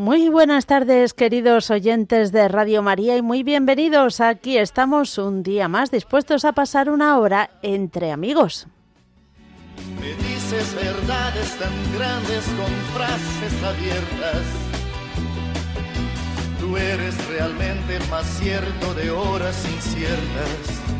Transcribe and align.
muy 0.00 0.30
buenas 0.30 0.64
tardes, 0.64 1.12
queridos 1.12 1.70
oyentes 1.70 2.32
de 2.32 2.48
Radio 2.48 2.80
María, 2.80 3.18
y 3.18 3.22
muy 3.22 3.42
bienvenidos. 3.42 4.22
Aquí 4.22 4.56
estamos 4.56 5.18
un 5.18 5.42
día 5.42 5.68
más 5.68 5.90
dispuestos 5.90 6.46
a 6.46 6.52
pasar 6.52 6.88
una 6.88 7.18
hora 7.18 7.50
entre 7.60 8.10
amigos. 8.10 8.66
Me 10.00 10.14
dices 10.14 10.74
verdades 10.74 11.54
tan 11.58 11.98
grandes 11.98 12.44
con 12.56 12.72
frases 12.94 13.62
abiertas. 13.62 14.42
Tú 16.60 16.78
eres 16.78 17.28
realmente 17.28 17.98
más 18.10 18.24
cierto 18.40 18.94
de 18.94 19.10
horas 19.10 19.66
inciertas. 19.70 20.99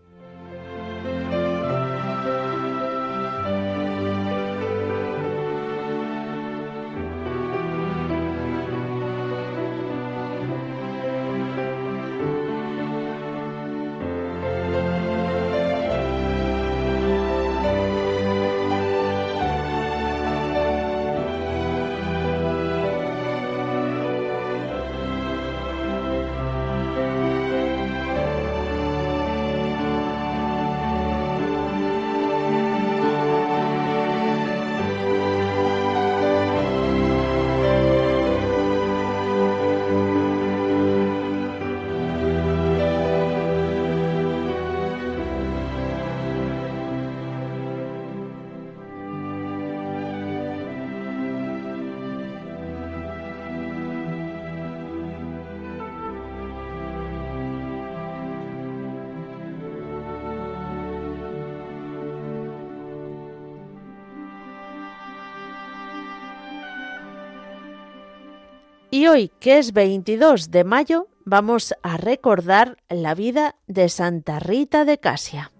Y 69.01 69.07
hoy, 69.07 69.31
que 69.39 69.57
es 69.57 69.73
22 69.73 70.51
de 70.51 70.63
mayo, 70.63 71.07
vamos 71.25 71.73
a 71.81 71.97
recordar 71.97 72.77
la 72.87 73.15
vida 73.15 73.55
de 73.65 73.89
Santa 73.89 74.37
Rita 74.37 74.85
de 74.85 74.99
Casia. 74.99 75.50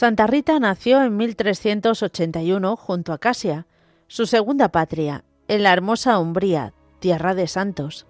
Santa 0.00 0.26
Rita 0.26 0.58
nació 0.58 1.02
en 1.02 1.18
1381 1.18 2.74
junto 2.76 3.12
a 3.12 3.18
Casia, 3.18 3.66
su 4.06 4.24
segunda 4.24 4.70
patria, 4.70 5.24
en 5.46 5.62
la 5.62 5.74
hermosa 5.74 6.18
Umbría, 6.18 6.72
tierra 7.00 7.34
de 7.34 7.46
santos. 7.46 8.06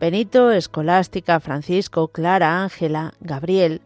Benito, 0.00 0.50
Escolástica, 0.50 1.38
Francisco, 1.38 2.08
Clara, 2.08 2.60
Ángela, 2.60 3.14
Gabriel. 3.20 3.82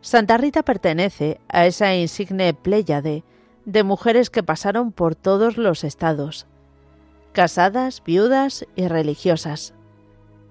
Santa 0.00 0.38
Rita 0.38 0.62
pertenece 0.62 1.38
a 1.48 1.66
esa 1.66 1.94
insigne 1.94 2.54
pléyade 2.54 3.24
de 3.66 3.82
mujeres 3.82 4.30
que 4.30 4.42
pasaron 4.42 4.90
por 4.90 5.16
todos 5.16 5.58
los 5.58 5.84
estados, 5.84 6.46
casadas, 7.32 8.02
viudas 8.02 8.64
y 8.74 8.88
religiosas. 8.88 9.74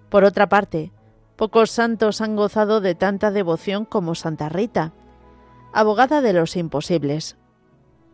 Por 0.10 0.25
otra 0.25 0.48
parte, 0.48 0.92
pocos 1.38 1.71
santos 1.71 2.21
han 2.21 2.36
gozado 2.36 2.81
de 2.81 2.94
tanta 2.94 3.31
devoción 3.31 3.83
como 3.83 4.13
Santa 4.13 4.48
Rita, 4.50 4.94
abogada 5.74 6.22
de 6.22 6.34
los 6.34 6.56
imposibles. 6.56 7.38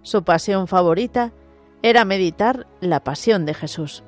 Su 0.01 0.23
pasión 0.23 0.67
favorita 0.67 1.33
era 1.81 2.05
meditar 2.05 2.67
la 2.79 3.03
pasión 3.03 3.45
de 3.45 3.53
Jesús. 3.53 4.03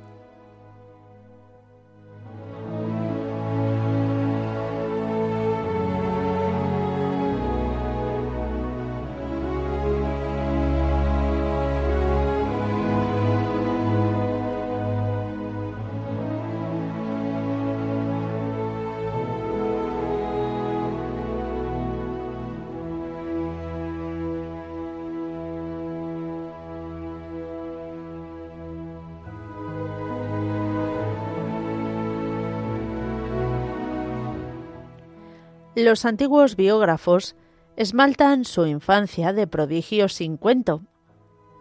Los 35.75 36.03
antiguos 36.03 36.57
biógrafos 36.57 37.37
esmaltan 37.77 38.43
su 38.43 38.65
infancia 38.65 39.31
de 39.31 39.47
prodigios 39.47 40.13
sin 40.13 40.35
cuento. 40.35 40.81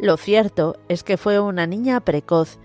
Lo 0.01 0.17
cierto 0.17 0.77
es 0.89 1.05
que 1.05 1.17
fue 1.17 1.39
una 1.39 1.69
niña 1.69 2.01
precoz, 2.01 2.59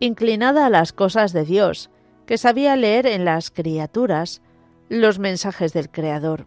inclinada 0.00 0.66
a 0.66 0.70
las 0.70 0.92
cosas 0.92 1.32
de 1.32 1.44
Dios, 1.44 1.90
que 2.26 2.36
sabía 2.36 2.74
leer 2.74 3.06
en 3.06 3.24
las 3.24 3.52
criaturas 3.52 4.42
los 4.88 5.20
mensajes 5.20 5.72
del 5.72 5.88
Creador. 5.88 6.46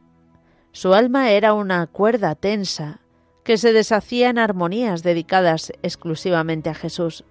Su 0.74 0.94
alma 0.94 1.32
era 1.32 1.54
una 1.54 1.88
cuerda 1.88 2.36
tensa 2.36 3.00
que 3.46 3.58
se 3.58 3.72
deshacía 3.72 4.30
en 4.30 4.38
armonías 4.38 5.02
dedicadas 5.02 5.72
exclusivamente 5.82 6.70
a 6.70 6.74
Jesús. 6.74 7.24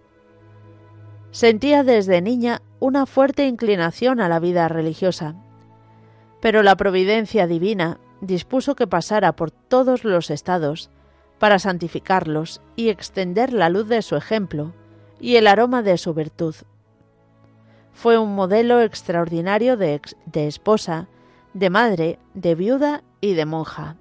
Sentía 1.32 1.84
desde 1.84 2.22
niña 2.22 2.62
una 2.80 3.04
fuerte 3.04 3.46
inclinación 3.46 4.20
a 4.20 4.28
la 4.30 4.40
vida 4.40 4.68
religiosa 4.68 5.36
pero 6.40 6.62
la 6.62 6.76
providencia 6.76 7.46
divina 7.46 7.98
dispuso 8.20 8.74
que 8.74 8.86
pasara 8.86 9.32
por 9.36 9.50
todos 9.50 10.04
los 10.04 10.30
estados 10.30 10.90
para 11.38 11.58
santificarlos 11.58 12.60
y 12.76 12.88
extender 12.88 13.52
la 13.52 13.68
luz 13.68 13.88
de 13.88 14.02
su 14.02 14.16
ejemplo 14.16 14.72
y 15.18 15.36
el 15.36 15.46
aroma 15.46 15.82
de 15.82 15.96
su 15.98 16.14
virtud. 16.14 16.54
Fue 17.92 18.18
un 18.18 18.34
modelo 18.34 18.80
extraordinario 18.80 19.76
de, 19.76 20.00
de 20.26 20.46
esposa, 20.46 21.08
de 21.54 21.70
madre, 21.70 22.18
de 22.34 22.54
viuda 22.54 23.02
y 23.20 23.34
de 23.34 23.46
monja. 23.46 23.96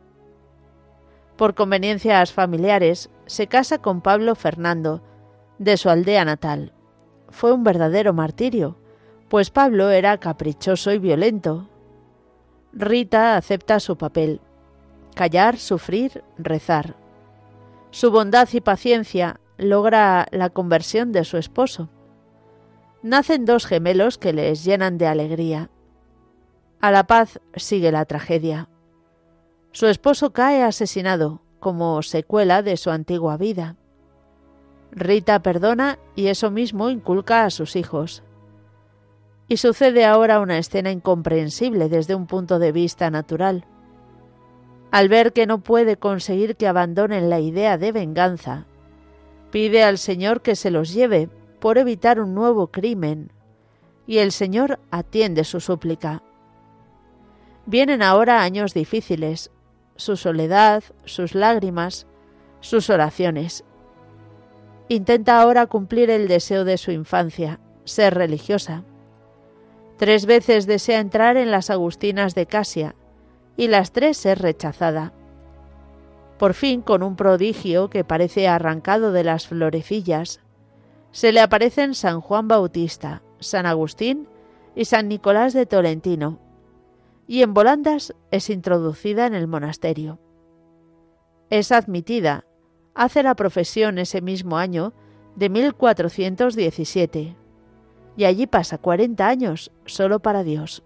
Por 1.35 1.55
conveniencias 1.55 2.33
familiares, 2.33 3.09
se 3.25 3.47
casa 3.47 3.77
con 3.79 4.01
Pablo 4.01 4.35
Fernando, 4.35 5.01
de 5.57 5.77
su 5.77 5.89
aldea 5.89 6.25
natal. 6.25 6.73
Fue 7.29 7.51
un 7.51 7.63
verdadero 7.63 8.13
martirio, 8.13 8.77
pues 9.29 9.49
Pablo 9.49 9.89
era 9.89 10.17
caprichoso 10.17 10.91
y 10.91 10.99
violento, 10.99 11.69
Rita 12.71 13.35
acepta 13.35 13.79
su 13.79 13.97
papel. 13.97 14.41
Callar, 15.15 15.57
sufrir, 15.57 16.23
rezar. 16.37 16.95
Su 17.91 18.11
bondad 18.11 18.47
y 18.53 18.61
paciencia 18.61 19.39
logra 19.57 20.27
la 20.31 20.49
conversión 20.49 21.11
de 21.11 21.23
su 21.23 21.37
esposo. 21.37 21.89
Nacen 23.01 23.45
dos 23.45 23.65
gemelos 23.65 24.17
que 24.17 24.33
les 24.33 24.63
llenan 24.63 24.97
de 24.97 25.07
alegría. 25.07 25.69
A 26.79 26.91
la 26.91 27.05
paz 27.07 27.39
sigue 27.55 27.91
la 27.91 28.05
tragedia. 28.05 28.69
Su 29.71 29.87
esposo 29.87 30.31
cae 30.31 30.63
asesinado 30.63 31.41
como 31.59 32.01
secuela 32.03 32.61
de 32.61 32.77
su 32.77 32.91
antigua 32.91 33.37
vida. 33.37 33.75
Rita 34.91 35.41
perdona 35.41 35.99
y 36.15 36.27
eso 36.27 36.51
mismo 36.51 36.89
inculca 36.89 37.45
a 37.45 37.49
sus 37.49 37.75
hijos. 37.75 38.23
Y 39.49 39.57
sucede 39.57 40.05
ahora 40.05 40.39
una 40.39 40.59
escena 40.59 40.91
incomprensible 40.91 41.89
desde 41.89 42.13
un 42.15 42.27
punto 42.27 42.59
de 42.59 42.71
vista 42.71 43.09
natural. 43.09 43.65
Al 44.91 45.09
ver 45.09 45.33
que 45.33 45.47
no 45.47 45.61
puede 45.61 45.97
conseguir 45.97 46.55
que 46.55 46.67
abandonen 46.67 47.29
la 47.29 47.39
idea 47.39 47.77
de 47.79 47.91
venganza, 47.91 48.67
pide 49.51 49.83
al 49.83 49.97
Señor 49.97 50.41
que 50.41 50.55
se 50.55 50.69
los 50.69 50.93
lleve 50.93 51.29
por 51.59 51.79
evitar 51.79 52.19
un 52.19 52.35
nuevo 52.35 52.67
crimen, 52.67 53.31
y 54.05 54.19
el 54.19 54.31
Señor 54.31 54.79
atiende 54.91 55.43
su 55.43 55.59
súplica. 55.59 56.23
Vienen 57.65 58.01
ahora 58.01 58.41
años 58.43 58.73
difíciles, 58.73 59.51
su 59.95 60.15
soledad, 60.15 60.83
sus 61.05 61.35
lágrimas, 61.35 62.07
sus 62.61 62.89
oraciones. 62.89 63.63
Intenta 64.87 65.41
ahora 65.41 65.65
cumplir 65.67 66.09
el 66.09 66.27
deseo 66.27 66.65
de 66.65 66.77
su 66.77 66.91
infancia, 66.91 67.59
ser 67.83 68.15
religiosa. 68.15 68.83
Tres 69.99 70.25
veces 70.25 70.65
desea 70.65 71.01
entrar 71.01 71.35
en 71.35 71.51
las 71.51 71.69
Agustinas 71.69 72.33
de 72.33 72.45
Casia, 72.45 72.95
y 73.57 73.67
las 73.67 73.91
tres 73.91 74.15
ser 74.15 74.39
rechazada. 74.39 75.11
Por 76.37 76.53
fin, 76.53 76.81
con 76.81 77.03
un 77.03 77.17
prodigio 77.17 77.89
que 77.89 78.05
parece 78.05 78.47
arrancado 78.47 79.11
de 79.11 79.25
las 79.25 79.45
florecillas, 79.45 80.39
se 81.11 81.33
le 81.33 81.41
aparecen 81.41 81.95
San 81.95 82.21
Juan 82.21 82.47
Bautista, 82.47 83.23
San 83.41 83.65
Agustín 83.65 84.29
y 84.73 84.85
San 84.85 85.09
Nicolás 85.09 85.51
de 85.51 85.65
Tolentino, 85.65 86.39
y 87.27 87.43
en 87.43 87.53
volandas 87.53 88.15
es 88.31 88.49
introducida 88.49 89.25
en 89.25 89.33
el 89.33 89.47
monasterio. 89.47 90.17
Es 91.49 91.73
admitida, 91.73 92.45
hace 92.95 93.21
la 93.21 93.35
profesión 93.35 93.97
ese 93.97 94.21
mismo 94.21 94.57
año 94.57 94.93
de 95.35 95.49
1417, 95.49 97.35
y 98.17 98.25
allí 98.25 98.47
pasa 98.47 98.77
40 98.77 99.27
años 99.27 99.71
solo 99.85 100.19
para 100.19 100.43
Dios. 100.43 100.83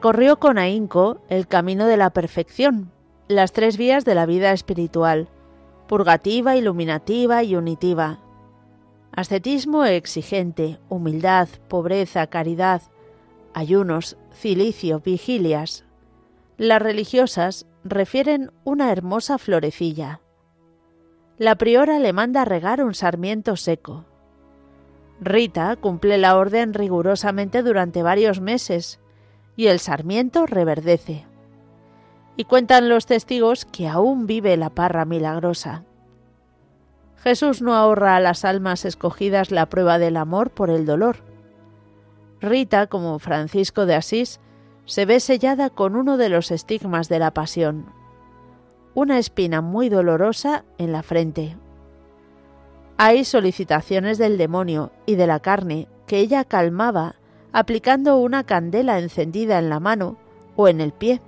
Recorrió 0.00 0.38
con 0.38 0.56
ahínco 0.56 1.20
el 1.28 1.46
camino 1.46 1.86
de 1.86 1.98
la 1.98 2.08
perfección, 2.08 2.90
las 3.28 3.52
tres 3.52 3.76
vías 3.76 4.06
de 4.06 4.14
la 4.14 4.24
vida 4.24 4.50
espiritual, 4.52 5.28
purgativa, 5.88 6.56
iluminativa 6.56 7.42
y 7.42 7.54
unitiva. 7.54 8.18
Ascetismo 9.12 9.84
exigente, 9.84 10.78
humildad, 10.88 11.50
pobreza, 11.68 12.26
caridad, 12.28 12.80
ayunos, 13.52 14.16
cilicio, 14.32 15.00
vigilias. 15.00 15.84
Las 16.56 16.80
religiosas 16.80 17.66
refieren 17.84 18.52
una 18.64 18.92
hermosa 18.92 19.36
florecilla. 19.36 20.22
La 21.36 21.56
priora 21.56 21.98
le 21.98 22.14
manda 22.14 22.46
regar 22.46 22.82
un 22.82 22.94
sarmiento 22.94 23.54
seco. 23.54 24.06
Rita 25.20 25.76
cumple 25.76 26.16
la 26.16 26.38
orden 26.38 26.72
rigurosamente 26.72 27.62
durante 27.62 28.02
varios 28.02 28.40
meses, 28.40 28.98
y 29.60 29.68
el 29.68 29.78
sarmiento 29.78 30.46
reverdece. 30.46 31.26
Y 32.34 32.44
cuentan 32.44 32.88
los 32.88 33.04
testigos 33.04 33.66
que 33.66 33.88
aún 33.88 34.26
vive 34.26 34.56
la 34.56 34.70
parra 34.70 35.04
milagrosa. 35.04 35.84
Jesús 37.16 37.60
no 37.60 37.74
ahorra 37.74 38.16
a 38.16 38.20
las 38.20 38.46
almas 38.46 38.86
escogidas 38.86 39.50
la 39.50 39.66
prueba 39.66 39.98
del 39.98 40.16
amor 40.16 40.48
por 40.48 40.70
el 40.70 40.86
dolor. 40.86 41.16
Rita, 42.40 42.86
como 42.86 43.18
Francisco 43.18 43.84
de 43.84 43.96
Asís, 43.96 44.40
se 44.86 45.04
ve 45.04 45.20
sellada 45.20 45.68
con 45.68 45.94
uno 45.94 46.16
de 46.16 46.30
los 46.30 46.50
estigmas 46.52 47.10
de 47.10 47.18
la 47.18 47.34
pasión, 47.34 47.84
una 48.94 49.18
espina 49.18 49.60
muy 49.60 49.90
dolorosa 49.90 50.64
en 50.78 50.90
la 50.90 51.02
frente. 51.02 51.58
Hay 52.96 53.26
solicitaciones 53.26 54.16
del 54.16 54.38
demonio 54.38 54.90
y 55.04 55.16
de 55.16 55.26
la 55.26 55.40
carne 55.40 55.86
que 56.06 56.16
ella 56.16 56.44
calmaba 56.44 57.16
aplicando 57.52 58.18
una 58.18 58.44
candela 58.44 58.98
encendida 58.98 59.58
en 59.58 59.68
la 59.68 59.80
mano 59.80 60.16
o 60.56 60.68
en 60.68 60.80
el 60.80 60.92
pie. 60.92 61.20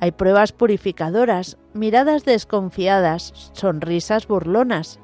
Hay 0.00 0.12
pruebas 0.12 0.52
purificadoras, 0.52 1.56
miradas 1.72 2.24
desconfiadas, 2.24 3.50
sonrisas 3.52 4.26
burlonas. 4.26 5.00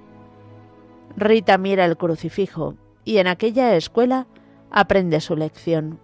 Rita 1.16 1.56
mira 1.58 1.84
el 1.84 1.96
crucifijo 1.96 2.76
y 3.04 3.18
en 3.18 3.26
aquella 3.26 3.74
escuela 3.74 4.26
aprende 4.70 5.20
su 5.20 5.36
lección. 5.36 5.98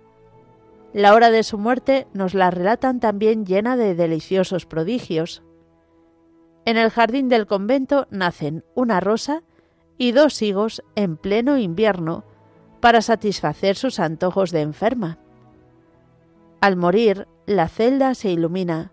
La 0.93 1.15
hora 1.15 1.31
de 1.31 1.43
su 1.43 1.59
muerte 1.59 2.07
nos 2.15 2.33
la 2.33 2.50
relatan 2.50 2.99
también 2.99 3.45
llena 3.45 3.77
de 3.77 3.95
deliciosos 3.95 4.65
prodigios. 4.65 5.43
En 6.65 6.77
el 6.77 6.91
jardín 6.91 7.29
del 7.29 7.47
convento 7.47 8.07
nacen 8.11 8.65
una 8.75 9.00
rosa 9.00 9.43
y 9.99 10.12
dos 10.12 10.41
higos 10.41 10.83
en 10.95 11.17
pleno 11.17 11.59
invierno 11.59 12.25
para 12.80 13.02
satisfacer 13.02 13.76
sus 13.76 13.99
antojos 13.99 14.50
de 14.50 14.61
enferma. 14.62 15.18
Al 16.61 16.76
morir, 16.76 17.28
la 17.47 17.68
celda 17.68 18.14
se 18.14 18.30
ilumina 18.30 18.92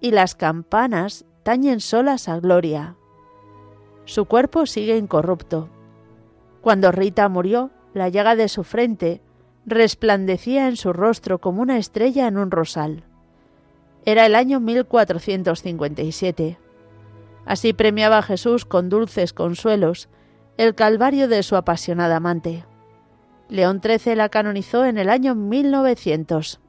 y 0.00 0.10
las 0.10 0.34
campanas 0.34 1.24
tañen 1.42 1.80
solas 1.80 2.28
a 2.28 2.38
gloria. 2.40 2.96
Su 4.04 4.24
cuerpo 4.26 4.66
sigue 4.66 4.96
incorrupto. 4.96 5.68
Cuando 6.60 6.92
Rita 6.92 7.28
murió, 7.28 7.70
la 7.94 8.08
llaga 8.08 8.36
de 8.36 8.48
su 8.48 8.64
frente 8.64 9.20
resplandecía 9.66 10.68
en 10.68 10.76
su 10.76 10.92
rostro 10.92 11.40
como 11.40 11.62
una 11.62 11.78
estrella 11.78 12.26
en 12.26 12.36
un 12.36 12.50
rosal. 12.50 13.04
Era 14.04 14.26
el 14.26 14.34
año 14.34 14.58
1457. 14.60 16.58
Así 17.44 17.72
premiaba 17.72 18.22
Jesús 18.22 18.64
con 18.64 18.88
dulces 18.88 19.32
consuelos 19.32 20.08
el 20.56 20.74
calvario 20.74 21.28
de 21.28 21.42
su 21.42 21.56
apasionada 21.56 22.16
amante. 22.16 22.64
León 23.48 23.80
XIII 23.82 24.16
la 24.16 24.28
canonizó 24.28 24.84
en 24.84 24.98
el 24.98 25.10
año 25.10 25.34
1900. 25.34 26.61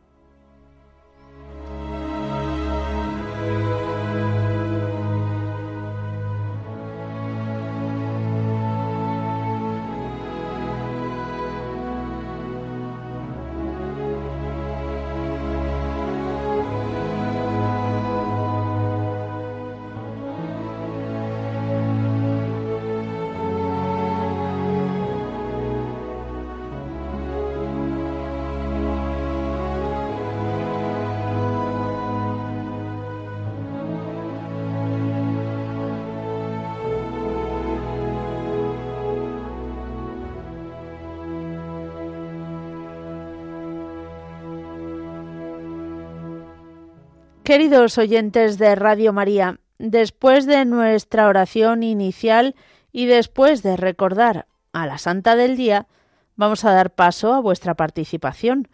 Queridos 47.53 48.00
oyentes 48.00 48.57
de 48.57 48.74
Radio 48.74 49.13
María, 49.13 49.60
después 49.77 50.48
de 50.48 50.65
nuestra 50.65 51.27
oración 51.27 51.83
inicial 51.83 52.55
y 52.91 53.05
después 53.05 53.62
de 53.62 53.77
recordar 53.77 54.48
a 54.72 54.88
la 54.88 54.98
Santa 54.98 55.36
del 55.36 55.55
Día, 55.55 55.86
vamos 56.36 56.65
a 56.65 56.72
dar 56.72 56.95
paso 56.95 57.31
a 57.31 57.41
vuestra 57.41 57.75
participación. 57.75 58.69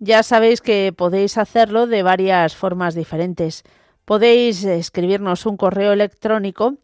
Ya 0.00 0.24
sabéis 0.24 0.62
que 0.62 0.92
podéis 0.92 1.38
hacerlo 1.38 1.86
de 1.86 2.02
varias 2.02 2.56
formas 2.56 2.96
diferentes. 2.96 3.62
Podéis 4.04 4.64
escribirnos 4.64 5.46
un 5.46 5.56
correo 5.56 5.92
electrónico 5.92 6.74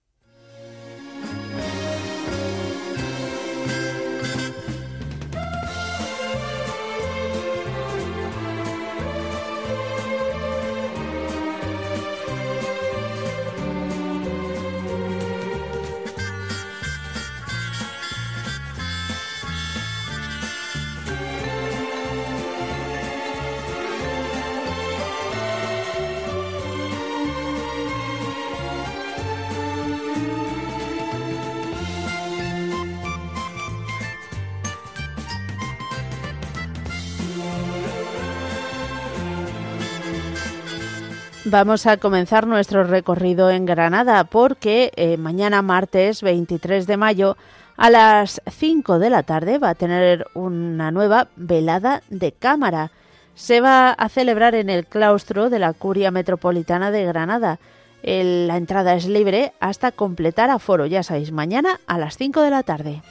Vamos 41.54 41.86
a 41.86 41.98
comenzar 41.98 42.48
nuestro 42.48 42.84
recorrido 42.84 43.52
en 43.52 43.68
Granada 43.68 44.24
porque 44.24 44.92
eh, 44.96 45.18
mañana 45.18 45.62
martes 45.62 46.24
23 46.24 46.88
de 46.88 46.98
mayo 46.98 47.38
a 47.78 47.92
las 47.92 48.42
5 48.50 48.98
de 48.98 49.12
la 49.12 49.22
tarde 49.22 49.60
va 49.60 49.70
a 49.70 49.76
tener 49.76 50.26
una 50.34 50.90
nueva 50.90 51.28
velada 51.36 52.02
de 52.10 52.32
cámara. 52.32 52.90
Se 53.36 53.62
va 53.62 53.92
a 53.92 54.10
celebrar 54.10 54.56
en 54.56 54.72
el 54.72 54.88
claustro 54.88 55.52
de 55.52 55.60
la 55.60 55.74
Curia 55.74 56.10
Metropolitana 56.10 56.90
de 56.90 57.06
Granada. 57.06 57.60
la 58.02 58.58
entrada 58.58 58.96
es 58.96 59.06
libre 59.06 59.54
hasta 59.60 59.92
completar 59.92 60.50
aforo, 60.50 60.88
ya 60.88 61.04
sabéis, 61.04 61.32
mañana 61.32 61.80
a 61.86 62.00
las 62.00 62.18
5 62.18 62.42
de 62.42 62.50
la 62.50 62.64
tarde. 62.64 63.04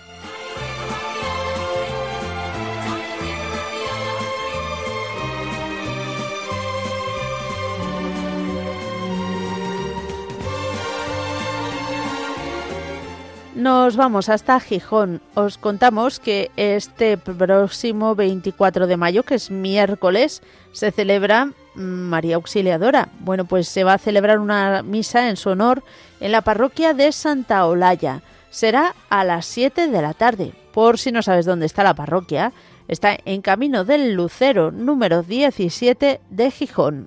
Nos 13.63 13.95
vamos 13.95 14.29
hasta 14.29 14.59
Gijón. 14.59 15.21
Os 15.37 15.57
contamos 15.57 16.19
que 16.19 16.51
este 16.57 17.17
próximo 17.17 18.17
24 18.17 18.89
de 18.89 18.97
mayo, 18.97 19.23
que 19.23 19.37
es 19.37 19.53
miércoles, 19.53 20.43
se 20.73 20.91
celebra 20.91 21.53
María 21.77 22.35
Auxiliadora. 22.35 23.11
Bueno, 23.21 23.45
pues 23.45 23.69
se 23.69 23.85
va 23.85 23.95
a 23.95 23.99
celebrar 23.99 24.41
una 24.41 24.83
misa 24.83 25.29
en 25.29 25.37
su 25.37 25.51
honor 25.51 25.85
en 26.19 26.33
la 26.33 26.43
parroquia 26.43 26.93
de 26.93 27.13
Santa 27.13 27.65
Olaya. 27.65 28.23
Será 28.51 28.97
a 29.09 29.23
las 29.23 29.47
7 29.47 29.87
de 29.87 30.03
la 30.03 30.15
tarde. 30.15 30.55
Por 30.73 30.99
si 30.99 31.13
no 31.13 31.23
sabes 31.23 31.47
dónde 31.47 31.67
está 31.67 31.85
la 31.85 31.95
parroquia, 31.95 32.53
está 32.89 33.17
en 33.25 33.43
camino 33.43 33.85
del 33.85 34.15
Lucero 34.15 34.73
número 34.73 35.23
17 35.23 36.21
de 36.29 36.51
Gijón. 36.51 37.07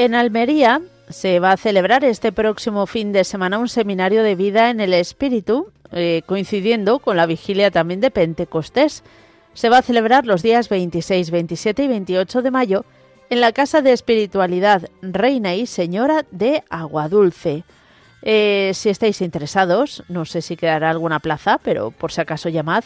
En 0.00 0.14
Almería 0.14 0.80
se 1.10 1.40
va 1.40 1.52
a 1.52 1.56
celebrar 1.58 2.04
este 2.04 2.32
próximo 2.32 2.86
fin 2.86 3.12
de 3.12 3.22
semana 3.22 3.58
un 3.58 3.68
seminario 3.68 4.22
de 4.22 4.34
vida 4.34 4.70
en 4.70 4.80
el 4.80 4.94
espíritu, 4.94 5.72
eh, 5.92 6.22
coincidiendo 6.24 7.00
con 7.00 7.18
la 7.18 7.26
vigilia 7.26 7.70
también 7.70 8.00
de 8.00 8.10
Pentecostés. 8.10 9.04
Se 9.52 9.68
va 9.68 9.76
a 9.76 9.82
celebrar 9.82 10.24
los 10.24 10.42
días 10.42 10.70
26, 10.70 11.30
27 11.30 11.84
y 11.84 11.88
28 11.88 12.40
de 12.40 12.50
mayo 12.50 12.86
en 13.28 13.42
la 13.42 13.52
Casa 13.52 13.82
de 13.82 13.92
Espiritualidad 13.92 14.88
Reina 15.02 15.54
y 15.54 15.66
Señora 15.66 16.24
de 16.30 16.64
Aguadulce. 16.70 17.64
Eh, 18.22 18.70
si 18.72 18.88
estáis 18.88 19.20
interesados, 19.20 20.02
no 20.08 20.24
sé 20.24 20.40
si 20.40 20.56
quedará 20.56 20.88
alguna 20.88 21.18
plaza, 21.18 21.60
pero 21.62 21.90
por 21.90 22.10
si 22.10 22.22
acaso 22.22 22.48
llamad, 22.48 22.84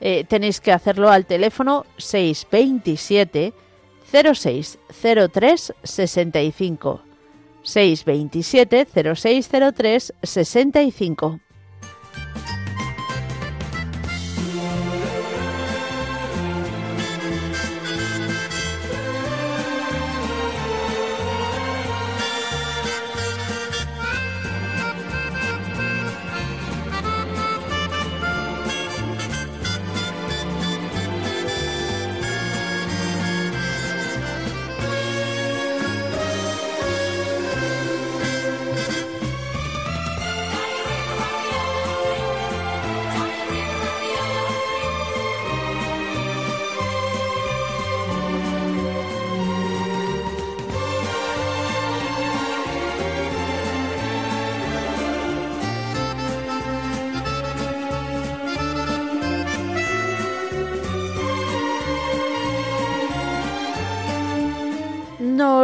eh, 0.00 0.24
tenéis 0.26 0.62
que 0.62 0.72
hacerlo 0.72 1.10
al 1.10 1.26
teléfono 1.26 1.84
627 1.98 3.52
0603 4.14 5.72
65 5.84 7.00
627 7.62 8.86
0603 9.14 10.12
65 10.22 11.43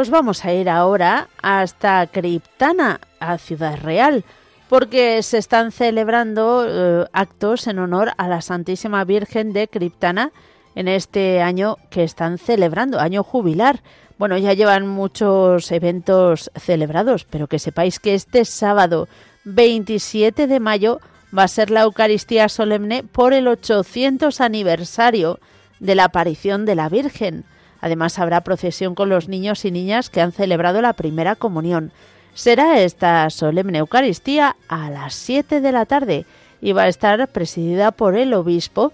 vamos 0.09 0.45
a 0.47 0.55
ir 0.55 0.71
ahora 0.71 1.29
hasta 1.43 2.07
Criptana, 2.07 3.01
a 3.19 3.37
Ciudad 3.37 3.79
Real, 3.79 4.25
porque 4.71 5.23
se 5.23 5.37
están 5.37 5.73
celebrando 5.73 6.65
eh, 6.67 7.07
actos 7.13 7.67
en 7.67 7.79
honor 7.79 8.13
a 8.17 8.29
la 8.29 8.41
Santísima 8.41 9.05
Virgen 9.05 9.53
de 9.53 9.69
Criptana 9.69 10.33
en 10.75 10.89
este 10.89 11.43
año 11.43 11.77
que 11.91 12.05
están 12.05 12.39
celebrando, 12.39 13.01
año 13.01 13.23
jubilar. 13.23 13.83
Bueno, 14.17 14.39
ya 14.39 14.55
llevan 14.55 14.87
muchos 14.87 15.71
eventos 15.73 16.51
celebrados, 16.55 17.25
pero 17.25 17.47
que 17.47 17.59
sepáis 17.59 17.99
que 17.99 18.15
este 18.15 18.47
sábado 18.47 19.09
27 19.45 20.47
de 20.47 20.61
mayo 20.61 21.01
va 21.37 21.43
a 21.43 21.49
ser 21.49 21.71
la 21.71 21.83
Eucaristía 21.83 22.49
solemne 22.49 23.03
por 23.03 23.35
el 23.35 23.49
800 23.49 24.41
aniversario 24.41 25.41
de 25.79 25.95
la 25.95 26.05
aparición 26.05 26.65
de 26.65 26.75
la 26.77 26.89
Virgen. 26.89 27.45
Además 27.81 28.19
habrá 28.19 28.43
procesión 28.43 28.95
con 28.95 29.09
los 29.09 29.29
niños 29.29 29.65
y 29.65 29.71
niñas 29.71 30.11
que 30.11 30.21
han 30.21 30.33
celebrado 30.33 30.83
la 30.83 30.93
primera 30.93 31.37
comunión. 31.37 31.93
Será 32.35 32.81
esta 32.81 33.29
solemne 33.31 33.79
Eucaristía 33.79 34.57
a 34.69 34.91
las 34.91 35.15
7 35.15 35.61
de 35.61 35.73
la 35.73 35.87
tarde 35.87 36.27
y 36.61 36.73
va 36.73 36.83
a 36.83 36.89
estar 36.89 37.29
presidida 37.29 37.91
por 37.91 38.17
el 38.17 38.35
obispo, 38.35 38.93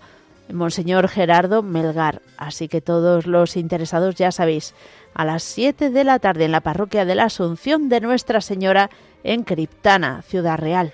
Monseñor 0.52 1.08
Gerardo 1.08 1.62
Melgar. 1.62 2.22
Así 2.36 2.68
que 2.68 2.80
todos 2.80 3.26
los 3.26 3.56
interesados 3.56 4.14
ya 4.14 4.30
sabéis, 4.30 4.74
a 5.14 5.24
las 5.24 5.42
7 5.42 5.90
de 5.90 6.04
la 6.04 6.18
tarde 6.18 6.44
en 6.44 6.52
la 6.52 6.60
parroquia 6.60 7.04
de 7.04 7.14
la 7.14 7.24
Asunción 7.24 7.88
de 7.88 8.00
Nuestra 8.00 8.40
Señora 8.40 8.90
en 9.24 9.42
Criptana, 9.42 10.22
Ciudad 10.22 10.58
Real. 10.58 10.92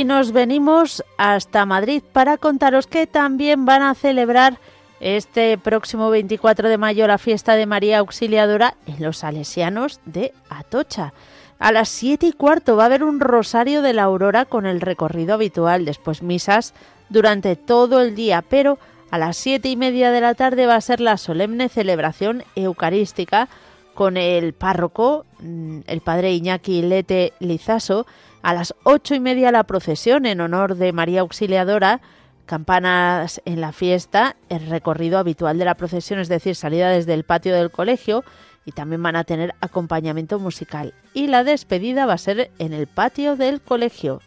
Y 0.00 0.04
nos 0.04 0.32
venimos 0.32 1.04
hasta 1.18 1.66
Madrid 1.66 2.02
para 2.10 2.38
contaros 2.38 2.86
que 2.86 3.06
también 3.06 3.66
van 3.66 3.82
a 3.82 3.94
celebrar 3.94 4.58
este 4.98 5.58
próximo 5.58 6.08
24 6.08 6.70
de 6.70 6.78
mayo 6.78 7.06
la 7.06 7.18
fiesta 7.18 7.54
de 7.54 7.66
María 7.66 7.98
Auxiliadora 7.98 8.76
en 8.86 9.04
los 9.04 9.18
Salesianos 9.18 10.00
de 10.06 10.32
Atocha. 10.48 11.12
A 11.58 11.70
las 11.70 11.90
siete 11.90 12.28
y 12.28 12.32
cuarto 12.32 12.76
va 12.76 12.84
a 12.84 12.86
haber 12.86 13.04
un 13.04 13.20
rosario 13.20 13.82
de 13.82 13.92
la 13.92 14.04
aurora 14.04 14.46
con 14.46 14.64
el 14.64 14.80
recorrido 14.80 15.34
habitual, 15.34 15.84
después 15.84 16.22
misas 16.22 16.72
durante 17.10 17.54
todo 17.54 18.00
el 18.00 18.14
día, 18.14 18.42
pero 18.48 18.78
a 19.10 19.18
las 19.18 19.36
siete 19.36 19.68
y 19.68 19.76
media 19.76 20.12
de 20.12 20.22
la 20.22 20.32
tarde 20.32 20.64
va 20.64 20.76
a 20.76 20.80
ser 20.80 21.02
la 21.02 21.18
solemne 21.18 21.68
celebración 21.68 22.42
eucarística 22.56 23.50
con 23.92 24.16
el 24.16 24.54
párroco, 24.54 25.26
mm, 25.40 25.80
el 25.86 26.00
padre 26.00 26.32
Iñaki 26.32 26.80
Lete 26.80 27.34
Lizaso, 27.38 28.06
a 28.42 28.54
las 28.54 28.74
ocho 28.84 29.14
y 29.14 29.20
media 29.20 29.52
la 29.52 29.64
procesión 29.64 30.26
en 30.26 30.40
honor 30.40 30.76
de 30.76 30.92
María 30.92 31.20
Auxiliadora, 31.20 32.00
campanas 32.46 33.40
en 33.44 33.60
la 33.60 33.72
fiesta, 33.72 34.36
el 34.48 34.66
recorrido 34.66 35.18
habitual 35.18 35.58
de 35.58 35.64
la 35.64 35.76
procesión, 35.76 36.18
es 36.20 36.28
decir, 36.28 36.56
salida 36.56 36.90
desde 36.90 37.14
el 37.14 37.24
patio 37.24 37.54
del 37.54 37.70
colegio 37.70 38.24
y 38.64 38.72
también 38.72 39.02
van 39.02 39.16
a 39.16 39.24
tener 39.24 39.54
acompañamiento 39.60 40.38
musical. 40.38 40.94
Y 41.14 41.28
la 41.28 41.44
despedida 41.44 42.06
va 42.06 42.14
a 42.14 42.18
ser 42.18 42.50
en 42.58 42.72
el 42.72 42.86
patio 42.86 43.36
del 43.36 43.60
colegio. 43.60 44.20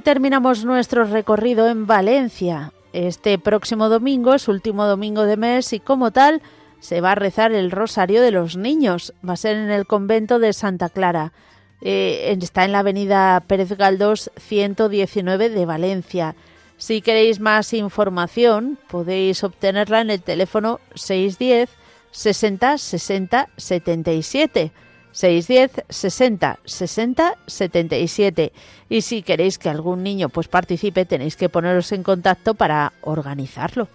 Terminamos 0.00 0.64
nuestro 0.64 1.04
recorrido 1.04 1.68
en 1.68 1.86
Valencia. 1.86 2.72
Este 2.92 3.38
próximo 3.38 3.88
domingo 3.88 4.34
es 4.34 4.46
último 4.48 4.86
domingo 4.86 5.24
de 5.24 5.36
mes 5.36 5.72
y 5.72 5.80
como 5.80 6.10
tal 6.10 6.42
se 6.80 7.00
va 7.00 7.12
a 7.12 7.14
rezar 7.14 7.52
el 7.52 7.70
Rosario 7.70 8.20
de 8.20 8.30
los 8.30 8.56
Niños. 8.56 9.14
Va 9.26 9.32
a 9.32 9.36
ser 9.36 9.56
en 9.56 9.70
el 9.70 9.86
convento 9.86 10.38
de 10.38 10.52
Santa 10.52 10.88
Clara. 10.88 11.32
Eh, 11.80 12.36
está 12.40 12.64
en 12.64 12.72
la 12.72 12.80
avenida 12.80 13.42
Pérez 13.46 13.72
Galdós 13.72 14.30
119 14.36 15.50
de 15.50 15.66
Valencia. 15.66 16.36
Si 16.76 17.00
queréis 17.00 17.40
más 17.40 17.72
información 17.72 18.78
podéis 18.88 19.42
obtenerla 19.44 20.02
en 20.02 20.10
el 20.10 20.22
teléfono 20.22 20.80
610 20.94 21.70
60 22.10 22.78
60 22.78 23.48
77 23.56 24.72
610 25.16 25.86
60 25.88 26.58
60 26.66 27.34
77. 27.46 28.52
Y 28.90 29.00
si 29.00 29.22
queréis 29.22 29.56
que 29.56 29.70
algún 29.70 30.02
niño 30.02 30.28
pues 30.28 30.46
participe, 30.46 31.06
tenéis 31.06 31.36
que 31.36 31.48
poneros 31.48 31.90
en 31.92 32.02
contacto 32.02 32.52
para 32.52 32.92
organizarlo. 33.00 33.88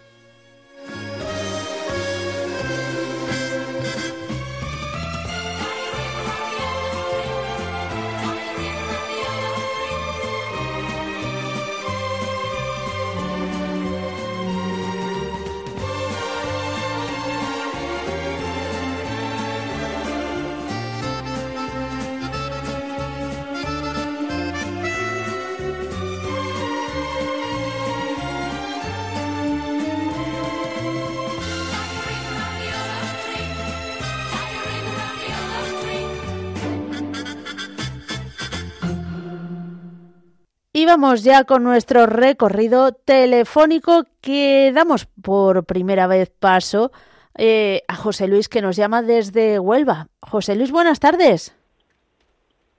Vamos 40.91 41.23
ya 41.23 41.45
con 41.45 41.63
nuestro 41.63 42.06
recorrido 42.06 42.91
telefónico 42.91 44.04
que 44.19 44.73
damos 44.75 45.06
por 45.06 45.63
primera 45.63 46.06
vez 46.06 46.30
paso 46.30 46.91
eh, 47.38 47.84
a 47.88 47.95
José 47.95 48.27
Luis 48.27 48.49
que 48.49 48.62
nos 48.62 48.75
llama 48.75 49.01
desde 49.01 49.58
Huelva. 49.58 50.08
José 50.19 50.54
Luis, 50.54 50.69
buenas 50.69 50.99
tardes. 50.99 51.58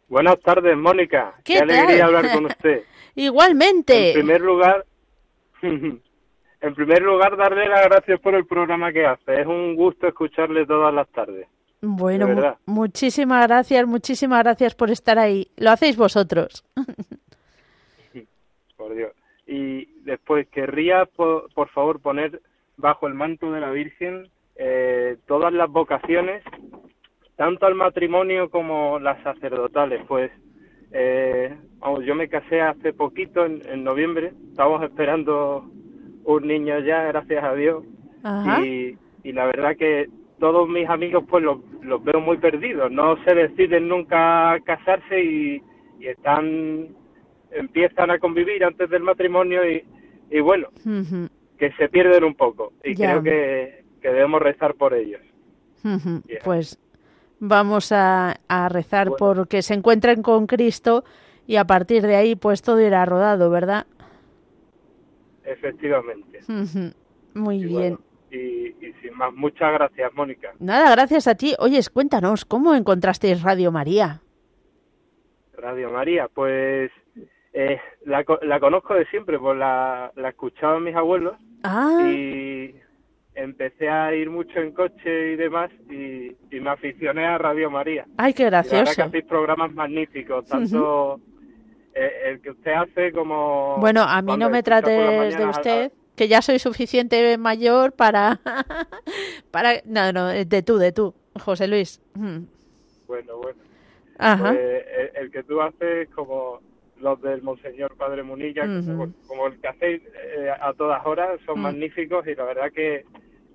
Buenas 0.09 0.39
tardes, 0.41 0.77
Mónica. 0.77 1.37
¿Qué, 1.43 1.57
alegría 1.57 2.05
hablar 2.05 2.31
con 2.35 2.45
usted. 2.45 2.83
Igualmente. 3.15 4.09
En 4.09 4.15
primer 4.15 4.43
lugar, 4.43 4.85
en 5.63 6.75
primer 6.75 7.01
lugar, 7.01 7.35
darle 7.39 7.67
las 7.67 7.85
gracias 7.87 8.21
por 8.21 8.35
el 8.35 8.45
programa 8.45 8.93
que 8.93 9.07
hace. 9.07 9.41
Es 9.41 9.47
un 9.47 9.75
gusto 9.75 10.07
escucharle 10.07 10.67
todas 10.67 10.93
las 10.93 11.09
tardes. 11.09 11.47
Bueno, 11.81 12.59
muchísimas 12.67 13.47
gracias, 13.47 13.87
muchísimas 13.87 14.43
gracias 14.43 14.75
por 14.75 14.91
estar 14.91 15.19
ahí. 15.19 15.51
Lo 15.57 15.71
hacéis 15.71 15.97
vosotros. 15.97 16.63
Y 19.47 19.87
después 20.03 20.47
querría, 20.49 21.07
por, 21.07 21.69
favor, 21.71 22.01
poner 22.01 22.41
bajo 22.77 23.07
el 23.07 23.15
manto 23.15 23.53
de 23.53 23.61
la 23.61 23.71
Virgen 23.71 24.29
eh, 24.57 25.17
todas 25.27 25.53
las 25.53 25.69
vocaciones, 25.71 26.43
tanto 27.37 27.67
al 27.67 27.75
matrimonio 27.75 28.51
como 28.51 28.99
las 28.99 29.23
sacerdotales. 29.23 30.03
Pues 30.07 30.31
eh, 30.93 31.57
yo 32.05 32.15
me 32.15 32.29
casé 32.29 32.61
hace 32.61 32.93
poquito, 32.93 33.45
en, 33.45 33.85
noviembre, 33.85 34.33
estamos 34.51 34.83
esperando 34.83 35.65
un 36.25 36.47
niño 36.47 36.79
ya, 36.81 37.05
gracias 37.05 37.43
a 37.43 37.55
Dios. 37.55 37.85
Y, 38.65 38.97
y 39.25 39.33
la 39.33 39.47
verdad 39.47 39.77
que 39.77 40.09
todos 40.43 40.69
mis 40.69 40.89
amigos 40.89 41.23
pues 41.29 41.45
los, 41.45 41.59
los 41.83 42.03
veo 42.03 42.21
muy 42.21 42.37
perdidos, 42.39 42.91
no 42.91 43.17
se 43.25 43.33
deciden 43.33 43.87
nunca 43.87 44.59
casarse 44.65 45.23
y, 45.23 45.63
y 46.01 46.09
están 46.09 46.89
empiezan 47.53 48.11
a 48.11 48.19
convivir 48.19 48.65
antes 48.65 48.89
del 48.91 49.03
matrimonio 49.03 49.69
y, 49.69 49.85
y 50.31 50.41
bueno, 50.41 50.69
que 51.59 51.73
se 51.73 51.89
pierden 51.89 52.25
un 52.25 52.35
poco. 52.35 52.73
Y 52.85 52.95
creo 52.95 53.23
que, 53.23 53.85
que 54.01 54.09
debemos 54.09 54.41
rezar 54.43 54.75
por 54.75 54.95
ellos. 54.95 55.21
Pues 56.45 56.79
vamos 57.41 57.93
a, 57.93 58.37
a 58.49 58.69
rezar 58.69 59.11
por 59.19 59.49
que 59.49 59.63
se 59.63 59.75
encuentren 59.75 60.23
con 60.23 60.47
Cristo 60.47 61.05
y 61.47 61.57
a 61.57 61.65
partir 61.65 62.03
de 62.03 62.17
ahí 62.17 62.37
pues 62.37 62.63
todo 62.63 62.81
irá 62.81 63.05
rodado, 63.05 63.51
¿verdad? 63.51 63.87
Efectivamente. 65.45 66.41
Muy 67.35 67.57
Y 67.57 67.67
bien. 67.67 67.73
bueno, 67.75 67.99
y, 68.31 68.69
y 68.87 68.93
sin 69.03 69.15
más, 69.17 69.33
muchas 69.35 69.73
gracias, 69.73 70.13
Mónica. 70.15 70.53
Nada, 70.61 70.91
gracias 70.93 71.27
a 71.27 71.35
ti. 71.35 71.55
Oyes, 71.59 71.91
cuéntanos, 71.91 72.45
¿cómo 72.45 72.75
encontrasteis 72.75 73.43
Radio 73.43 73.73
María? 73.73 74.21
Radio 75.55 75.91
María, 75.91 76.29
pues 76.33 76.91
eh, 77.53 77.81
la, 78.07 78.25
la 78.43 78.61
conozco 78.61 78.95
de 78.95 79.05
siempre, 79.07 79.39
pues 79.39 79.57
la, 79.59 80.11
la 80.17 80.29
escuchaban 80.31 80.85
mis 80.85 80.95
abuelos 80.97 81.35
Ah, 81.65 82.01
y 82.11 82.75
empecé 83.35 83.89
a 83.89 84.15
ir 84.15 84.29
mucho 84.31 84.59
en 84.59 84.73
coche 84.73 85.33
y 85.33 85.37
demás 85.37 85.71
y, 85.91 86.37
y 86.51 86.61
me 86.61 86.71
aficioné 86.71 87.25
a 87.25 87.39
Radio 87.39 87.71
María. 87.71 88.05
ay, 88.17 88.35
qué 88.35 88.45
verdad 88.45 88.65
que 88.65 88.77
gracioso. 88.77 89.03
hacéis 89.05 89.25
programas 89.25 89.73
magníficos, 89.73 90.45
tanto 90.47 91.21
eh, 91.95 92.11
el 92.27 92.41
que 92.41 92.51
usted 92.51 92.73
hace 92.73 93.13
como... 93.13 93.77
Bueno, 93.79 94.03
a 94.03 94.21
mí 94.23 94.37
no 94.37 94.51
me 94.51 94.63
trates 94.63 95.37
de 95.39 95.47
usted, 95.47 95.93
que 96.17 96.27
ya 96.29 96.43
soy 96.43 96.59
suficiente 96.59 97.39
mayor 97.39 97.93
para... 97.93 98.41
para 99.51 99.75
No, 99.85 100.13
no, 100.13 100.27
de 100.29 100.63
tú, 100.63 100.79
de 100.79 100.93
tú, 100.93 101.15
José 101.39 101.69
Luis. 101.69 102.01
Mm. 102.15 102.45
Bueno, 103.07 103.37
bueno. 103.39 103.59
Ajá. 104.19 104.49
Pues, 104.53 104.85
el, 105.15 105.25
el 105.25 105.31
que 105.31 105.43
tú 105.45 105.61
haces 105.61 106.09
como 106.11 106.61
los 107.03 107.21
del 107.21 107.43
Monseñor 107.43 107.97
Padre 107.97 108.23
Munilla, 108.23 108.63
como, 109.27 109.47
el 109.49 109.61
que 109.61 109.69
hacéis 109.69 110.03
eh, 110.37 110.49
a 110.61 110.73
todas 110.75 111.05
horas, 111.05 111.41
son 111.45 111.59
Mm. 111.59 111.63
magníficos 111.63 112.27
y 112.27 112.35
la 112.35 112.45
verdad 112.45 112.71
que 112.73 113.05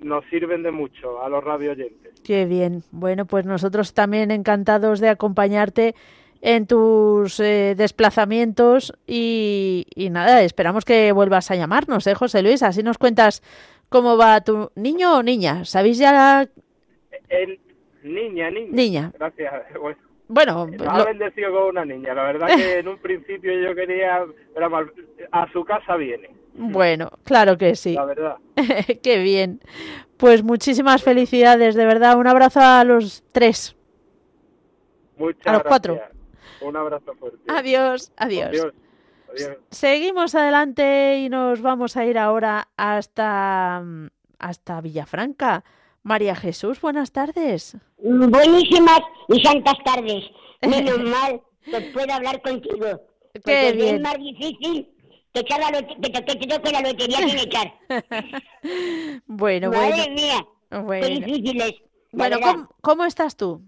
nos 0.02 0.24
sirven 0.26 0.62
de 0.64 0.72
mucho 0.72 1.24
a 1.24 1.30
los 1.30 1.44
radio 1.44 1.72
oyentes. 1.72 2.14
Qué 2.24 2.46
bien. 2.46 2.84
Bueno, 2.92 3.26
pues 3.26 3.46
nosotros 3.46 3.94
también 3.94 4.30
encantados 4.32 5.00
de 5.00 5.10
acompañarte 5.10 5.96
en 6.42 6.68
tus 6.68 7.40
eh, 7.40 7.74
desplazamientos 7.76 8.94
y, 9.08 9.88
y 9.96 10.10
nada, 10.12 10.44
esperamos 10.44 10.86
que 10.86 11.12
vuelvas 11.12 11.50
a 11.50 11.56
llamarnos, 11.56 12.06
¿eh, 12.06 12.14
José 12.14 12.44
Luis? 12.44 12.62
Así 12.62 12.84
nos 12.84 12.98
cuentas 13.00 13.42
cómo 13.90 14.18
va 14.18 14.42
tu 14.42 14.70
niño 14.76 15.18
o 15.18 15.24
niña. 15.24 15.66
¿Sabéis 15.66 15.98
ya? 15.98 16.48
El, 17.30 17.60
niña, 18.04 18.52
niña. 18.52 18.72
Niña. 18.72 19.12
Gracias. 19.18 19.54
Bueno, 19.82 19.98
Bueno, 20.28 20.68
nos 20.68 20.88
ha 20.88 21.06
bendecido 21.06 21.52
con 21.52 21.70
una 21.70 21.86
niña. 21.86 22.14
La 22.14 22.24
verdad 22.24 22.48
que 22.48 22.80
en 22.80 22.88
un 22.88 22.98
principio 22.98 23.52
yo 23.60 23.74
quería... 23.76 24.26
Pero 24.54 24.70
a 25.32 25.52
su 25.52 25.64
casa 25.64 25.96
viene, 25.96 26.30
bueno, 26.58 27.12
claro 27.24 27.56
que 27.58 27.76
sí. 27.76 27.94
la 27.94 28.06
verdad. 28.06 28.38
Qué 29.04 29.20
bien. 29.20 29.62
Pues 30.18 30.44
muchísimas 30.44 31.04
felicidades, 31.04 31.76
de 31.76 31.86
verdad. 31.86 32.18
Un 32.18 32.28
abrazo 32.28 32.60
a 32.62 32.84
los 32.84 33.24
tres. 33.32 33.76
Muchas 35.18 35.46
A 35.46 35.54
los 35.54 35.64
cuatro. 35.64 36.00
Un 36.62 36.76
abrazo 36.76 37.14
fuerte. 37.14 37.38
Adiós, 37.48 38.12
adiós. 38.18 38.48
Adiós. 38.48 38.74
Adiós. 39.30 39.58
Seguimos 39.70 40.34
adelante 40.34 41.20
y 41.20 41.30
nos 41.30 41.62
vamos 41.62 41.96
a 41.96 42.06
ir 42.06 42.18
ahora 42.18 42.70
hasta, 42.76 43.82
mm, 43.84 44.08
hasta 44.40 44.82
Villafranca. 44.82 45.64
María 46.08 46.36
Jesús, 46.36 46.80
buenas 46.80 47.12
tardes. 47.12 47.76
Buenísimas 47.98 49.02
y 49.28 49.42
santas 49.44 49.76
tardes. 49.84 50.24
Menos 50.62 51.00
mal 51.04 51.42
que 51.66 51.82
puedo 51.94 52.14
hablar 52.14 52.42
contigo. 52.42 53.02
Qué 53.34 53.42
Porque 53.42 53.72
bien. 53.74 53.96
es 53.96 54.02
más 54.02 54.18
difícil 54.18 54.88
que, 55.34 55.40
echar 55.42 55.60
la 55.60 55.82
que, 55.86 55.96
que 56.12 56.22
te 56.22 56.48
toque 56.48 56.72
la 56.72 56.80
lotería 56.82 57.18
sin 57.18 57.40
echar. 57.40 57.74
Bueno, 59.28 59.70
Madre 59.70 59.96
bueno. 59.98 60.14
mía, 60.16 60.46
qué 60.70 60.78
Bueno, 60.80 61.08
difícil 61.08 61.62
es. 61.62 61.74
bueno. 62.14 62.38
¿cómo, 62.42 62.70
cómo 62.82 63.04
estás 63.04 63.36
tú? 63.36 63.62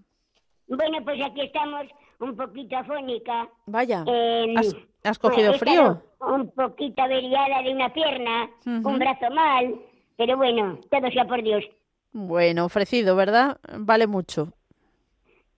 Bueno, 0.66 0.98
pues 1.04 1.20
aquí 1.22 1.42
estamos 1.42 1.86
un 2.20 2.36
poquito 2.36 2.76
afónica. 2.78 3.50
Vaya, 3.66 4.02
em, 4.06 4.56
¿has, 4.56 4.74
has 5.04 5.18
cogido 5.18 5.52
frío? 5.54 6.02
Un 6.20 6.50
poquito 6.52 7.02
averiada 7.02 7.62
de 7.62 7.74
una 7.74 7.92
pierna, 7.92 8.48
un 8.64 8.98
brazo 8.98 9.30
mal, 9.30 9.74
pero 10.16 10.38
bueno, 10.38 10.80
todo 10.90 11.10
sea 11.10 11.26
por 11.26 11.42
Dios. 11.42 11.64
Bueno, 12.12 12.64
ofrecido, 12.64 13.16
¿verdad? 13.16 13.58
Vale 13.78 14.06
mucho. 14.06 14.48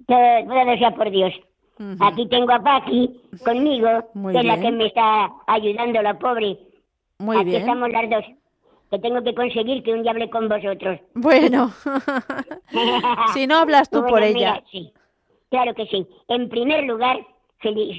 Todo, 0.07 0.19
todo 0.47 0.77
sea 0.79 0.95
por 0.95 1.11
Dios. 1.11 1.33
Aquí 2.01 2.29
tengo 2.29 2.53
a 2.53 2.63
Paqui 2.63 3.21
conmigo, 3.45 3.89
Muy 4.15 4.33
que 4.33 4.41
es 4.41 4.45
la 4.45 4.61
que 4.61 4.71
me 4.71 4.87
está 4.87 5.31
ayudando, 5.47 6.01
la 6.03 6.19
pobre. 6.19 6.59
Muy 7.19 7.37
Aquí 7.37 7.47
bien. 7.47 7.61
estamos 7.63 7.91
las 7.91 8.11
dos. 8.11 8.25
Que 8.91 8.99
tengo 8.99 9.23
que 9.25 9.35
conseguir 9.35 9.83
que 9.83 9.93
un 9.93 10.03
día 10.03 10.11
hable 10.13 10.29
con 10.31 10.49
vosotros. 10.49 11.01
Bueno, 11.15 11.73
si 13.35 13.47
no 13.47 13.57
hablas 13.57 13.89
tú 13.91 14.01
Bueno, 14.03 14.15
por 14.17 14.21
mira, 14.23 14.35
ella. 14.57 14.65
sí, 14.71 14.93
claro 15.51 15.75
que 15.75 15.87
sí. 15.87 16.07
En 16.29 16.49
primer 16.49 16.85
lugar, 16.85 17.19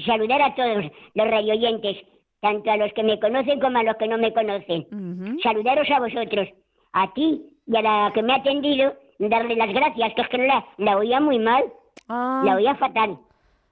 saludar 0.06 0.40
a 0.42 0.54
todos 0.54 0.84
los 1.14 1.30
radioyentes, 1.30 1.96
tanto 2.40 2.70
a 2.70 2.76
los 2.76 2.92
que 2.92 3.02
me 3.02 3.18
conocen 3.18 3.58
como 3.60 3.78
a 3.78 3.82
los 3.82 3.96
que 3.96 4.06
no 4.06 4.18
me 4.18 4.32
conocen. 4.32 4.86
Saludaros 5.42 5.90
a 5.90 5.98
vosotros, 6.00 6.48
a 6.92 7.12
ti 7.12 7.42
y 7.66 7.76
a 7.76 7.82
la 7.82 8.10
que 8.14 8.22
me 8.22 8.32
ha 8.32 8.36
atendido, 8.36 8.94
darle 9.18 9.56
las 9.56 9.72
gracias, 9.72 10.14
que 10.14 10.22
es 10.22 10.28
que 10.28 10.38
no 10.38 10.44
la, 10.44 10.66
la 10.78 10.96
oía 10.98 11.20
muy 11.20 11.38
mal, 11.38 11.64
Ah, 12.08 12.42
la 12.44 12.56
oía 12.56 12.74
fatal. 12.74 13.18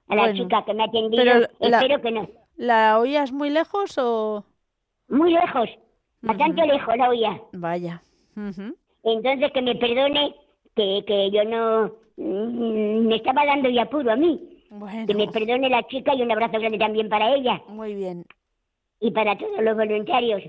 A 0.07 0.15
la 0.15 0.21
Bueno, 0.23 0.37
chica 0.43 0.63
que 0.65 0.73
me 0.73 0.83
ha 0.83 0.85
atendido, 0.87 1.23
la- 1.25 1.49
espero 1.59 2.01
que 2.01 2.11
no. 2.11 2.27
¿La 2.55 2.99
oías 2.99 3.31
muy 3.31 3.49
lejos 3.49 3.97
o...? 3.97 4.43
Muy 5.09 5.31
lejos, 5.33 5.69
bastante 6.21 6.65
lejos 6.65 6.97
la 6.97 7.09
oía. 7.09 7.41
Vaya. 7.51 8.01
Ujú. 8.35 8.75
Entonces 9.03 9.51
que 9.51 9.61
me 9.61 9.75
perdone 9.75 10.35
que, 10.75 11.03
que 11.05 11.29
yo 11.31 11.43
no 11.43 11.91
mm, 12.17 13.07
me 13.07 13.15
estaba 13.17 13.45
dando 13.45 13.69
ya 13.69 13.83
apuro 13.83 14.11
a 14.11 14.15
mí. 14.15 14.49
Que 15.05 15.13
me 15.13 15.27
perdone 15.27 15.69
la 15.69 15.83
chica 15.83 16.15
y 16.15 16.23
un 16.23 16.31
abrazo 16.31 16.57
grande 16.59 16.79
también 16.79 17.07
para 17.07 17.31
ella 17.35 17.61
muy 17.67 17.93
bien. 17.93 18.25
y 18.99 19.11
para 19.11 19.37
todos 19.37 19.61
los 19.61 19.77
voluntarios. 19.77 20.41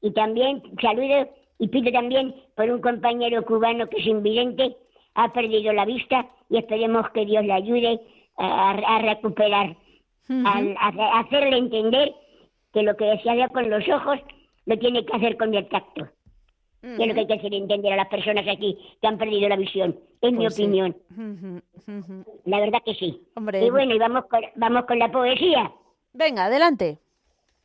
Y 0.00 0.12
también 0.12 0.62
saludo 0.80 1.28
y 1.58 1.68
pido 1.68 1.90
también 1.92 2.34
por 2.54 2.70
un 2.70 2.80
compañero 2.80 3.44
cubano 3.44 3.88
que 3.88 3.98
es 3.98 4.06
invidente, 4.06 4.76
ha 5.14 5.32
perdido 5.32 5.72
la 5.72 5.84
vista 5.84 6.26
y 6.50 6.58
esperemos 6.58 7.08
que 7.10 7.24
Dios 7.24 7.44
le 7.44 7.52
ayude 7.52 8.00
a, 8.36 8.70
a 8.72 8.98
recuperar, 9.00 9.76
a, 10.28 10.58
a 10.78 11.20
hacerle 11.20 11.56
entender 11.58 12.14
que 12.72 12.82
lo 12.82 12.96
que 12.96 13.18
se 13.22 13.30
hace 13.30 13.48
con 13.52 13.70
los 13.70 13.88
ojos 13.88 14.18
lo 14.66 14.78
tiene 14.78 15.04
que 15.06 15.16
hacer 15.16 15.36
con 15.38 15.54
el 15.54 15.66
tacto. 15.68 16.08
Es 16.82 16.98
lo 17.08 17.14
que 17.14 17.20
hay 17.20 17.26
que 17.26 17.34
hacer 17.34 17.52
entender 17.54 17.92
a 17.94 17.96
las 17.96 18.08
personas 18.08 18.46
aquí 18.46 18.78
que 19.00 19.06
han 19.08 19.18
perdido 19.18 19.48
la 19.48 19.56
visión, 19.56 19.98
en 20.20 20.36
mi 20.36 20.44
Pues 20.44 20.54
sí. 20.54 20.62
opinión. 20.64 20.94
La 22.44 22.60
verdad 22.60 22.82
que 22.84 22.94
sí. 22.94 23.22
Hombre. 23.34 23.64
Y 23.64 23.70
bueno, 23.70 23.94
y 23.94 23.98
vamos 23.98 24.26
con, 24.26 24.40
vamos 24.54 24.84
con 24.84 24.98
la 24.98 25.10
poesía. 25.10 25.72
Venga, 26.12 26.44
adelante. 26.44 26.98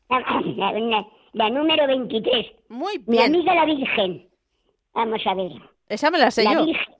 La, 1.33 1.49
número 1.49 1.87
23. 1.87 2.45
Muy 2.69 2.99
Mi 3.07 3.17
bien. 3.17 3.35
amiga 3.35 3.53
la 3.55 3.65
Virgen. 3.65 4.29
Vamos 4.93 5.21
a 5.25 5.33
ver. 5.33 5.51
Esa 5.87 6.11
me 6.11 6.17
la 6.19 6.31
sé 6.31 6.43
La 6.43 6.53
yo. 6.53 6.65
Virgen. 6.65 6.93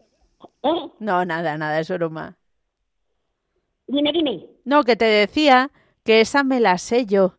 ¿Eh? 0.63 0.89
No, 0.99 1.25
nada, 1.25 1.57
nada, 1.57 1.79
es 1.79 1.89
broma. 1.89 2.37
Dime, 3.87 4.11
dime. 4.13 4.45
No, 4.63 4.83
que 4.83 4.95
te 4.95 5.05
decía 5.05 5.69
que 6.05 6.21
esa 6.21 6.43
me 6.43 6.59
la 6.59 6.77
sé 6.77 7.05
yo. 7.05 7.35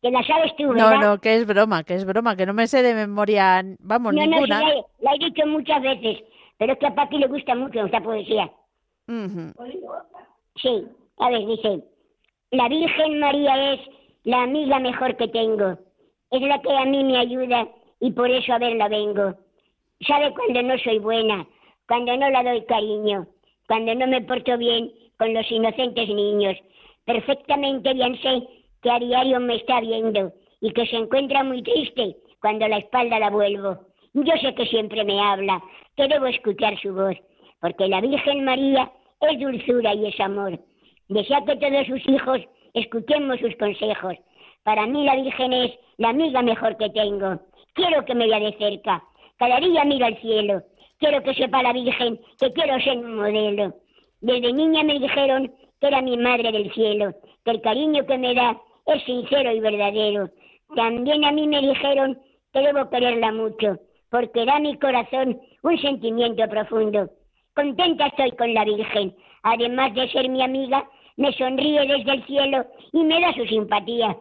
Que 0.00 0.10
la 0.10 0.22
sabes 0.24 0.56
tú, 0.56 0.64
No, 0.68 0.72
¿verdad? 0.88 1.00
no, 1.00 1.20
que 1.20 1.34
es 1.34 1.46
broma, 1.46 1.84
que 1.84 1.94
es 1.94 2.06
broma, 2.06 2.34
que 2.34 2.46
no 2.46 2.54
me 2.54 2.66
sé 2.66 2.82
de 2.82 2.94
memoria, 2.94 3.62
vamos, 3.80 4.14
no, 4.14 4.20
no, 4.20 4.24
sí, 4.24 4.30
ninguna. 4.32 4.60
la, 4.62 4.70
he- 4.70 4.84
la 5.00 5.12
he 5.14 5.18
dicho 5.18 5.46
muchas 5.46 5.82
veces. 5.82 6.18
Pero 6.56 6.72
es 6.72 6.78
que 6.78 6.86
a 6.86 6.94
Paqui 6.94 7.18
le 7.18 7.26
gusta 7.26 7.54
mucho 7.54 7.84
esta 7.84 8.00
poesía. 8.02 8.50
Sí, 10.56 10.86
a 11.18 11.30
ver, 11.30 11.46
dice, 11.46 11.84
la 12.50 12.68
Virgen 12.68 13.18
María 13.20 13.74
es 13.74 13.80
la 14.24 14.42
amiga 14.44 14.78
mejor 14.78 15.16
que 15.16 15.28
tengo. 15.28 15.78
Es 16.30 16.42
la 16.42 16.60
que 16.60 16.72
a 16.72 16.84
mí 16.84 17.04
me 17.04 17.18
ayuda 17.18 17.68
y 18.00 18.12
por 18.12 18.30
eso 18.30 18.52
a 18.52 18.58
verla 18.58 18.88
vengo. 18.88 19.34
Sabe 20.06 20.32
cuando 20.32 20.62
no 20.62 20.78
soy 20.78 20.98
buena, 20.98 21.46
cuando 21.86 22.16
no 22.16 22.30
la 22.30 22.42
doy 22.42 22.64
cariño, 22.66 23.26
cuando 23.66 23.94
no 23.94 24.06
me 24.06 24.22
porto 24.22 24.56
bien 24.56 24.92
con 25.18 25.34
los 25.34 25.50
inocentes 25.50 26.08
niños. 26.08 26.56
Perfectamente 27.04 27.92
bien 27.94 28.16
sé 28.22 28.46
que 28.82 28.90
a 28.90 28.98
diario 28.98 29.40
me 29.40 29.56
está 29.56 29.80
viendo 29.80 30.32
y 30.60 30.72
que 30.72 30.86
se 30.86 30.96
encuentra 30.96 31.44
muy 31.44 31.62
triste 31.62 32.16
cuando 32.40 32.66
la 32.68 32.78
espalda 32.78 33.18
la 33.18 33.30
vuelvo. 33.30 33.78
Yo 34.14 34.32
sé 34.40 34.54
que 34.54 34.66
siempre 34.66 35.04
me 35.04 35.20
habla, 35.20 35.62
que 35.96 36.08
debo 36.08 36.26
escuchar 36.26 36.78
su 36.80 36.92
voz, 36.94 37.16
porque 37.60 37.88
la 37.88 38.00
Virgen 38.00 38.44
María 38.44 38.90
es 39.20 39.38
dulzura 39.38 39.94
y 39.94 40.06
es 40.06 40.18
amor. 40.20 40.58
Desea 41.08 41.44
que 41.44 41.56
todos 41.56 41.86
sus 41.86 42.08
hijos 42.08 42.40
escuchemos 42.74 43.38
sus 43.40 43.54
consejos. 43.56 44.16
Para 44.62 44.86
mí 44.86 45.04
la 45.04 45.16
Virgen 45.16 45.52
es 45.52 45.72
la 45.96 46.10
amiga 46.10 46.42
mejor 46.42 46.76
que 46.76 46.90
tengo. 46.90 47.40
Quiero 47.74 48.04
que 48.04 48.14
me 48.14 48.26
vea 48.26 48.40
de 48.40 48.52
cerca. 48.58 49.02
Cada 49.38 49.58
día 49.60 49.84
miro 49.84 50.06
al 50.06 50.20
cielo. 50.20 50.62
Quiero 50.98 51.22
que 51.22 51.34
sepa 51.34 51.62
la 51.62 51.72
Virgen 51.72 52.20
que 52.38 52.52
quiero 52.52 52.78
ser 52.80 52.98
un 52.98 53.16
modelo. 53.16 53.74
Desde 54.20 54.52
niña 54.52 54.82
me 54.82 54.98
dijeron 54.98 55.52
que 55.80 55.86
era 55.86 56.02
mi 56.02 56.16
madre 56.18 56.52
del 56.52 56.70
cielo, 56.72 57.14
que 57.44 57.52
el 57.52 57.60
cariño 57.62 58.04
que 58.04 58.18
me 58.18 58.34
da 58.34 58.60
es 58.86 59.02
sincero 59.04 59.50
y 59.50 59.60
verdadero. 59.60 60.28
También 60.76 61.24
a 61.24 61.32
mí 61.32 61.46
me 61.48 61.60
dijeron 61.60 62.20
que 62.52 62.60
debo 62.60 62.90
quererla 62.90 63.32
mucho, 63.32 63.78
porque 64.10 64.44
da 64.44 64.58
mi 64.58 64.78
corazón 64.78 65.40
un 65.62 65.78
sentimiento 65.80 66.46
profundo. 66.48 67.08
Contenta 67.54 68.08
estoy 68.08 68.32
con 68.32 68.52
la 68.52 68.64
Virgen. 68.64 69.14
Además 69.42 69.94
de 69.94 70.08
ser 70.10 70.28
mi 70.28 70.42
amiga, 70.42 70.86
me 71.16 71.32
sonríe 71.32 71.80
desde 71.86 72.12
el 72.12 72.24
cielo 72.26 72.66
y 72.92 73.04
me 73.04 73.20
da 73.20 73.32
su 73.32 73.46
simpatía. 73.46 74.16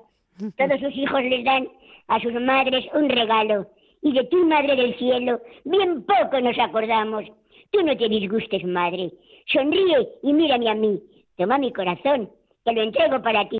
Todos 0.57 0.79
sus 0.79 0.95
hijos 0.95 1.21
les 1.23 1.43
dan 1.43 1.67
a 2.07 2.19
sus 2.19 2.33
madres 2.33 2.85
un 2.93 3.09
regalo. 3.09 3.67
Y 4.01 4.13
de 4.13 4.23
ti, 4.25 4.37
Madre 4.37 4.75
del 4.75 4.97
Cielo, 4.97 5.41
bien 5.65 6.03
poco 6.03 6.39
nos 6.39 6.57
acordamos. 6.57 7.25
Tú 7.71 7.83
no 7.83 7.95
te 7.97 8.07
disgustes, 8.07 8.63
Madre. 8.63 9.11
Sonríe 9.47 10.07
y 10.23 10.33
mírame 10.33 10.69
a 10.69 10.75
mí. 10.75 11.01
Toma 11.37 11.57
mi 11.57 11.71
corazón, 11.73 12.29
te 12.63 12.73
lo 12.73 12.81
entrego 12.81 13.21
para 13.21 13.47
ti. 13.49 13.59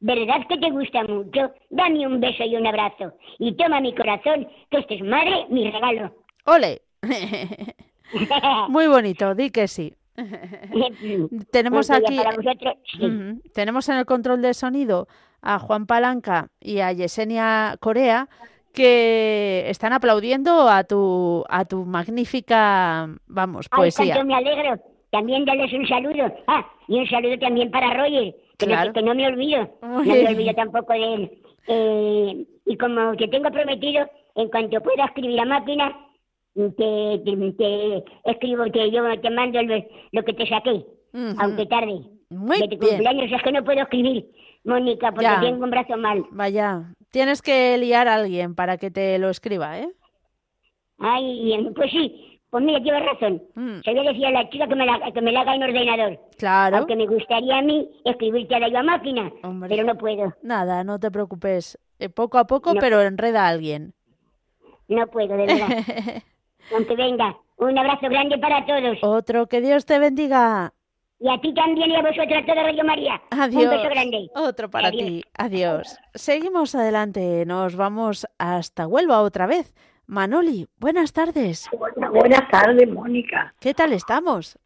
¿Verdad 0.00 0.46
que 0.48 0.58
te 0.58 0.70
gusta 0.70 1.04
mucho? 1.04 1.52
Dame 1.70 2.06
un 2.06 2.20
beso 2.20 2.44
y 2.44 2.56
un 2.56 2.66
abrazo. 2.66 3.14
Y 3.38 3.52
toma 3.56 3.80
mi 3.80 3.94
corazón, 3.94 4.46
que 4.70 4.78
este 4.78 4.96
es 4.96 5.02
madre, 5.02 5.46
mi 5.48 5.70
regalo. 5.70 6.14
¡Ole! 6.46 6.82
Muy 8.68 8.86
bonito, 8.86 9.34
di 9.34 9.50
que 9.50 9.66
sí. 9.68 9.94
tenemos 11.50 11.86
Pues 11.88 11.90
aquí, 12.02 12.16
vosotros, 12.16 12.74
sí. 12.84 13.04
Ujú. 13.06 13.40
tenemos 13.52 13.88
en 13.88 13.96
el 13.96 14.06
control 14.06 14.42
de 14.42 14.54
sonido 14.54 15.08
a 15.42 15.58
Juan 15.58 15.86
Palanca 15.86 16.48
y 16.60 16.80
a 16.80 16.92
Yesenia 16.92 17.76
Corea 17.80 18.28
que 18.72 19.64
están 19.68 19.92
aplaudiendo 19.92 20.68
a 20.68 20.84
tu 20.84 21.44
a 21.48 21.64
tu 21.64 21.84
magnífica, 21.84 23.08
vamos, 23.26 23.66
Ay, 23.70 23.76
poesía. 23.76 24.14
cuánto 24.14 24.24
me 24.26 24.34
alegro. 24.34 24.80
También 25.10 25.44
darles 25.44 25.72
un 25.72 25.86
saludo. 25.86 26.34
Ah, 26.48 26.66
y 26.88 26.98
un 26.98 27.06
saludo 27.08 27.38
también 27.38 27.70
para 27.70 27.94
Roger, 27.94 28.34
que, 28.58 28.66
Claro. 28.66 28.88
no, 28.88 28.92
que 28.94 29.02
no 29.02 29.14
me 29.14 29.26
olvido. 29.28 29.68
No 29.80 30.00
me 30.02 30.26
olvido 30.28 30.54
tampoco 30.54 30.92
de 30.92 31.14
él. 31.14 31.38
Eh, 31.68 32.46
y 32.66 32.76
como 32.76 33.14
te 33.16 33.28
tengo 33.28 33.48
prometido, 33.52 34.10
en 34.34 34.48
cuanto 34.48 34.80
pueda 34.80 35.04
escribir 35.04 35.38
a 35.40 35.44
máquina, 35.44 35.96
te, 36.54 37.18
te, 37.24 37.52
te 37.52 38.04
escribo, 38.24 38.64
te, 38.70 38.90
yo 38.90 39.02
te 39.20 39.30
mando 39.30 39.62
lo, 39.62 39.84
lo 40.12 40.22
que 40.24 40.32
te 40.32 40.46
saqué, 40.46 40.84
aunque 41.38 41.66
tarde. 41.66 42.00
Muy 42.30 42.58
de 42.58 42.68
tu 42.68 42.78
bien. 42.78 42.90
cumpleaños 42.96 43.30
es 43.32 43.42
que 43.42 43.52
no 43.52 43.64
puedo 43.64 43.80
escribir, 43.82 44.26
Mónica, 44.64 45.10
porque 45.12 45.24
Ya. 45.24 45.40
tengo 45.40 45.64
un 45.64 45.70
brazo 45.70 45.96
mal. 45.96 46.24
Vaya, 46.30 46.92
tienes 47.10 47.42
que 47.42 47.76
liar 47.78 48.08
a 48.08 48.14
alguien 48.14 48.54
para 48.54 48.76
que 48.78 48.90
te 48.90 49.18
lo 49.18 49.28
escriba, 49.30 49.78
¿eh? 49.78 49.88
Ay, 50.98 51.68
pues 51.74 51.90
sí, 51.90 52.40
pues 52.50 52.64
mira, 52.64 52.80
tienes 52.82 53.04
razón. 53.04 53.42
Mm, 53.54 53.80
Se 53.84 53.90
voy 53.94 54.06
a 54.06 54.10
decir 54.10 54.26
a 54.26 54.30
la 54.30 54.48
chica 54.48 54.66
que 54.68 54.74
me 54.74 54.86
la, 54.86 55.12
que 55.12 55.20
me 55.20 55.32
la 55.32 55.40
haga 55.40 55.54
en 55.56 55.62
ordenador. 55.64 56.18
claro. 56.38 56.76
Aunque 56.78 56.96
me 56.96 57.06
gustaría 57.06 57.58
a 57.58 57.62
mí 57.62 57.88
escribirte 58.04 58.54
a 58.54 58.68
la 58.68 58.82
máquina, 58.82 59.30
Hombre. 59.42 59.68
pero 59.68 59.84
no 59.84 59.96
puedo, 59.96 60.32
Nada, 60.42 60.82
no 60.84 60.98
te 60.98 61.10
preocupes. 61.10 61.78
Eh, 61.98 62.08
poco 62.08 62.38
a 62.38 62.46
poco, 62.46 62.74
No. 62.74 62.80
pero 62.80 63.00
enreda 63.02 63.44
a 63.44 63.48
alguien. 63.48 63.92
no 64.88 65.06
puedo, 65.08 65.36
de 65.36 65.46
verdad. 65.46 65.68
Aunque 66.72 66.94
venga, 66.96 67.36
un 67.56 67.76
abrazo 67.78 68.08
grande 68.08 68.38
para 68.38 68.64
todos. 68.66 68.98
Otro, 69.02 69.46
que 69.46 69.60
Dios 69.60 69.84
te 69.86 69.98
bendiga. 69.98 70.72
Y 71.20 71.28
a 71.28 71.40
ti 71.40 71.54
también 71.54 71.90
y 71.90 71.96
a 71.96 72.02
vosotros, 72.02 72.32
a 72.42 72.46
toda 72.46 72.62
Radio 72.64 72.84
María. 72.84 73.20
Adiós. 73.30 73.64
Un 73.64 73.70
beso 73.70 73.88
grande. 73.88 74.30
Otro 74.34 74.68
para 74.70 74.88
Adiós. 74.88 75.06
ti. 75.06 75.22
Adiós. 75.38 75.98
Seguimos 76.14 76.74
adelante. 76.74 77.44
Nos 77.46 77.76
vamos 77.76 78.26
hasta 78.38 78.86
Huelva 78.86 79.22
otra 79.22 79.46
vez. 79.46 79.74
Manoli, 80.06 80.66
buenas 80.78 81.12
tardes. 81.12 81.68
Buenas, 81.78 82.10
buenas 82.10 82.50
tardes, 82.50 82.88
Mónica. 82.90 83.54
¿Qué 83.60 83.72
tal 83.72 83.92
estamos? 83.94 84.58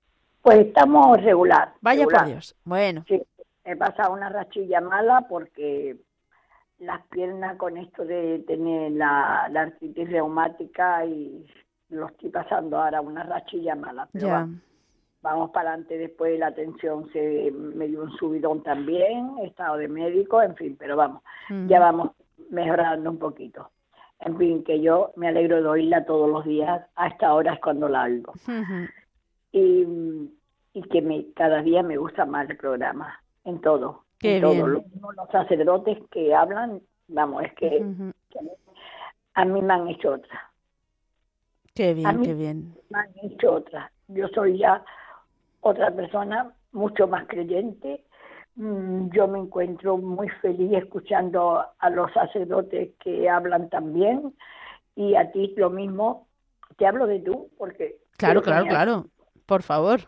Pues 0.42 0.58
estamos 0.66 1.22
regular. 1.22 1.74
Vaya 1.80 2.00
regular. 2.00 2.22
por 2.22 2.28
Dios. 2.32 2.56
Bueno, 2.64 3.04
Sí, 3.06 3.22
he 3.64 3.76
pasado 3.76 4.12
una 4.14 4.30
rachilla 4.30 4.80
mala 4.80 5.26
porque 5.28 5.96
las 6.80 7.02
piernas 7.08 7.56
con 7.56 7.76
esto 7.76 8.04
de 8.04 8.40
tener 8.48 8.92
la, 8.92 9.48
la 9.52 9.62
artritis 9.62 10.10
reumática 10.10 11.04
y 11.04 11.46
lo 11.90 12.06
estoy 12.06 12.30
pasando 12.30 12.78
ahora 12.80 13.00
una 13.00 13.22
rachilla 13.22 13.74
mala. 13.74 14.08
Pero 14.12 14.28
ya. 14.28 14.32
vamos, 14.34 14.58
vamos 15.22 15.50
para 15.50 15.70
adelante 15.70 15.98
después 15.98 16.38
la 16.38 16.54
tensión 16.54 17.10
se 17.12 17.50
me 17.50 17.88
dio 17.88 18.02
un 18.02 18.12
subidón 18.12 18.62
también, 18.62 19.36
he 19.42 19.46
estado 19.46 19.76
de 19.76 19.88
médico, 19.88 20.42
en 20.42 20.54
fin, 20.56 20.76
pero 20.78 20.96
vamos, 20.96 21.22
ya 21.66 21.80
vamos 21.80 22.10
mejorando 22.50 23.10
un 23.10 23.18
poquito. 23.18 23.70
En 24.20 24.36
fin, 24.36 24.64
que 24.64 24.80
yo 24.80 25.12
me 25.16 25.28
alegro 25.28 25.62
de 25.62 25.68
oírla 25.68 26.04
todos 26.04 26.28
los 26.28 26.44
días, 26.44 26.84
a 26.96 27.08
esta 27.08 27.32
hora 27.34 27.54
es 27.54 27.60
cuando 27.60 27.88
la 27.88 28.04
oigo. 28.04 28.32
Y, 29.52 29.86
y 30.72 30.82
que 30.82 31.02
me, 31.02 31.32
cada 31.34 31.62
día 31.62 31.82
me 31.82 31.96
gusta 31.96 32.26
más 32.26 32.50
el 32.50 32.56
programa, 32.56 33.22
en 33.44 33.60
todo. 33.60 34.04
Qué 34.18 34.36
en 34.36 34.42
todo. 34.42 34.52
bien. 34.52 34.72
Lo 34.72 34.82
mismo 34.82 35.12
Los 35.12 35.30
sacerdotes 35.30 35.98
que 36.10 36.34
hablan, 36.34 36.80
vamos, 37.06 37.44
es 37.44 37.54
que, 37.54 37.84
que 38.30 38.38
a 39.34 39.44
mí 39.44 39.62
me 39.62 39.72
han 39.72 39.88
hecho 39.88 40.14
otra, 40.14 40.47
Qué 41.78 41.90
A 41.90 41.94
bien, 41.94 42.18
mí- 42.18 42.26
qué 42.26 42.34
bien. 42.34 42.74
me 42.90 42.98
han 42.98 43.10
hecho 43.22 43.52
otra. 43.52 43.92
Yo 44.08 44.26
soy 44.34 44.58
ya 44.58 44.84
otra 45.60 45.92
persona 45.94 46.52
mucho 46.72 47.06
más 47.06 47.24
creyente. 47.28 48.04
Mm, 48.56 49.10
Yo 49.12 49.28
me 49.28 49.38
encuentro 49.38 49.96
muy 49.96 50.28
feliz 50.42 50.72
escuchando 50.72 51.64
a 51.78 51.90
los 51.90 52.12
sacerdotes 52.12 52.96
que 52.98 53.30
hablan 53.30 53.68
también 53.68 54.34
y 54.96 55.14
a 55.14 55.30
ti 55.30 55.54
lo 55.56 55.70
mismo. 55.70 56.26
Te 56.78 56.84
hablo 56.88 57.06
de 57.06 57.20
tú 57.20 57.48
porque 57.56 57.98
Claro, 58.16 58.42
claro, 58.42 58.64
me 58.64 58.70
claro. 58.70 59.04
Por 59.46 59.62
favor. 59.62 60.00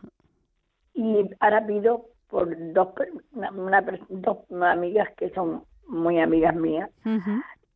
Y 0.94 1.30
ahora 1.38 1.64
pido 1.64 2.06
por 2.28 2.48
dos, 2.72 2.88
una, 3.30 3.52
una 3.52 3.80
dos 4.08 4.38
amigas 4.60 5.08
que 5.16 5.30
son 5.30 5.62
muy 5.86 6.18
amigas 6.18 6.56
mías 6.56 6.90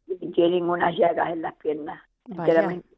y 0.08 0.32
tienen 0.32 0.68
unas 0.68 0.96
llagas 0.98 1.30
en 1.30 1.42
las 1.42 1.54
piernas. 1.54 2.02
Vaya. 2.26 2.52
enteramente 2.54 2.88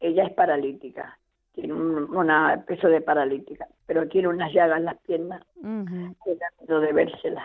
Ella 0.00 0.24
es 0.24 0.32
paralítica, 0.34 1.18
tiene 1.52 1.72
un 1.74 2.14
una 2.16 2.64
peso 2.66 2.88
de 2.88 3.00
paralítica, 3.00 3.66
pero 3.86 4.08
tiene 4.08 4.28
unas 4.28 4.52
llagas 4.52 4.78
en 4.78 4.84
las 4.84 4.98
piernas 4.98 5.42
Ujú. 5.56 6.14
que 6.24 6.36
da 6.36 6.46
miedo 6.60 6.80
de 6.80 6.92
vérselas. 6.92 7.44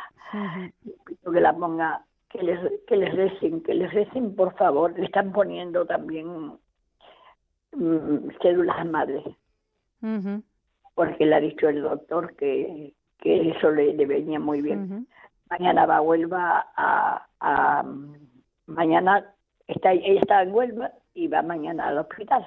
Pido 1.05 1.31
que 1.31 1.41
la 1.41 1.53
ponga, 1.53 2.03
que 2.29 2.43
les, 2.43 2.59
que 2.87 2.97
les 2.97 3.13
recen, 3.15 3.61
que 3.63 3.73
les 3.73 3.93
recen 3.93 4.35
por 4.35 4.53
favor. 4.55 4.97
Le 4.97 5.05
están 5.05 5.31
poniendo 5.31 5.85
también 5.85 6.53
mm, 7.73 8.29
cédulas 8.41 8.77
a 8.79 8.83
madre. 8.85 9.23
Ujú. 10.01 10.43
porque 10.93 11.25
le 11.25 11.35
ha 11.35 11.39
dicho 11.39 11.67
el 11.67 11.81
doctor 11.81 12.35
que, 12.35 12.93
que 13.19 13.49
eso 13.49 13.71
le, 13.71 13.93
le 13.93 14.05
venía 14.05 14.39
muy 14.39 14.61
bien. 14.61 15.07
Mañana 15.49 15.85
va 15.85 15.97
a 15.97 16.01
Huelva 16.01 16.67
a, 16.75 17.25
a- 17.39 17.83
mañana 18.67 19.33
está 19.67 19.93
ella 19.93 20.19
está 20.21 20.41
en 20.43 20.53
Huelva 20.53 20.91
y 21.15 21.27
va 21.27 21.41
mañana 21.41 21.87
al 21.87 21.97
hospital 21.97 22.45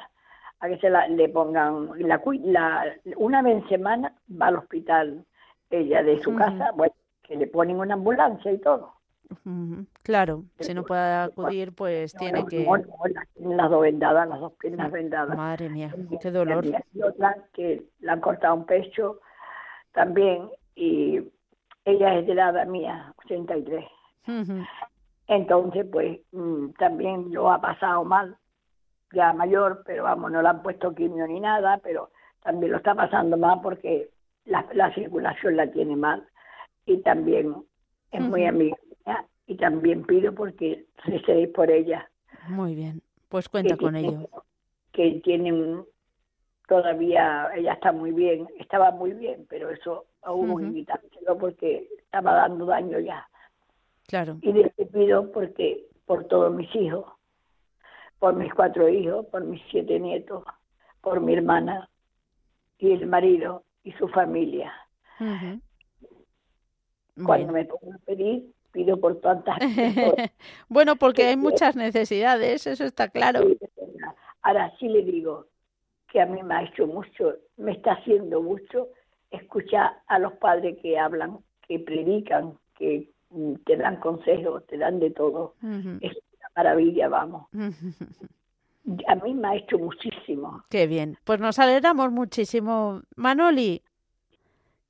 a 0.60 0.68
que 0.68 0.78
se 0.78 0.90
la, 0.90 1.08
le 1.08 1.28
pongan 1.28 1.90
la, 1.98 2.20
la 2.44 2.84
una 3.16 3.42
vez 3.42 3.62
en 3.62 3.68
semana 3.68 4.12
va 4.30 4.46
al 4.48 4.56
hospital 4.56 5.24
ella 5.70 6.02
de 6.02 6.22
su 6.22 6.34
casa 6.36 6.70
bueno 6.76 6.94
que 7.22 7.36
le 7.36 7.46
ponen 7.46 7.78
una 7.78 7.94
ambulancia 7.94 8.50
y 8.52 8.58
todo. 8.58 8.94
Claro, 10.02 10.44
si 10.58 10.72
no 10.72 10.84
puede 10.84 11.14
acudir, 11.14 11.74
pues 11.74 12.14
tiene 12.14 12.40
No, 12.40 12.46
que... 12.46 12.64
no, 12.64 12.78
no, 12.78 13.54
las, 13.56 13.70
dos 13.70 13.82
vendadas 13.82 14.26
las 14.26 14.40
dos 14.40 14.52
piernas 14.54 14.90
vendadas 14.90 15.36
Madre 15.36 15.68
mía, 15.68 15.94
qué 16.22 16.30
dolor. 16.30 16.64
Y 16.64 17.02
otra 17.02 17.36
que 17.52 17.84
le 18.00 18.10
han 18.10 18.20
cortado 18.20 18.54
un 18.54 18.64
pecho 18.64 19.20
también 19.92 20.48
y 20.74 21.20
ella 21.84 22.14
es 22.14 22.26
de 22.26 22.34
la 22.34 22.50
edad 22.50 22.66
mía, 22.66 23.12
83. 23.24 23.84
Ujú. 24.26 24.64
Entonces, 25.26 25.86
pues 25.90 26.20
mm, 26.32 26.70
también 26.78 27.32
lo 27.32 27.50
ha 27.50 27.60
pasado 27.60 28.04
mal, 28.04 28.36
ya 29.12 29.32
mayor, 29.32 29.82
pero 29.86 30.04
vamos, 30.04 30.30
no 30.30 30.42
le 30.42 30.48
han 30.48 30.62
puesto 30.62 30.94
quimio 30.94 31.26
ni 31.26 31.40
nada, 31.40 31.78
pero 31.82 32.10
también 32.42 32.72
lo 32.72 32.78
está 32.78 32.94
pasando 32.94 33.36
mal 33.36 33.60
porque 33.62 34.10
la, 34.44 34.66
la 34.72 34.92
circulación 34.94 35.56
la 35.56 35.70
tiene 35.70 35.96
mal 35.96 36.26
y 36.86 36.98
también 36.98 37.54
es 38.10 38.20
muy 38.20 38.44
amiga 38.46 38.76
mía 39.06 39.26
y 39.46 39.56
también 39.56 40.04
pido 40.04 40.34
porque 40.34 40.86
recéis 41.04 41.48
por 41.50 41.70
ella. 41.70 42.08
Muy 42.48 42.74
bien, 42.74 43.02
pues 43.28 43.48
cuenta 43.48 43.76
que 43.76 43.84
con 43.84 43.94
tiene- 43.94 44.08
ello. 44.08 44.28
que 44.92 45.20
tienen 45.24 45.84
todavía, 46.66 47.48
ella 47.54 47.72
está 47.74 47.92
muy 47.92 48.12
bien, 48.12 48.46
estaba 48.58 48.90
muy 48.90 49.12
bien, 49.12 49.46
pero 49.48 49.70
eso 49.70 50.06
Ujú. 50.26 50.58
que 50.58 50.72
quitárselo 50.74 51.38
porque 51.38 51.88
estaba 51.98 52.34
dando 52.34 52.66
daño 52.66 52.98
ya. 52.98 53.26
Claro. 54.06 54.36
Y 54.42 54.52
les 54.52 54.72
pido 54.92 55.30
porque 55.32 55.86
por 56.06 56.24
todos 56.24 56.54
mis 56.54 56.74
hijos, 56.74 57.04
por 58.18 58.34
mis 58.34 58.52
cuatro 58.54 58.88
hijos, 58.88 59.26
por 59.26 59.44
mis 59.44 59.62
siete 59.70 59.98
nietos, 60.00 60.44
por 61.00 61.20
mi 61.20 61.34
hermana 61.34 61.88
y 62.78 62.92
el 62.92 63.06
marido 63.06 63.64
y 63.84 63.92
su 63.92 64.08
familia. 64.08 64.72
Cuando 67.14 67.26
Bueno. 67.26 67.52
me 67.52 67.64
pongo 67.64 67.92
a 67.94 67.98
pedir, 68.04 68.44
pido 68.72 68.98
por 69.00 69.20
tantas 69.20 69.58
cosas. 69.58 70.30
bueno, 70.68 70.96
porque 70.96 71.22
que- 71.22 71.28
hay 71.28 71.36
muchas 71.36 71.76
necesidades, 71.76 72.66
eso 72.66 72.84
está 72.84 73.08
claro. 73.08 73.40
Ahora 74.42 74.72
sí 74.78 74.88
le 74.88 75.02
digo 75.02 75.46
que 76.10 76.20
a 76.20 76.26
mí 76.26 76.42
me 76.42 76.54
ha 76.54 76.62
hecho 76.62 76.86
mucho, 76.86 77.34
me 77.56 77.72
está 77.72 77.92
haciendo 77.92 78.40
mucho 78.40 78.88
escuchar 79.30 80.00
a 80.06 80.18
los 80.18 80.32
padres 80.34 80.78
que 80.80 80.98
hablan, 80.98 81.38
que 81.66 81.78
predican, 81.80 82.54
que 82.78 83.10
mm, 83.30 83.54
te 83.66 83.76
dan 83.76 83.96
consejos, 84.00 84.64
te 84.66 84.78
dan 84.78 85.00
de 85.00 85.10
todo. 85.10 85.54
Una 85.62 85.98
maravilla, 86.62 87.08
vamos. 87.08 87.46
A 89.06 89.14
mí 89.16 89.34
me 89.34 89.48
ha 89.48 89.54
hecho 89.54 89.78
muchísimo. 89.78 90.64
Qué 90.70 90.86
bien. 90.86 91.18
Pues 91.24 91.40
nos 91.40 91.58
alegramos 91.58 92.10
muchísimo. 92.10 93.02
Manoli, 93.16 93.82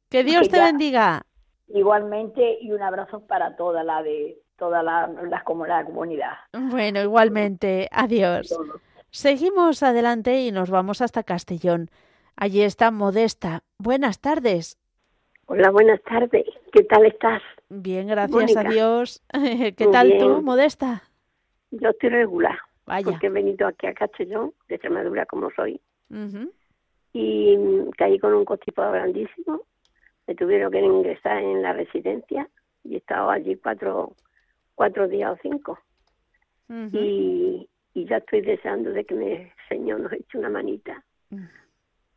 que 0.09 0.23
Dios 0.23 0.43
Que 0.43 0.49
te 0.51 0.57
ya- 0.59 0.65
bendiga. 0.67 1.27
Igualmente, 1.75 2.59
y 2.63 2.71
un 2.73 2.81
abrazo 2.81 3.21
para 3.27 3.57
toda 3.57 3.83
la 3.85 4.03
de 4.03 4.39
toda 4.57 4.83
la, 4.83 5.09
la, 5.29 5.43
como 5.45 5.67
la 5.67 5.85
comunidad. 5.85 6.33
Bueno, 6.53 7.03
igualmente. 7.03 7.89
Adiós. 7.93 8.57
Seguimos 9.11 9.83
adelante 9.83 10.41
y 10.43 10.53
nos 10.53 10.71
vamos 10.71 11.03
hasta 11.03 11.23
Castellón. 11.25 11.91
Allí 12.37 12.63
está 12.63 12.91
Modesta. 12.91 13.63
Buenas 13.79 14.21
tardes. 14.21 14.79
Hola, 15.47 15.71
buenas 15.71 16.01
tardes. 16.05 16.45
¿Qué 16.73 16.85
tal 16.85 17.05
estás? 17.07 17.43
Bien, 17.69 18.07
gracias 18.07 18.31
Mónica. 18.55 18.61
a 18.61 18.65
Dios. 18.73 19.23
¿Qué 19.33 19.75
Muy 19.85 19.93
tal 19.93 20.09
tú, 20.19 20.29
bien. 20.29 20.45
Modesta? 20.45 21.03
Yo 21.71 21.91
estoy 21.91 22.09
regular, 22.11 22.59
Vaya. 22.87 23.05
porque 23.11 23.27
he 23.27 23.31
venido 23.31 23.67
aquí 23.67 23.87
a 23.87 23.95
Castellón, 23.95 24.53
de 24.69 24.77
Extremadura 24.77 25.27
como 25.27 25.51
soy, 25.51 25.81
y 27.13 27.57
caí 27.97 28.19
con 28.19 28.35
un 28.35 28.45
constipado 28.45 28.93
grandísimo. 28.93 29.63
Me 30.27 30.35
tuvieron 30.35 30.71
que 30.73 30.81
ingresar 30.81 31.39
en 31.43 31.63
la 31.63 31.73
residencia 31.73 32.49
y 32.85 32.95
he 32.95 32.99
estado 32.99 33.31
allí 33.31 33.57
cuatro, 33.57 34.15
cuatro 34.75 35.09
días 35.09 35.33
o 35.33 35.39
cinco. 35.43 35.79
Y, 36.93 37.69
y 37.95 38.05
ya 38.07 38.19
estoy 38.19 38.43
deseando 38.43 38.91
de 38.91 39.05
que 39.05 39.15
mi 39.15 39.51
Señor 39.69 40.01
nos 40.01 40.13
eche 40.13 40.39
una 40.39 40.51
manita. 40.51 41.03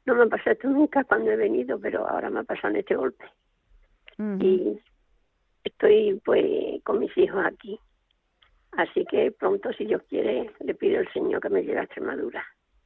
No 0.06 0.16
me 0.16 0.24
ha 0.24 0.28
pasado 0.28 0.52
esto 0.52 0.70
nunca 0.70 1.04
cuando 1.06 1.32
he 1.32 1.36
venido, 1.38 1.80
pero 1.80 2.08
ahora 2.08 2.30
me 2.30 2.40
ha 2.40 2.44
pasado 2.44 2.70
en 2.74 2.80
este 2.82 2.96
golpe. 2.96 3.26
Y 4.42 4.80
estoy 5.64 6.22
pues 6.26 6.84
con 6.84 7.00
mis 7.00 7.16
hijos 7.18 7.44
aquí. 7.46 7.80
Así 8.74 9.06
que 9.10 9.32
pronto, 9.32 9.72
si 9.74 9.86
Dios 9.86 10.02
quiere, 10.10 10.50
le 10.60 10.74
pido 10.76 11.00
al 11.00 11.12
Señor 11.14 11.42
que 11.42 11.50
me 11.50 11.64
lleve 11.64 11.80
a 11.80 11.84
Extremadura. 11.84 12.44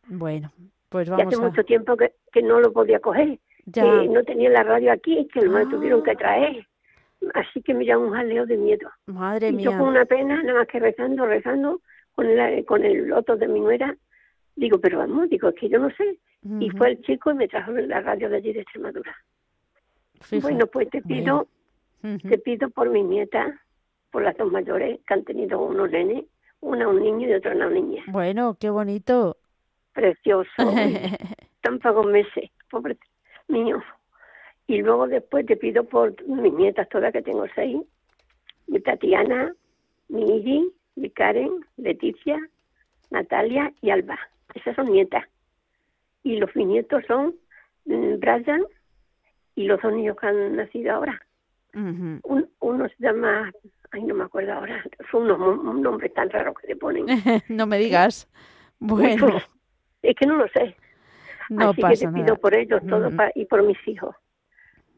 Bueno, 0.07 0.51
pues 0.89 1.07
Y 1.07 1.11
vamos 1.11 1.27
hace 1.27 1.35
a... 1.43 1.47
mucho 1.47 1.63
tiempo 1.63 1.95
que, 1.95 2.13
que 2.31 2.41
no 2.41 2.59
lo 2.59 2.71
podía 2.73 2.99
coger, 2.99 3.39
Ya. 3.65 3.83
que 3.83 4.07
no 4.07 4.23
tenía 4.23 4.49
la 4.49 4.63
radio 4.63 4.91
aquí, 4.91 5.27
que 5.33 5.41
me 5.47 5.59
Ah. 5.59 5.63
la 5.63 5.69
tuvieron 5.69 6.03
que 6.03 6.15
traer. 6.15 6.65
Así 7.33 7.61
que 7.61 7.73
me 7.73 7.95
un 7.97 8.11
jaleo 8.13 8.45
de 8.45 8.57
miedo. 8.57 8.89
Madre 9.07 9.49
y 9.49 9.57
yo 9.63 9.71
mía. 9.71 9.79
con 9.79 9.87
una 9.89 10.05
pena, 10.05 10.41
nada 10.43 10.59
más 10.59 10.67
que 10.67 10.79
rezando, 10.79 11.25
rezando, 11.25 11.81
con 12.13 12.27
el, 12.27 12.65
con 12.65 12.83
el 12.83 13.07
loto 13.07 13.35
de 13.35 13.47
mi 13.47 13.59
nuera, 13.59 13.95
digo, 14.55 14.79
pero 14.79 14.99
vamos, 14.99 15.29
digo, 15.29 15.49
es 15.49 15.55
que 15.55 15.69
yo 15.69 15.79
no 15.79 15.89
sé. 15.91 16.17
Y 16.59 16.69
fue 16.71 16.89
el 16.91 17.01
chico 17.01 17.31
y 17.31 17.33
me 17.35 17.47
trajo 17.47 17.71
la 17.71 18.01
radio 18.01 18.29
de 18.29 18.35
allí 18.37 18.53
de 18.53 18.61
Extremadura. 18.61 19.15
Fija. 20.21 20.47
Bueno, 20.47 20.67
pues 20.67 20.89
te 20.89 21.01
pido. 21.01 21.47
Te 22.01 22.37
pido 22.37 22.69
por 22.69 22.91
mi 22.91 23.01
nieta, 23.03 23.59
por 24.15 24.23
las 24.23 24.37
dos 24.37 24.49
mayores 24.49 25.01
que 25.05 25.13
han 25.13 25.25
tenido 25.25 25.59
unos 25.59 25.91
nenes, 25.91 26.23
una 26.61 26.87
un 26.87 27.01
niño 27.01 27.27
y 27.27 27.33
otra 27.33 27.53
una 27.53 27.69
niña. 27.69 28.01
Bueno, 28.07 28.55
qué 28.57 28.69
bonito. 28.69 29.35
Precioso, 29.91 30.49
tan 31.61 31.79
pocos 31.79 32.05
meses, 32.05 32.49
pobre 32.71 32.97
mío. 33.49 33.83
Y 34.67 34.77
luego 34.77 35.09
después 35.09 35.45
te 35.45 35.57
pido 35.57 35.83
por 35.83 36.15
mis 36.29 36.53
nietas 36.53 36.87
todas, 36.87 37.11
que 37.11 37.23
tengo 37.23 37.45
seis, 37.55 37.77
mi 38.67 38.79
Tatiana, 38.79 39.53
mi 40.07 40.23
Iri, 40.37 40.71
mi 40.95 41.09
Karen, 41.09 41.65
Leticia, 41.75 42.39
Natalia 43.09 43.73
y 43.81 43.89
Alba. 43.89 44.17
Esas 44.53 44.77
son 44.77 44.93
nietas. 44.93 45.25
Y 46.23 46.37
los 46.37 46.53
bisnietos 46.53 47.03
son 47.05 47.35
mm, 47.83 48.19
Brian 48.19 48.63
y 49.55 49.65
los 49.65 49.81
dos 49.81 49.91
niños 49.91 50.15
que 50.15 50.27
han 50.27 50.55
nacido 50.55 50.93
ahora. 50.93 51.21
Un, 51.73 52.49
uno 52.61 52.87
se 52.87 52.95
llama, 52.99 53.51
ay, 53.91 54.03
no 54.03 54.15
me 54.15 54.23
acuerdo 54.25 54.53
ahora, 54.53 54.83
mo- 55.13 55.71
un 55.71 55.81
nombre 55.81 56.09
tan 56.09 56.29
raro 56.29 56.53
que 56.53 56.67
le 56.67 56.75
ponen. 56.75 57.05
no 57.49 57.65
me 57.67 57.77
digas. 57.77 58.27
Bueno, 58.79 59.39
es 60.01 60.15
que 60.15 60.25
no 60.25 60.35
lo 60.37 60.47
sé. 60.49 60.75
no 61.49 61.69
Así 61.69 61.75
que 61.77 61.81
pasa 61.81 62.07
te 62.07 62.13
pido 62.13 62.25
nada. 62.27 62.35
por 62.37 62.55
ellos 62.55 62.81
todo 62.87 63.07
Ujú. 63.07 63.15
pa- 63.15 63.31
y 63.35 63.45
por 63.45 63.63
mis 63.63 63.77
hijos 63.87 64.15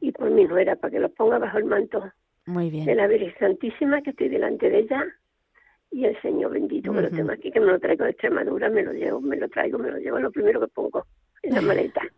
y 0.02 0.12
por 0.12 0.30
mi 0.32 0.46
nuera 0.46 0.76
para 0.76 0.92
que 0.92 1.00
los 1.00 1.12
ponga 1.12 1.38
bajo 1.40 1.58
el 1.58 1.66
manto 1.66 2.12
Muy 2.46 2.66
de 2.70 2.86
bien. 2.86 2.98
la 2.98 3.08
Virgen 3.08 3.34
Santísima 3.40 4.02
que 4.02 4.12
estoy 4.12 4.30
delante 4.30 4.70
de 4.70 4.80
ella 4.80 5.04
y 5.92 6.06
el 6.06 6.20
Señor 6.22 6.52
bendito 6.52 6.92
que 6.94 7.02
lo 7.02 7.08
Ujú. 7.08 7.16
tengo 7.16 7.32
aquí, 7.32 7.52
que 7.52 7.60
me 7.60 7.68
lo 7.68 7.80
traigo 7.80 8.04
de 8.04 8.12
Extremadura, 8.12 8.70
me 8.70 8.84
lo 8.84 8.92
llevo, 8.94 9.22
me 9.22 9.38
lo 9.38 9.48
traigo, 9.50 9.78
me 9.80 9.90
lo 9.90 9.98
llevo, 9.98 10.20
lo 10.20 10.32
primero 10.32 10.60
que 10.60 10.68
pongo 10.68 11.06
en 11.44 11.56
la 11.56 11.62
maleta. 11.62 12.02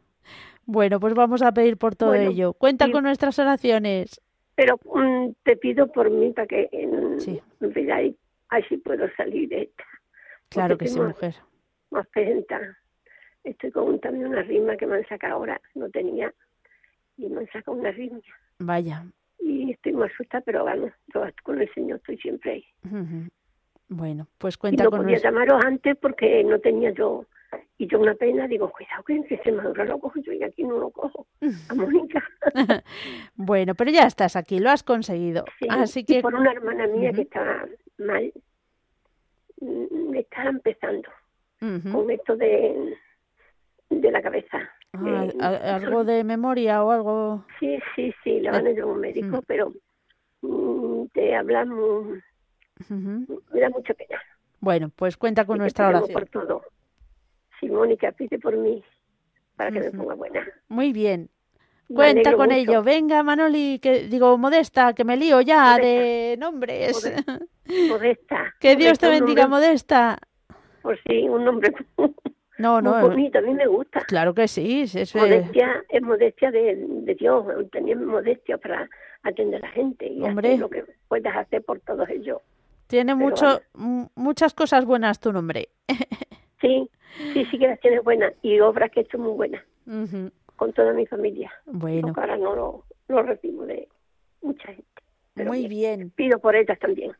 Bueno, 0.65 0.99
pues 0.99 1.15
vamos 1.15 1.41
a 1.41 1.51
pedir 1.51 1.77
por 1.77 1.95
todo 1.95 2.09
Bueno, 2.11 2.29
ello. 2.29 2.53
Cuenta 2.53 2.85
sí. 2.85 2.91
con 2.91 3.03
nuestras 3.03 3.39
oraciones. 3.39 4.21
Pero 4.59 4.77
mm, 4.93 5.35
te 5.43 5.55
pido 5.55 5.89
por 5.89 6.09
mí 6.09 6.33
para 6.33 6.45
que 6.47 6.67
en, 6.73 7.17
Sí. 7.21 7.41
veáis, 7.61 8.13
así 8.49 8.75
puedo 8.75 9.07
salir 9.15 9.47
de 9.47 9.61
esta. 9.63 9.85
Claro 10.49 10.73
Porque 10.75 10.85
que 10.85 10.91
sí, 10.91 10.99
mujer. 10.99 11.35
más 11.91 12.05
presenta. 12.07 12.59
Estoy 13.45 13.71
con 13.71 13.97
también 14.01 14.27
una 14.27 14.41
rima 14.41 14.75
que 14.75 14.85
me 14.85 14.97
han 14.97 15.07
sacado 15.07 15.35
ahora, 15.35 15.61
no 15.75 15.89
tenía, 15.89 16.33
y 17.15 17.29
me 17.29 17.39
han 17.39 17.47
sacado 17.53 17.77
una 17.77 17.91
rima. 17.91 18.19
Vaya. 18.57 19.05
Y 19.39 19.71
estoy 19.71 19.93
muy 19.93 20.07
asustada, 20.07 20.41
pero 20.45 20.63
bueno, 20.63 20.91
yo 21.13 21.23
con 21.43 21.61
el 21.61 21.73
Señor 21.73 21.99
estoy 21.99 22.17
siempre 22.17 22.51
ahí. 22.51 22.65
Bueno, 23.87 24.27
pues 24.37 24.55
Y 24.55 24.57
cuenta 24.57 24.83
no 24.83 24.89
con 24.91 25.03
podía 25.03 25.19
llamaros 25.19 25.63
antes 25.63 25.95
porque 26.01 26.43
no 26.43 26.59
tenía 26.59 26.91
yo, 26.91 27.25
y 27.81 27.87
yo 27.87 27.97
una 27.99 28.13
pena, 28.13 28.45
digo, 28.45 28.69
cuidado 28.69 29.01
que 29.03 29.13
en 29.15 29.25
Extremadura 29.29 29.85
lo 29.85 29.99
cojo 29.99 30.19
yo 30.19 30.33
y 30.33 30.43
aquí 30.43 30.63
no 30.65 30.77
lo 30.77 30.89
cojo. 30.91 31.25
A 31.69 31.73
Mónica. 31.73 32.21
Bueno, 33.35 33.73
pero 33.73 33.89
ya 33.89 34.03
estás 34.05 34.35
aquí, 34.35 34.59
lo 34.59 34.69
has 34.69 34.83
conseguido. 34.83 35.45
Sí, 35.59 35.67
Así 35.69 35.99
y 36.01 36.03
que 36.05 36.21
por 36.21 36.35
una 36.35 36.51
hermana 36.51 36.87
mía 36.87 37.11
que 37.13 37.21
estaba 37.21 37.65
mal, 37.97 38.31
mm, 39.61 40.13
está 40.15 40.43
empezando 40.43 41.09
Ujú. 41.61 41.91
con 41.91 42.11
esto 42.11 42.35
de, 42.35 42.95
de 43.89 44.11
la 44.11 44.21
cabeza. 44.21 44.69
Ah, 44.93 45.75
algo 45.75 46.03
de 46.03 46.23
memoria 46.25 46.83
o 46.83 46.91
algo. 46.91 47.45
Sí, 47.59 47.79
sí, 47.95 48.13
sí, 48.23 48.39
le 48.41 48.51
van 48.51 48.67
a 48.67 48.71
llevar 48.71 48.91
un 48.93 48.99
médico, 48.99 49.37
Mm. 49.37 49.43
pero 49.47 49.71
mm, 50.41 51.05
te 51.13 51.33
hablamos, 51.35 52.07
me 52.89 53.59
da 53.61 53.69
mucha 53.69 53.93
pena. 53.93 54.21
Bueno, 54.59 54.89
pues 54.93 55.15
cuenta 55.15 55.45
con 55.45 55.57
Y 55.57 55.59
nuestra 55.59 55.87
oración. 55.89 56.11
por 56.13 56.27
todo. 56.27 56.61
Si 57.59 57.67
Mónica 57.69 58.11
pide 58.11 58.39
por 58.39 58.55
mí, 58.55 58.83
para 59.55 59.71
que 59.71 59.79
me 59.79 59.91
ponga 59.91 60.15
buena. 60.15 60.47
Muy 60.67 60.93
bien. 60.93 61.29
Me 61.89 61.95
Cuenta 61.95 62.33
con 62.35 62.47
mucho. 62.49 62.57
ello. 62.59 62.83
Venga, 62.83 63.23
Manoli, 63.23 63.79
que 63.79 64.07
digo, 64.07 64.37
Modesta, 64.37 64.93
que 64.93 65.03
me 65.03 65.17
lío 65.17 65.41
ya 65.41 65.71
Modesta. 65.77 65.87
de 65.87 66.37
nombres. 66.39 67.13
Modesta. 67.89 68.53
que 68.59 68.75
Dios 68.75 68.99
te 68.99 69.07
Modesta, 69.07 69.09
bendiga, 69.25 69.43
nombre- 69.43 69.67
Modesta. 69.67 70.19
Pues 70.81 70.99
sí, 71.07 71.27
un 71.27 71.43
nombre 71.45 71.73
No, 72.57 72.81
muy 72.81 72.83
no, 72.91 73.01
bonito, 73.07 73.39
a 73.39 73.41
mí 73.41 73.53
me 73.53 73.67
gusta. 73.67 74.01
claro 74.01 74.33
que 74.33 74.47
sí. 74.49 74.81
es, 74.81 75.15
Modestia 75.15 75.83
es 75.87 76.01
modestia 76.01 76.51
de, 76.51 76.75
de 76.77 77.15
Dios, 77.15 77.45
tener 77.71 77.95
modestia 77.97 78.57
para 78.57 78.89
atender 79.23 79.63
a 79.63 79.67
la 79.67 79.73
gente 79.73 80.07
y 80.07 80.21
Hombre. 80.23 80.49
hacer 80.49 80.59
lo 80.59 80.69
que 80.69 80.83
puedas 81.07 81.35
hacer 81.37 81.63
por 81.63 81.79
todos 81.79 82.07
ellos. 82.09 82.41
tiene 82.87 83.15
pero 83.15 83.29
mucho, 83.29 83.61
muchas 84.15 84.53
cosas 84.53 84.83
buenas 84.85 85.19
tu 85.19 85.31
nombre. 85.33 85.69
Sí, 86.61 86.89
sí, 87.33 87.45
sí 87.45 87.59
que 87.59 87.67
las 87.67 87.79
tienes 87.79 88.03
buenas 88.03 88.33
y 88.41 88.59
obras 88.59 88.91
que 88.91 89.01
he 89.01 89.03
hecho 89.03 89.17
muy 89.17 89.33
buenas 89.33 89.63
con 90.55 90.73
toda 90.73 90.93
mi 90.93 91.05
familia. 91.05 91.51
Bueno, 91.65 92.13
ahora 92.15 92.37
no 92.37 92.55
lo, 92.55 92.85
lo 93.07 93.23
recibo 93.23 93.65
de 93.65 93.87
mucha 94.41 94.67
gente. 94.67 94.83
pero 95.33 95.49
muy 95.49 95.67
bien. 95.67 96.11
Pido 96.11 96.39
por 96.39 96.55
ellas 96.55 96.77
también. 96.79 97.11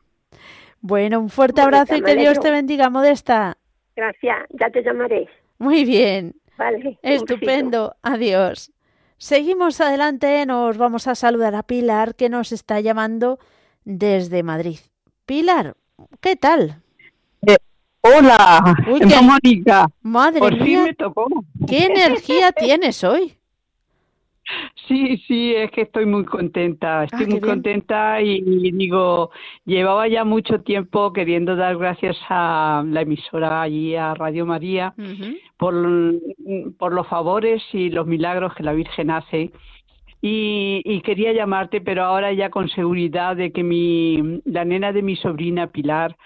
Bueno, 0.80 1.20
un 1.20 1.28
fuerte 1.28 1.60
abrazo 1.60 1.96
y 1.96 2.02
que 2.02 2.16
Dios 2.16 2.38
te 2.40 2.50
bendiga, 2.50 2.88
Modesta. 2.90 3.56
Gracias, 3.96 4.38
ya 4.50 4.70
te 4.70 4.82
llamaré. 4.82 5.28
Muy 5.58 5.84
bien. 5.84 6.34
Vale. 6.56 6.98
Estupendo. 7.02 7.96
Adiós. 8.02 8.72
Seguimos 9.18 9.80
adelante. 9.80 10.46
Nos 10.46 10.78
vamos 10.78 11.06
a 11.06 11.14
saludar 11.14 11.54
a 11.54 11.62
Pilar, 11.62 12.14
que 12.14 12.28
nos 12.30 12.52
está 12.52 12.80
llamando 12.80 13.38
desde 13.84 14.42
Madrid. 14.42 14.78
Pilar, 15.26 15.74
¿qué 16.20 16.36
tal? 16.36 16.82
Hola, 18.02 18.74
Uy, 18.90 19.00
qué- 19.08 19.20
Mónica. 19.22 19.86
Madre 20.02 20.38
Por 20.40 20.54
fin 20.56 20.64
mía, 20.64 20.82
me 20.84 20.94
tocó. 20.94 21.26
¿qué 21.68 21.86
energía 21.86 22.52
tienes 22.56 23.04
hoy? 23.04 23.34
Sí, 24.88 25.18
sí, 25.28 25.54
es 25.54 25.70
que 25.70 25.82
estoy 25.82 26.06
muy 26.06 26.24
contenta. 26.24 27.04
Estoy 27.04 27.20
Ah, 27.24 27.28
muy 27.28 27.38
bien. 27.40 27.54
contenta 27.54 28.20
y, 28.20 28.40
digo, 28.72 29.30
llevaba 29.64 30.08
ya 30.08 30.24
mucho 30.24 30.62
tiempo 30.62 31.12
queriendo 31.12 31.54
dar 31.54 31.76
gracias 31.76 32.16
a 32.28 32.82
la 32.84 33.02
emisora 33.02 33.62
allí, 33.62 33.94
a 33.94 34.14
Radio 34.14 34.46
María, 34.46 34.92
por, 35.56 35.74
por 36.78 36.92
los 36.92 37.06
favores 37.06 37.62
y 37.72 37.90
los 37.90 38.08
milagros 38.08 38.52
que 38.54 38.64
la 38.64 38.72
Virgen 38.72 39.10
hace. 39.12 39.52
Y, 40.20 40.82
y 40.84 41.00
quería 41.02 41.32
llamarte, 41.32 41.80
pero 41.80 42.02
ahora 42.04 42.32
ya 42.32 42.50
con 42.50 42.68
seguridad 42.70 43.36
de 43.36 43.52
que 43.52 43.62
mi, 43.62 44.40
la 44.44 44.64
nena 44.64 44.92
de 44.92 45.02
mi 45.02 45.14
sobrina 45.14 45.68
Pilar, 45.68 46.16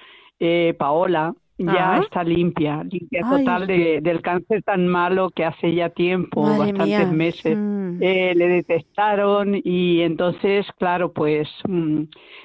eh, 0.40 0.74
Paola, 0.78 1.34
ya 1.58 1.94
Ah. 1.96 2.00
está 2.02 2.24
limpia, 2.24 2.82
limpia 2.84 3.22
Ay. 3.24 3.38
total 3.44 3.66
de- 3.66 4.00
del 4.02 4.20
cáncer 4.22 4.62
tan 4.64 4.88
malo 4.88 5.30
que 5.30 5.44
hace 5.44 5.74
ya 5.74 5.88
tiempo, 5.90 6.42
Madre 6.42 6.58
bastantes 6.72 6.86
mía. 7.08 7.12
meses. 7.12 7.56
Mm. 7.56 8.02
eh, 8.02 8.32
le 8.34 8.48
detectaron 8.48 9.54
y 9.62 10.00
entonces, 10.00 10.66
claro, 10.78 11.12
pues 11.12 11.48
mm, 11.68 12.02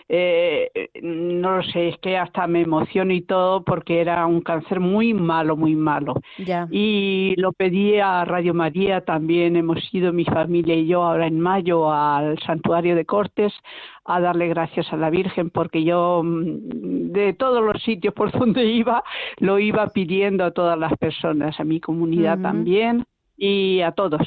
eh, 0.10 0.70
no 1.02 1.58
lo 1.58 1.64
sé, 1.64 1.90
es 1.90 1.98
que 2.00 2.18
hasta 2.18 2.46
me 2.48 2.62
emociono 2.62 3.14
y 3.14 3.22
todo 3.22 3.64
porque 3.64 4.00
era 4.02 4.26
un 4.28 4.42
cáncer 4.42 4.80
muy 4.80 5.14
malo, 5.14 5.56
muy 5.56 5.76
malo. 5.76 6.16
Ya. 6.38 6.68
Y 6.72 7.34
lo 7.38 7.52
pedí 7.54 8.00
a 8.00 8.26
Radio 8.26 8.54
María, 8.54 9.02
también 9.02 9.56
hemos 9.56 9.80
ido 9.94 10.14
mi 10.14 10.26
familia 10.26 10.76
y 10.76 10.86
yo 10.88 11.04
ahora 11.04 11.28
en 11.28 11.40
mayo 11.40 11.92
al 11.92 12.38
santuario 12.40 12.96
de 12.96 13.06
Cortes 13.06 13.54
a 14.10 14.20
darle 14.20 14.48
gracias 14.48 14.92
a 14.92 14.98
la 14.98 15.10
Virgen 15.10 15.50
porque 15.50 15.84
yo 15.84 16.22
mm, 16.24 17.12
de 17.12 17.34
todos 17.34 17.64
los 17.64 17.82
sitios 17.84 18.14
por 18.14 18.32
donde 18.38 18.66
iba 18.66 19.04
lo 19.38 19.60
iba 19.60 19.88
pidiendo 19.88 20.44
a 20.44 20.52
todas 20.52 20.78
las 20.78 20.98
personas, 20.98 21.60
a 21.60 21.64
mi 21.64 21.80
comunidad 21.80 22.40
también 22.40 23.06
y 23.38 23.82
a 23.82 23.92
todos. 23.92 24.22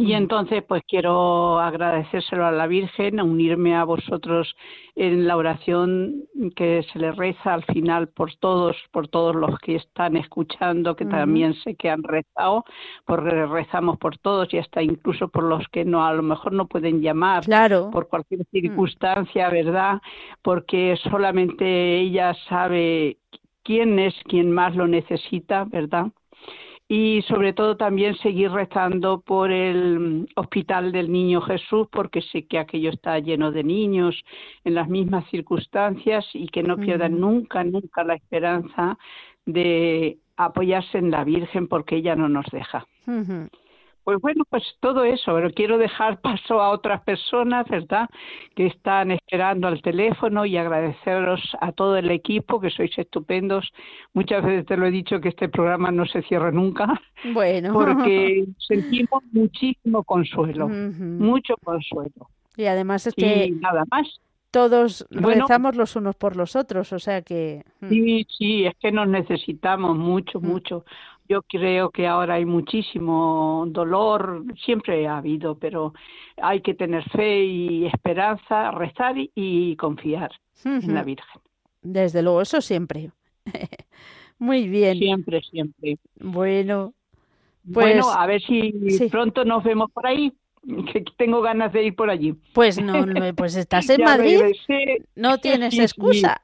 Y 0.00 0.14
entonces, 0.14 0.62
pues 0.66 0.82
quiero 0.88 1.58
agradecérselo 1.60 2.46
a 2.46 2.50
la 2.50 2.66
Virgen, 2.66 3.20
unirme 3.20 3.76
a 3.76 3.84
vosotros 3.84 4.56
en 4.96 5.26
la 5.26 5.36
oración 5.36 6.24
que 6.56 6.82
se 6.90 6.98
le 6.98 7.12
reza 7.12 7.52
al 7.52 7.64
final 7.64 8.08
por 8.08 8.34
todos, 8.36 8.76
por 8.92 9.08
todos 9.08 9.36
los 9.36 9.58
que 9.58 9.76
están 9.76 10.16
escuchando, 10.16 10.96
que 10.96 11.04
también 11.04 11.52
sé 11.54 11.74
que 11.74 11.90
han 11.90 12.02
rezado, 12.02 12.64
porque 13.04 13.30
rezamos 13.46 13.98
por 13.98 14.16
todos 14.16 14.52
y 14.54 14.58
hasta 14.58 14.82
incluso 14.82 15.28
por 15.28 15.44
los 15.44 15.68
que 15.68 15.84
no, 15.84 16.04
a 16.04 16.14
lo 16.14 16.22
mejor 16.22 16.52
no 16.52 16.66
pueden 16.66 17.02
llamar 17.02 17.44
Claro. 17.44 17.90
por 17.90 18.08
cualquier 18.08 18.44
circunstancia, 18.50 19.50
¿verdad? 19.50 20.00
Porque 20.40 20.98
solamente 21.10 21.98
ella 21.98 22.34
sabe 22.48 23.18
quién 23.62 23.98
es 23.98 24.14
quien 24.24 24.50
más 24.50 24.74
lo 24.74 24.88
necesita, 24.88 25.64
¿verdad? 25.64 26.06
Y 26.92 27.22
sobre 27.28 27.52
todo 27.52 27.76
también 27.76 28.16
seguir 28.16 28.50
rezando 28.50 29.20
por 29.20 29.52
el 29.52 30.28
Hospital 30.34 30.90
del 30.90 31.12
Niño 31.12 31.40
Jesús, 31.40 31.86
porque 31.88 32.20
sé 32.20 32.48
que 32.48 32.58
aquello 32.58 32.90
está 32.90 33.16
lleno 33.20 33.52
de 33.52 33.62
niños 33.62 34.20
en 34.64 34.74
las 34.74 34.88
mismas 34.88 35.24
circunstancias 35.30 36.26
y 36.34 36.48
que 36.48 36.64
no 36.64 36.76
pierdan 36.76 37.20
nunca, 37.20 37.62
nunca 37.62 38.02
la 38.02 38.16
esperanza 38.16 38.98
de 39.46 40.18
apoyarse 40.36 40.98
en 40.98 41.12
la 41.12 41.22
Virgen 41.22 41.68
porque 41.68 41.94
ella 41.94 42.16
no 42.16 42.28
nos 42.28 42.46
deja. 42.46 42.84
Pues 44.10 44.20
bueno, 44.22 44.42
pues 44.50 44.64
todo 44.80 45.04
eso, 45.04 45.32
pero 45.34 45.52
quiero 45.52 45.78
dejar 45.78 46.20
paso 46.20 46.60
a 46.60 46.70
otras 46.70 47.00
personas, 47.02 47.64
¿verdad?, 47.68 48.08
que 48.56 48.66
están 48.66 49.12
esperando 49.12 49.68
al 49.68 49.80
teléfono 49.82 50.44
y 50.44 50.56
agradeceros 50.56 51.40
a 51.60 51.70
todo 51.70 51.96
el 51.96 52.10
equipo, 52.10 52.60
que 52.60 52.70
sois 52.70 52.90
estupendos. 52.98 53.70
Muchas 54.12 54.42
veces 54.44 54.66
te 54.66 54.76
lo 54.76 54.86
he 54.86 54.90
dicho 54.90 55.20
que 55.20 55.28
este 55.28 55.48
programa 55.48 55.92
no 55.92 56.06
se 56.06 56.22
cierra 56.22 56.50
nunca, 56.50 57.00
Bueno. 57.32 57.72
porque 57.72 58.46
sentimos 58.58 59.22
muchísimo 59.30 60.02
consuelo, 60.02 60.68
mucho 60.68 61.54
consuelo. 61.62 62.30
Y 62.56 62.64
además 62.64 63.06
es 63.06 63.14
Y 63.16 63.20
que 63.22 63.50
nada 63.60 63.84
más. 63.92 64.08
todos 64.50 65.06
Bueno. 65.12 65.42
rezamos 65.42 65.76
los 65.76 65.94
unos 65.94 66.16
por 66.16 66.34
los 66.36 66.56
otros, 66.56 66.92
o 66.92 66.98
sea 66.98 67.22
que... 67.22 67.62
mm, 67.80 67.88
Sí, 67.88 68.26
sí, 68.36 68.64
es 68.66 68.74
que 68.80 68.90
nos 68.90 69.06
necesitamos 69.06 69.96
mucho, 69.96 70.40
Mm. 70.40 70.46
mucho. 70.46 70.84
Yo 71.30 71.42
creo 71.42 71.90
que 71.90 72.08
ahora 72.08 72.34
hay 72.34 72.44
muchísimo 72.44 73.64
dolor, 73.68 74.42
siempre 74.64 75.06
ha 75.06 75.18
habido, 75.18 75.54
pero 75.56 75.94
hay 76.36 76.60
que 76.60 76.74
tener 76.74 77.08
fe 77.10 77.44
y 77.44 77.86
esperanza, 77.86 78.72
rezar 78.72 79.16
y, 79.16 79.30
y 79.36 79.76
confiar 79.76 80.32
en 80.64 80.92
la. 80.92 81.04
Virgen. 81.04 81.40
Desde 81.82 82.20
luego, 82.22 82.40
eso 82.40 82.60
siempre. 82.60 83.12
Muy 84.40 84.68
bien. 84.68 84.98
Siempre, 84.98 85.40
siempre. 85.42 85.98
Bueno, 86.18 86.94
bueno, 87.62 88.02
Pues- 88.02 88.16
a 88.16 88.26
ver 88.26 88.40
si 88.42 88.72
sí. 88.90 89.08
pronto 89.08 89.44
nos 89.44 89.62
vemos 89.62 89.88
por 89.92 90.08
ahí, 90.08 90.32
que 90.92 91.04
tengo 91.16 91.42
ganas 91.42 91.72
de 91.72 91.84
ir 91.84 91.94
por 91.94 92.10
allí. 92.10 92.34
pues 92.54 92.82
no, 92.82 93.04
pues 93.36 93.54
estás 93.64 93.88
en 93.88 94.02
Madrid, 94.02 94.40
no 95.14 95.38
tienes 95.38 95.78
excusa. 95.78 96.42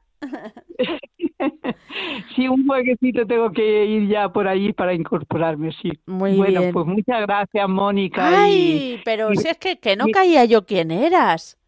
sí, 2.35 2.49
un 2.49 2.67
jueguecito 2.67 3.27
tengo 3.27 3.51
que 3.53 3.85
ir 3.87 4.09
ya 4.09 4.29
por 4.29 4.49
allí 4.49 4.73
para 4.73 4.95
incorporarme, 4.95 5.73
sí. 5.83 5.91
Muy 6.07 6.37
bueno, 6.37 6.61
bien. 6.61 6.73
pues 6.73 6.87
muchas 6.87 7.21
gracias, 7.23 7.69
Mónica. 7.69 8.49
y- 8.49 8.93
Ay, 8.93 9.01
pero 9.05 9.33
y- 9.33 9.37
si 9.37 9.49
es 9.49 9.59
que, 9.59 9.79
que 9.79 9.97
no 9.97 10.09
y- 10.09 10.13
caía 10.13 10.45
yo 10.45 10.65
quién 10.67 10.91
eras. 10.91 11.59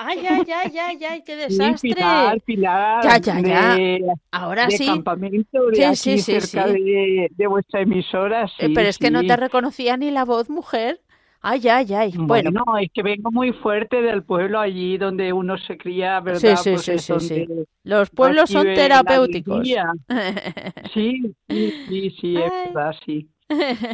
Ay, 0.00 0.18
ay, 0.28 0.46
ay, 0.54 0.78
ay, 0.78 1.04
ay, 1.04 1.22
qué 1.24 1.34
desastre. 1.36 1.90
Pilar, 1.94 2.40
Pilar, 2.42 3.02
Ya, 3.04 3.16
ya, 3.18 3.40
ya. 3.40 3.74
de, 3.74 4.04
Ahora 4.30 4.66
de 4.68 4.76
sí, 4.76 4.86
campamento, 4.86 5.66
de 5.70 5.76
Sí, 5.76 5.82
aquí 5.84 5.96
sí, 5.96 6.18
sí, 6.18 6.40
cerca 6.40 6.66
sí. 6.68 6.72
De, 6.74 7.28
de 7.32 7.46
vuestra 7.48 7.80
emisora. 7.80 8.44
Eh, 8.44 8.48
sí, 8.68 8.68
pero 8.74 8.88
es 8.88 8.98
que 8.98 9.10
no 9.10 9.24
te 9.24 9.36
reconocía 9.36 9.96
ni 9.96 10.10
la 10.12 10.24
voz, 10.24 10.48
mujer. 10.50 11.00
Ay, 11.40 11.68
ay, 11.68 11.94
ay. 11.94 12.12
Bueno, 12.16 12.50
Bueno, 12.50 12.78
es 12.78 12.90
que 12.92 13.02
vengo 13.02 13.30
muy 13.30 13.52
fuerte 13.52 14.02
del 14.02 14.24
pueblo 14.24 14.58
allí 14.58 14.98
donde 14.98 15.32
uno 15.32 15.56
se 15.58 15.78
cría, 15.78 16.20
¿verdad? 16.20 16.40
Sí, 16.40 16.48
sí, 16.56 16.70
Pues 16.72 16.84
sí, 16.84 16.98
sí, 16.98 17.20
sí. 17.20 17.46
donde 17.46 17.64
los 17.84 18.10
pueblos 18.10 18.50
son 18.50 18.64
terapéuticos. 18.74 19.68
Sí, 20.94 21.34
sí, 21.48 21.72
sí, 21.86 22.10
sí, 22.20 22.36
es 22.38 22.50
verdad, 22.64 22.94
sí. 23.04 23.28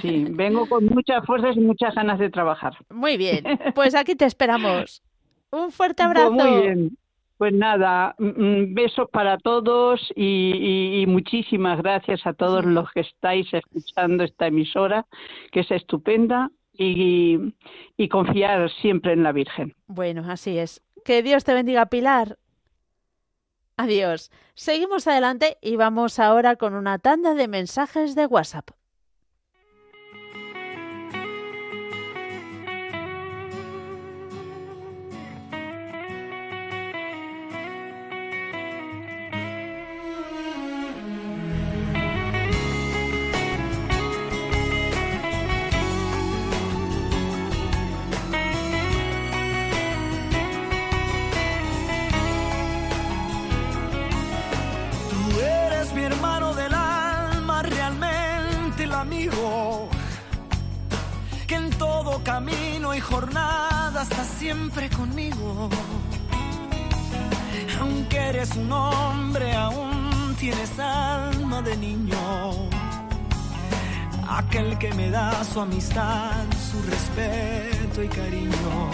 Sí, 0.00 0.24
vengo 0.30 0.66
con 0.66 0.84
muchas 0.86 1.24
fuerzas 1.26 1.56
y 1.56 1.60
muchas 1.60 1.94
ganas 1.94 2.18
de 2.18 2.30
trabajar. 2.30 2.74
Muy 2.90 3.16
bien, 3.16 3.44
pues 3.74 3.94
aquí 3.94 4.14
te 4.16 4.24
esperamos. 4.24 5.02
Un 5.50 5.70
fuerte 5.70 6.02
Pues 6.02 6.06
abrazo. 6.06 6.30
muy 6.30 6.50
bien. 6.62 6.98
Pues 7.36 7.52
nada, 7.52 8.14
mm, 8.18 8.26
mm, 8.28 8.74
besos 8.74 9.08
para 9.10 9.38
todos 9.38 10.00
y, 10.14 10.52
y- 10.54 11.02
y 11.02 11.06
muchísimas 11.06 11.78
gracias 11.82 12.24
a 12.26 12.32
todos 12.32 12.64
los 12.64 12.90
que 12.92 13.00
estáis 13.00 13.52
escuchando 13.52 14.22
esta 14.24 14.46
emisora, 14.46 15.04
que 15.50 15.60
es 15.60 15.70
estupenda, 15.72 16.50
y, 16.76 18.08
confiar 18.08 18.70
siempre 18.70 19.12
en 19.12 19.22
la 19.22 19.32
Virgen. 19.32 19.74
Bueno, 19.86 20.24
así 20.28 20.58
es. 20.58 20.82
Que 21.04 21.22
Dios 21.22 21.44
te 21.44 21.54
bendiga, 21.54 21.86
Pilar. 21.86 22.38
Adiós. 23.76 24.30
Seguimos 24.54 25.06
adelante 25.08 25.58
y 25.60 25.76
vamos 25.76 26.18
ahora 26.18 26.56
con 26.56 26.74
una 26.74 26.98
tanda 26.98 27.34
de 27.34 27.48
mensajes 27.48 28.14
de 28.14 28.26
WhatsApp. 28.26 28.70
Que 74.80 74.92
me 74.92 75.08
da 75.08 75.42
su 75.44 75.60
amistad, 75.60 76.44
su 76.70 76.82
respeto 76.82 78.02
y 78.02 78.08
cariño. 78.08 78.90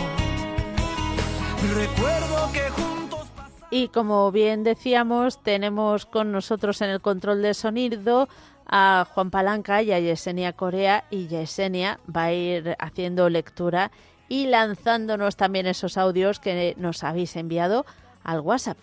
Recuerdo 1.74 2.53
que 2.53 2.70
juntos 2.70 3.26
pasamos. 3.35 3.68
Y 3.70 3.89
como 3.89 4.31
bien 4.31 4.62
decíamos, 4.62 5.43
tenemos 5.43 6.07
con 6.07 6.31
nosotros 6.31 6.81
en 6.83 6.91
el 6.91 7.01
control 7.01 7.43
de 7.43 7.55
sonido 7.55 8.28
a 8.66 9.07
Juan 9.12 9.31
Palanca 9.31 9.83
y 9.83 9.91
a 9.91 9.99
Yesenia 9.99 10.53
Corea 10.53 11.05
y 11.11 11.26
Yesenia 11.26 11.99
va 12.14 12.24
a 12.24 12.33
ir 12.33 12.76
haciendo 12.78 13.28
lectura 13.28 13.91
y 14.28 14.47
lanzándonos 14.47 15.37
también 15.37 15.66
esos 15.66 15.97
audios 15.97 16.39
que 16.39 16.74
nos 16.76 17.03
habéis 17.03 17.35
enviado 17.35 17.85
al 18.22 18.41
WhatsApp. 18.41 18.78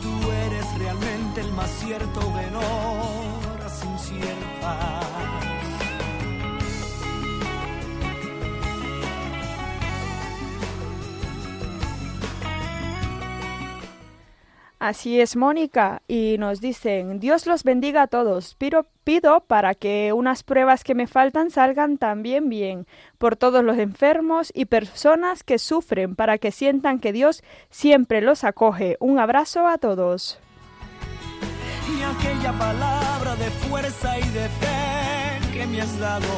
Tú 0.00 0.30
eres 0.30 0.78
realmente 0.78 1.40
el 1.40 1.52
más 1.52 1.70
cierto 1.70 2.20
de 2.20 2.50
Así 14.84 15.18
es, 15.18 15.34
Mónica, 15.34 16.02
y 16.08 16.36
nos 16.38 16.60
dicen, 16.60 17.18
Dios 17.18 17.46
los 17.46 17.64
bendiga 17.64 18.02
a 18.02 18.06
todos. 18.06 18.54
Pido, 18.54 18.84
pido 19.02 19.40
para 19.40 19.74
que 19.74 20.12
unas 20.12 20.42
pruebas 20.42 20.84
que 20.84 20.94
me 20.94 21.06
faltan 21.06 21.50
salgan 21.50 21.96
también 21.96 22.50
bien, 22.50 22.86
por 23.16 23.34
todos 23.34 23.64
los 23.64 23.78
enfermos 23.78 24.52
y 24.54 24.66
personas 24.66 25.42
que 25.42 25.58
sufren, 25.58 26.14
para 26.14 26.36
que 26.36 26.52
sientan 26.52 26.98
que 26.98 27.14
Dios 27.14 27.42
siempre 27.70 28.20
los 28.20 28.44
acoge. 28.44 28.98
Un 29.00 29.18
abrazo 29.18 29.66
a 29.66 29.78
todos. 29.78 30.38
ni 31.88 32.02
aquella 32.02 32.52
palabra 32.52 33.36
de 33.36 33.50
fuerza 33.50 34.18
y 34.18 34.28
de 34.28 34.48
fe 34.50 35.50
que 35.54 35.66
me 35.66 35.80
has 35.80 35.98
dado. 35.98 36.28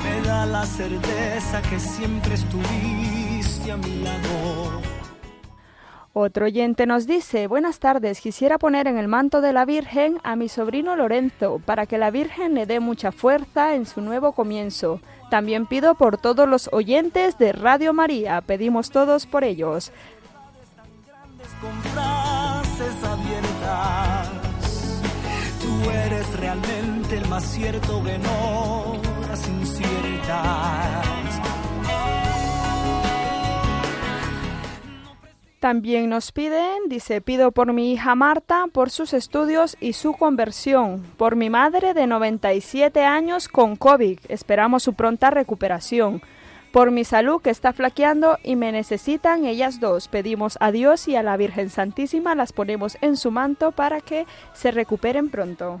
Me 0.00 0.28
da 0.28 0.46
la 0.46 0.64
certeza 0.64 1.60
que 1.62 1.80
siempre 1.80 2.34
estuviste 2.34 3.72
a 3.72 3.76
mi 3.76 3.96
lado. 4.04 4.95
Otro 6.18 6.46
oyente 6.46 6.86
nos 6.86 7.06
dice, 7.06 7.46
buenas 7.46 7.78
tardes, 7.78 8.22
quisiera 8.22 8.56
poner 8.56 8.86
en 8.86 8.96
el 8.96 9.06
manto 9.06 9.42
de 9.42 9.52
la 9.52 9.66
Virgen 9.66 10.18
a 10.24 10.34
mi 10.34 10.48
sobrino 10.48 10.96
Lorenzo, 10.96 11.60
para 11.62 11.84
que 11.84 11.98
la 11.98 12.10
Virgen 12.10 12.54
le 12.54 12.64
dé 12.64 12.80
mucha 12.80 13.12
fuerza 13.12 13.74
en 13.74 13.84
su 13.84 14.00
nuevo 14.00 14.32
comienzo. 14.32 15.00
También 15.30 15.66
pido 15.66 15.94
por 15.94 16.16
todos 16.16 16.48
los 16.48 16.70
oyentes 16.72 17.36
de 17.36 17.52
Radio 17.52 17.92
María, 17.92 18.40
pedimos 18.40 18.88
todos 18.88 19.26
por 19.26 19.44
ellos. 19.44 19.92
Tú 25.60 25.90
eres 25.90 26.40
realmente 26.40 27.18
el 27.18 27.28
más 27.28 27.44
cierto 27.44 28.02
que 28.02 28.18
no 28.20 28.96
las. 29.28 31.05
También 35.66 36.10
nos 36.10 36.30
piden, 36.30 36.88
dice, 36.88 37.20
pido 37.20 37.50
por 37.50 37.72
mi 37.72 37.90
hija 37.90 38.14
Marta, 38.14 38.66
por 38.72 38.88
sus 38.88 39.12
estudios 39.12 39.76
y 39.80 39.94
su 39.94 40.12
conversión, 40.12 41.02
por 41.16 41.34
mi 41.34 41.50
madre 41.50 41.92
de 41.92 42.06
97 42.06 43.02
años 43.02 43.48
con 43.48 43.74
COVID, 43.74 44.20
esperamos 44.28 44.84
su 44.84 44.94
pronta 44.94 45.30
recuperación, 45.30 46.22
por 46.70 46.92
mi 46.92 47.02
salud 47.02 47.42
que 47.42 47.50
está 47.50 47.72
flaqueando 47.72 48.38
y 48.44 48.54
me 48.54 48.70
necesitan 48.70 49.44
ellas 49.44 49.80
dos, 49.80 50.06
pedimos 50.06 50.56
a 50.60 50.70
Dios 50.70 51.08
y 51.08 51.16
a 51.16 51.24
la 51.24 51.36
Virgen 51.36 51.68
Santísima, 51.68 52.36
las 52.36 52.52
ponemos 52.52 52.96
en 53.00 53.16
su 53.16 53.32
manto 53.32 53.72
para 53.72 54.00
que 54.00 54.24
se 54.52 54.70
recuperen 54.70 55.30
pronto. 55.30 55.80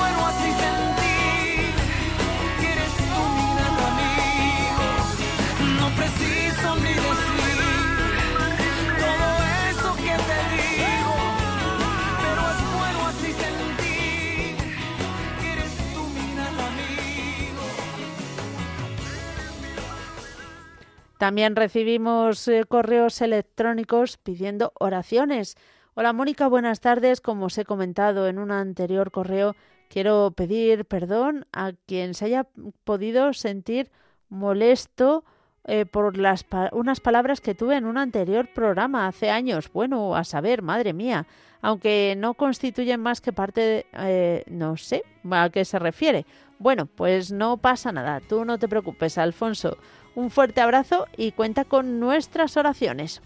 También 21.21 21.55
recibimos 21.55 22.47
eh, 22.47 22.63
correos 22.67 23.21
electrónicos 23.21 24.17
pidiendo 24.17 24.73
oraciones. 24.79 25.55
Hola 25.93 26.13
Mónica, 26.13 26.47
buenas 26.47 26.79
tardes. 26.81 27.21
Como 27.21 27.45
os 27.45 27.57
he 27.59 27.63
comentado 27.63 28.27
en 28.27 28.39
un 28.39 28.49
anterior 28.49 29.11
correo, 29.11 29.55
quiero 29.87 30.31
pedir 30.35 30.85
perdón 30.85 31.45
a 31.53 31.73
quien 31.85 32.15
se 32.15 32.25
haya 32.25 32.47
podido 32.83 33.33
sentir 33.33 33.91
molesto 34.29 35.23
eh, 35.65 35.85
por 35.85 36.17
las 36.17 36.43
pa- 36.43 36.71
unas 36.71 36.99
palabras 36.99 37.39
que 37.39 37.53
tuve 37.53 37.75
en 37.75 37.85
un 37.85 37.99
anterior 37.99 38.47
programa 38.51 39.05
hace 39.05 39.29
años. 39.29 39.71
Bueno, 39.71 40.15
a 40.15 40.23
saber, 40.23 40.63
madre 40.63 40.91
mía, 40.91 41.27
aunque 41.61 42.15
no 42.17 42.33
constituyen 42.33 42.99
más 42.99 43.21
que 43.21 43.31
parte, 43.31 43.61
de, 43.61 43.85
eh, 43.93 44.43
no 44.47 44.75
sé 44.75 45.03
a 45.29 45.51
qué 45.51 45.65
se 45.65 45.77
refiere. 45.77 46.25
Bueno, 46.57 46.87
pues 46.87 47.31
no 47.31 47.57
pasa 47.57 47.91
nada, 47.91 48.21
tú 48.21 48.43
no 48.43 48.57
te 48.57 48.67
preocupes, 48.67 49.19
Alfonso. 49.19 49.77
Un 50.15 50.29
fuerte 50.29 50.61
abrazo 50.61 51.07
y 51.15 51.31
cuenta 51.31 51.65
con 51.65 51.99
nuestras 51.99 52.57
oraciones. 52.57 53.21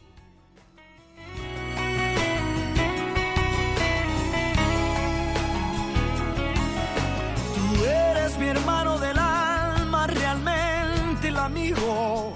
Tú 7.56 7.86
eres 7.86 8.38
mi 8.38 8.48
hermano 8.48 9.00
del 9.00 9.18
alma, 9.18 10.08
realmente 10.08 11.30
el 11.30 11.38
amigo 11.38 12.34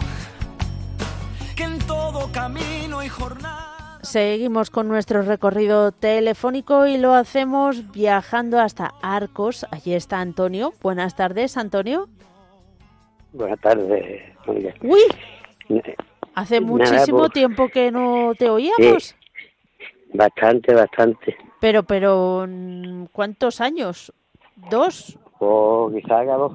que 1.55 1.63
en 1.63 1.79
todo 1.79 2.31
camino 2.31 3.03
y 3.03 3.09
jornada. 3.09 3.99
Seguimos 4.01 4.71
con 4.71 4.87
nuestro 4.87 5.21
recorrido 5.21 5.91
telefónico 5.91 6.87
y 6.87 6.97
lo 6.97 7.13
hacemos 7.13 7.91
viajando 7.91 8.59
hasta 8.59 8.95
Arcos. 9.03 9.67
Allí 9.69 9.93
está 9.93 10.19
Antonio. 10.19 10.73
Buenas 10.81 11.15
tardes, 11.15 11.57
Antonio. 11.57 12.09
Buenas 13.33 13.59
tardes, 13.59 14.21
Mónica. 14.45 14.73
Uy, 14.81 15.01
hace 16.35 16.61
muchísimo 16.61 17.19
pues, 17.19 17.31
tiempo 17.33 17.67
que 17.69 17.91
no 17.91 18.33
te 18.37 18.49
oíamos. 18.49 19.15
Bastante, 20.13 20.73
bastante. 20.73 21.37
Pero, 21.59 21.83
pero, 21.83 22.45
mm, 22.47 23.05
¿cuántos 23.11 23.61
años? 23.61 24.11
¿Dos? 24.55 25.17
O 25.39 25.91
quizá 25.93 26.19
haga 26.19 26.35
dos. 26.35 26.53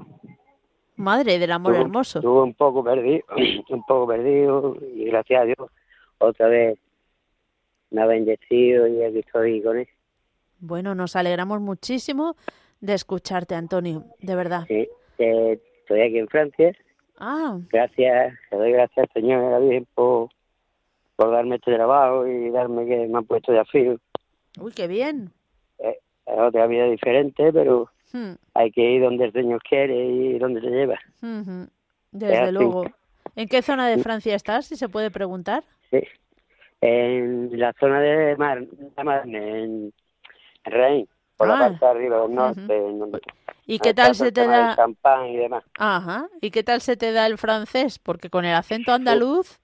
Madre 0.97 1.39
del 1.39 1.53
amor 1.53 1.73
Estuve- 1.73 1.85
hermoso. 1.87 2.19
Estuve 2.19 2.43
un 2.43 2.55
poco 2.55 2.83
perdido, 2.85 3.25
un 3.69 3.85
poco 3.85 4.07
perdido 4.09 4.77
y 4.95 5.05
gracias 5.07 5.43
a 5.43 5.45
Dios 5.45 5.59
otra 6.19 6.49
vez 6.49 6.79
me 7.91 8.03
ha 8.03 8.07
bendecido 8.07 8.87
y 8.89 9.03
aquí 9.03 9.19
estoy 9.21 9.63
con 9.63 9.79
él. 9.79 9.89
Bueno, 10.59 10.95
nos 10.95 11.15
alegramos 11.17 11.61
muchísimo 11.61 12.37
de 12.81 12.95
escucharte, 12.95 13.55
Antonio, 13.55 14.05
de 14.21 14.35
verdad. 14.35 14.65
Sí, 14.67 14.89
eh, 15.19 15.61
estoy 15.85 16.01
aquí 16.01 16.19
en 16.19 16.29
Francia. 16.29 16.73
Ah, 17.19 17.59
Gracias, 17.71 18.35
le 18.51 18.57
doy 18.59 18.73
gracias 18.73 18.99
al 19.07 19.13
Señor 19.13 19.45
a 19.45 19.51
la 19.51 19.59
Virgen 19.61 19.87
por, 19.95 20.29
por 21.17 21.31
darme 21.31 21.57
este 21.57 21.75
trabajo 21.75 22.27
y 22.27 22.51
darme 22.51 22.87
que 22.87 23.07
me 23.07 23.19
han 23.19 23.25
puesto 23.25 23.53
de 23.53 23.61
afío. 23.61 23.99
uy, 24.61 24.73
qué 24.73 24.89
bien. 24.89 25.31
Eh, 25.79 25.99
es 26.27 26.39
otra 26.39 26.67
vida 26.67 26.87
diferente, 26.87 27.53
pero 27.53 27.89
Hmm, 28.13 28.35
hay 28.55 28.71
que 28.71 28.81
ir 28.81 29.03
donde 29.03 29.25
el 29.25 29.33
Señor 29.33 29.61
quiere 29.69 29.97
y 30.07 30.39
donde 30.39 30.61
se 30.61 30.69
lleva. 30.71 30.97
Desde 32.13 32.53
luego. 32.53 32.85
¿En 33.35 33.49
qué 33.49 33.61
zona 33.61 33.89
de 33.89 33.99
Francia 33.99 34.37
estás, 34.37 34.67
si 34.67 34.77
se 34.77 34.89
puede 34.89 35.11
preguntar? 35.11 35.65
Sí. 35.91 36.01
En 36.81 37.59
la 37.59 37.73
zona 37.81 38.01
de 38.01 38.37
Mar, 38.37 38.65
de 38.65 39.03
Marne, 39.05 39.63
en 39.65 39.93
Rein, 40.65 41.09
por 41.47 41.51
Ah. 41.57 41.59
la 41.59 41.69
parte 41.69 41.85
de 41.85 41.91
arriba 41.91 42.21
del 42.23 42.35
norte. 42.35 42.77
en 42.89 42.99
donde- 42.99 43.21
¿Y 43.67 43.79
qué 43.79 43.95
tal 43.95 44.15
se 44.15 44.31
te 44.33 44.47
da? 44.47 44.77
champán 44.77 45.27
y 45.27 45.37
demás. 45.39 45.65
Ajá. 45.79 46.29
¿Y 46.41 46.51
qué 46.51 46.63
tal 46.63 46.81
se 46.83 46.97
te 46.97 47.13
da 47.13 47.27
el 47.27 47.39
francés? 47.39 47.99
Porque 47.99 48.29
con 48.31 48.45
el 48.45 48.55
acento 48.55 48.93
andaluz. 48.93 49.59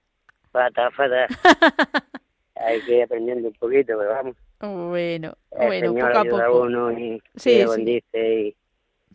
Fata, 0.51 0.89
fata. 0.91 1.27
hay 2.55 2.81
que 2.81 2.97
ir 2.97 3.03
aprendiendo 3.03 3.47
un 3.47 3.53
poquito, 3.55 3.93
pero 3.97 4.09
vamos. 4.09 4.35
Bueno, 4.89 5.33
El 5.51 5.67
bueno, 5.67 5.93
poco 5.93 6.17
a 6.17 6.23
poco. 6.45 6.61
uno 6.61 6.91
y, 6.91 7.21
Sí, 7.35 7.61
y 7.61 7.67
sí. 7.67 8.01
y, 8.11 8.55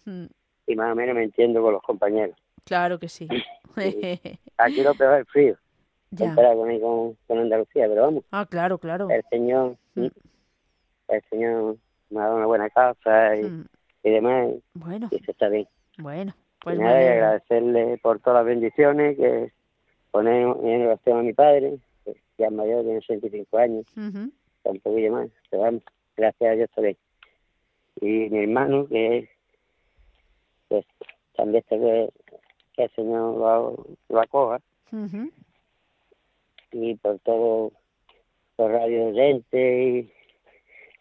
Mm, 0.08 0.26
y 0.68 0.76
más 0.76 0.92
o 0.92 0.94
menos 0.94 1.16
me 1.16 1.24
entiendo 1.24 1.60
con 1.62 1.72
los 1.72 1.82
compañeros. 1.82 2.36
Claro 2.64 2.98
que 3.00 3.08
sí. 3.08 3.26
Aquí 4.56 4.82
lo 4.82 4.94
peor 4.94 5.14
es 5.14 5.20
el 5.20 5.26
frío, 5.26 5.56
ya. 6.10 6.32
con, 6.34 7.16
con 7.26 7.38
Andalucía, 7.38 7.86
pero 7.88 8.02
vamos. 8.02 8.24
Ah, 8.30 8.46
claro, 8.48 8.78
claro. 8.78 9.08
El 9.10 9.24
Señor, 9.30 9.76
Mm. 9.96 10.06
el 11.08 11.22
Señor 11.30 11.76
me 12.10 12.20
ha 12.20 12.24
dado 12.24 12.36
una 12.36 12.46
buena 12.46 12.70
casa 12.70 13.36
y, 13.36 13.42
Mm, 13.44 13.64
y 14.04 14.10
demás, 14.10 14.54
Bueno, 14.74 15.08
y 15.10 15.18
se 15.20 15.30
está 15.32 15.48
bien. 15.48 15.66
bueno. 15.98 16.34
Pues 16.62 16.76
y 16.76 16.78
nada, 16.80 17.02
y 17.02 17.06
agradecerle 17.06 17.98
por 17.98 18.18
todas 18.20 18.38
las 18.40 18.46
bendiciones 18.46 19.16
que 19.16 19.52
pone 20.10 20.42
en 20.42 20.86
oración 20.86 21.18
a 21.20 21.22
mi 21.22 21.32
padre, 21.32 21.78
que 22.04 22.14
ya 22.38 22.46
es 22.46 22.52
mayor, 22.52 22.82
tiene 22.84 23.00
65 23.00 23.58
años, 23.58 23.84
Ujú. 23.96 24.30
está 24.56 24.70
un 24.70 24.80
poquillo 24.80 25.12
más, 25.12 25.28
pero 25.50 25.62
vamos, 25.62 25.82
gracias 26.16 26.50
a 26.50 26.54
Dios 26.54 26.70
también. 26.74 26.96
Y 28.00 28.06
mi 28.30 28.38
hermano, 28.44 28.86
que 28.88 29.28
pues, 30.68 30.84
también 31.36 31.58
está 31.62 31.76
que, 31.76 32.08
que 32.74 32.82
el 32.84 32.90
Señor 32.96 33.36
lo, 33.36 33.86
lo 34.08 34.20
acoja, 34.20 34.60
Ujú. 34.92 35.30
y 36.72 36.94
por 36.96 37.18
todo 37.20 37.72
los 38.58 38.70
radio 38.70 39.06
oyentes 39.06 39.52
y 39.54 40.12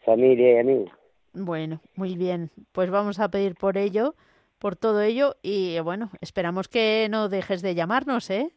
familia 0.06 0.54
y 0.54 0.58
amigos. 0.60 0.90
Bueno, 1.34 1.82
muy 1.96 2.16
bien. 2.16 2.52
Pues 2.72 2.90
vamos 2.90 3.20
a 3.20 3.30
pedir 3.30 3.56
por 3.56 3.78
ello, 3.78 4.16
por 4.60 4.76
todo 4.76 5.02
ello 5.02 5.36
y 5.42 5.80
bueno, 5.80 6.12
esperamos 6.22 6.68
que 6.68 7.08
no 7.10 7.28
dejes 7.30 7.62
de 7.62 7.76
llamarnos, 7.76 8.30
¿eh? 8.30 8.52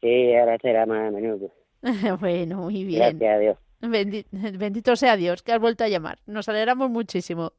Sí, 0.00 0.34
ahora 0.34 0.56
será 0.62 0.86
más 0.86 1.08
a 1.08 1.10
menudo. 1.10 1.50
bueno, 2.20 2.58
muy 2.62 2.84
bien. 2.84 3.18
Gracias 3.18 3.34
a 3.34 3.38
Dios. 3.38 3.58
Bendi- 3.82 4.26
Bendito 4.58 4.94
sea 4.96 5.16
Dios 5.16 5.42
que 5.42 5.52
has 5.52 5.60
vuelto 5.60 5.84
a 5.84 5.88
llamar. 5.88 6.18
Nos 6.26 6.48
alegramos 6.48 6.88
muchísimo. 6.88 7.52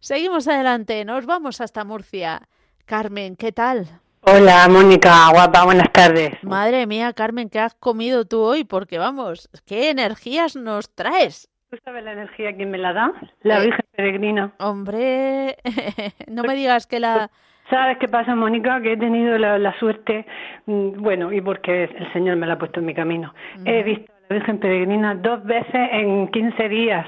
Seguimos 0.00 0.48
adelante, 0.48 1.04
nos 1.04 1.26
vamos 1.26 1.60
hasta 1.60 1.84
Murcia. 1.84 2.48
Carmen, 2.86 3.36
¿qué 3.36 3.52
tal? 3.52 3.86
Hola, 4.22 4.66
Mónica, 4.68 5.30
guapa, 5.30 5.64
buenas 5.64 5.92
tardes. 5.92 6.32
Madre 6.42 6.86
mía, 6.86 7.12
Carmen, 7.12 7.48
¿qué 7.50 7.58
has 7.60 7.74
comido 7.74 8.24
tú 8.24 8.40
hoy? 8.40 8.64
Porque 8.64 8.98
vamos, 8.98 9.48
¿qué 9.66 9.90
energías 9.90 10.56
nos 10.56 10.90
traes? 10.94 11.48
¿Tú 11.70 11.76
sabes 11.84 12.02
la 12.02 12.12
energía 12.12 12.54
quién 12.56 12.70
me 12.70 12.78
la 12.78 12.92
da? 12.94 13.12
La 13.42 13.58
Eh, 13.58 13.66
Virgen 13.66 13.84
Peregrina. 13.94 14.52
Hombre, 14.58 15.56
no 16.28 16.42
me 16.44 16.54
digas 16.54 16.86
que 16.86 16.98
la... 16.98 17.30
¿Sabes 17.68 17.98
qué 17.98 18.08
pasa, 18.08 18.34
Mónica? 18.34 18.80
Que 18.80 18.92
he 18.92 18.96
tenido 18.96 19.36
la, 19.36 19.58
la 19.58 19.78
suerte, 19.78 20.24
mm, 20.64 21.02
bueno, 21.02 21.30
y 21.30 21.42
porque 21.42 21.84
el 21.84 22.12
Señor 22.14 22.36
me 22.36 22.46
la 22.46 22.54
ha 22.54 22.58
puesto 22.58 22.80
en 22.80 22.86
mi 22.86 22.94
camino. 22.94 23.34
He 23.66 23.82
visto 23.82 24.10
a 24.10 24.20
la 24.30 24.36
Virgen 24.38 24.58
Peregrina 24.58 25.14
dos 25.16 25.44
veces 25.44 25.88
en 25.92 26.28
15 26.28 26.68
días. 26.70 27.06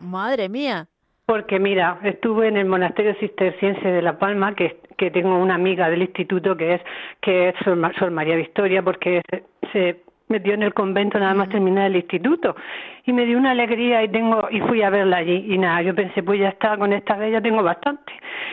Madre 0.00 0.50
mía. 0.50 0.86
Porque 1.24 1.58
mira, 1.58 1.98
estuve 2.02 2.48
en 2.48 2.58
el 2.58 2.66
monasterio 2.66 3.14
cisterciense 3.14 3.88
de 3.88 4.02
La 4.02 4.18
Palma, 4.18 4.54
que, 4.54 4.80
que 4.98 5.10
tengo 5.10 5.38
una 5.38 5.54
amiga 5.54 5.88
del 5.88 6.02
instituto 6.02 6.54
que 6.56 6.74
es 6.74 6.82
que 7.22 7.48
es 7.48 7.54
Sor, 7.64 7.78
Sor 7.98 8.10
María 8.10 8.36
Victoria, 8.36 8.82
porque 8.82 9.22
se, 9.30 9.44
se 9.72 10.00
metió 10.30 10.54
en 10.54 10.62
el 10.62 10.72
convento 10.72 11.18
nada 11.18 11.34
más 11.34 11.48
terminar 11.50 11.86
el 11.86 11.96
instituto 11.96 12.56
y 13.04 13.12
me 13.12 13.26
dio 13.26 13.36
una 13.36 13.50
alegría 13.50 14.02
y 14.02 14.08
tengo 14.08 14.48
y 14.50 14.60
fui 14.60 14.82
a 14.82 14.90
verla 14.90 15.18
allí 15.18 15.46
y 15.48 15.58
nada, 15.58 15.82
yo 15.82 15.94
pensé 15.94 16.22
pues 16.22 16.38
ya 16.40 16.48
está 16.48 16.76
con 16.78 16.92
esta 16.92 17.28
ya 17.28 17.40
tengo 17.40 17.62
bastante. 17.62 18.12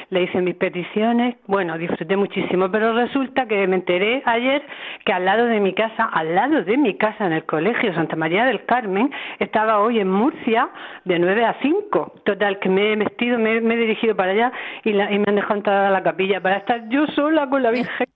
Le 0.09 0.23
hice 0.23 0.41
mis 0.41 0.55
peticiones, 0.55 1.35
bueno, 1.47 1.77
disfruté 1.77 2.15
muchísimo, 2.15 2.71
pero 2.71 2.93
resulta 2.93 3.45
que 3.45 3.67
me 3.67 3.75
enteré 3.75 4.21
ayer 4.25 4.61
que 5.05 5.11
al 5.13 5.25
lado 5.25 5.45
de 5.45 5.59
mi 5.59 5.73
casa, 5.73 6.05
al 6.05 6.33
lado 6.33 6.63
de 6.63 6.77
mi 6.77 6.95
casa 6.95 7.25
en 7.25 7.33
el 7.33 7.43
colegio 7.45 7.93
Santa 7.93 8.15
María 8.15 8.45
del 8.45 8.65
Carmen, 8.65 9.11
estaba 9.39 9.79
hoy 9.79 9.99
en 9.99 10.09
Murcia 10.09 10.69
de 11.05 11.19
9 11.19 11.45
a 11.45 11.55
5. 11.61 12.21
Total, 12.23 12.57
que 12.59 12.69
me 12.69 12.93
he 12.93 12.95
vestido, 12.95 13.37
me, 13.37 13.59
me 13.61 13.75
he 13.75 13.77
dirigido 13.77 14.15
para 14.15 14.31
allá 14.31 14.51
y, 14.83 14.93
la- 14.93 15.11
y 15.11 15.19
me 15.19 15.25
han 15.27 15.35
dejado 15.35 15.55
entrar 15.55 15.85
a 15.85 15.91
la 15.91 16.01
capilla 16.03 16.41
para 16.41 16.57
estar 16.57 16.87
yo 16.89 17.05
sola 17.07 17.47
con 17.49 17.61
la 17.63 17.71
Virgen. 17.71 18.07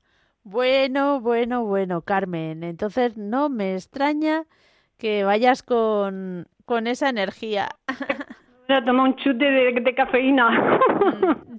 Bueno, 0.44 1.22
bueno, 1.22 1.66
bueno, 1.66 2.02
Carmen. 2.02 2.64
Entonces 2.64 3.18
no 3.18 3.50
me 3.50 3.76
extraña 3.76 4.46
que 4.98 5.24
vayas 5.24 5.64
con, 5.64 6.48
con 6.66 6.88
esa 6.88 7.10
energía. 7.10 7.70
Me 7.88 7.96
voy 8.70 8.78
a 8.78 8.86
tomar 8.86 9.08
un 9.08 9.16
chute 9.18 9.46
de, 9.46 9.72
de 9.82 9.96
cafeína. 9.96 10.80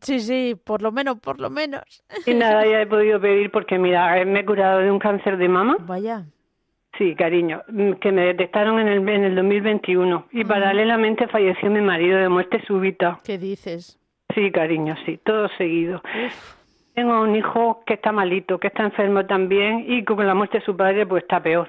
Sí, 0.03 0.19
sí, 0.19 0.57
por 0.65 0.83
lo 0.83 0.91
menos, 0.91 1.21
por 1.21 1.41
lo 1.41 1.49
menos. 1.49 2.03
y 2.27 2.35
nada, 2.35 2.67
ya 2.67 2.81
he 2.81 2.87
podido 2.87 3.21
pedir 3.21 3.53
porque, 3.53 3.79
mira, 3.79 4.25
me 4.25 4.41
he 4.41 4.45
curado 4.45 4.81
de 4.81 4.91
un 4.91 4.99
cáncer 4.99 5.37
de 5.37 5.49
mama. 5.49 5.77
Vaya. 5.81 6.25
Sí, 6.99 7.15
cariño, 7.15 7.63
mm, 7.69 7.93
que 7.95 8.13
me 8.13 8.23
detectaron 8.27 8.79
en 8.79 8.89
el, 8.89 9.09
en 9.09 9.25
el 9.25 9.35
2021 9.35 10.27
y 10.33 10.45
paralelamente 10.45 11.27
falleció 11.29 11.71
mi 11.71 11.81
marido 11.81 12.19
de 12.19 12.29
muerte 12.29 12.63
súbita. 12.67 13.19
¿Qué 13.25 13.39
dices? 13.39 13.99
Sí, 14.35 14.51
cariño, 14.51 14.95
sí, 15.07 15.19
todo 15.25 15.49
seguido. 15.57 16.03
Tengo 16.95 17.23
un 17.23 17.35
hijo 17.35 17.83
que 17.87 17.95
está 17.95 18.13
malito, 18.13 18.59
que 18.59 18.67
está 18.69 18.83
enfermo 18.85 19.25
también 19.25 19.85
y 19.89 20.05
con 20.05 20.27
la 20.27 20.35
muerte 20.35 20.59
de 20.59 20.65
su 20.65 20.77
padre 20.77 21.07
pues 21.07 21.23
está 21.23 21.43
peor. 21.43 21.69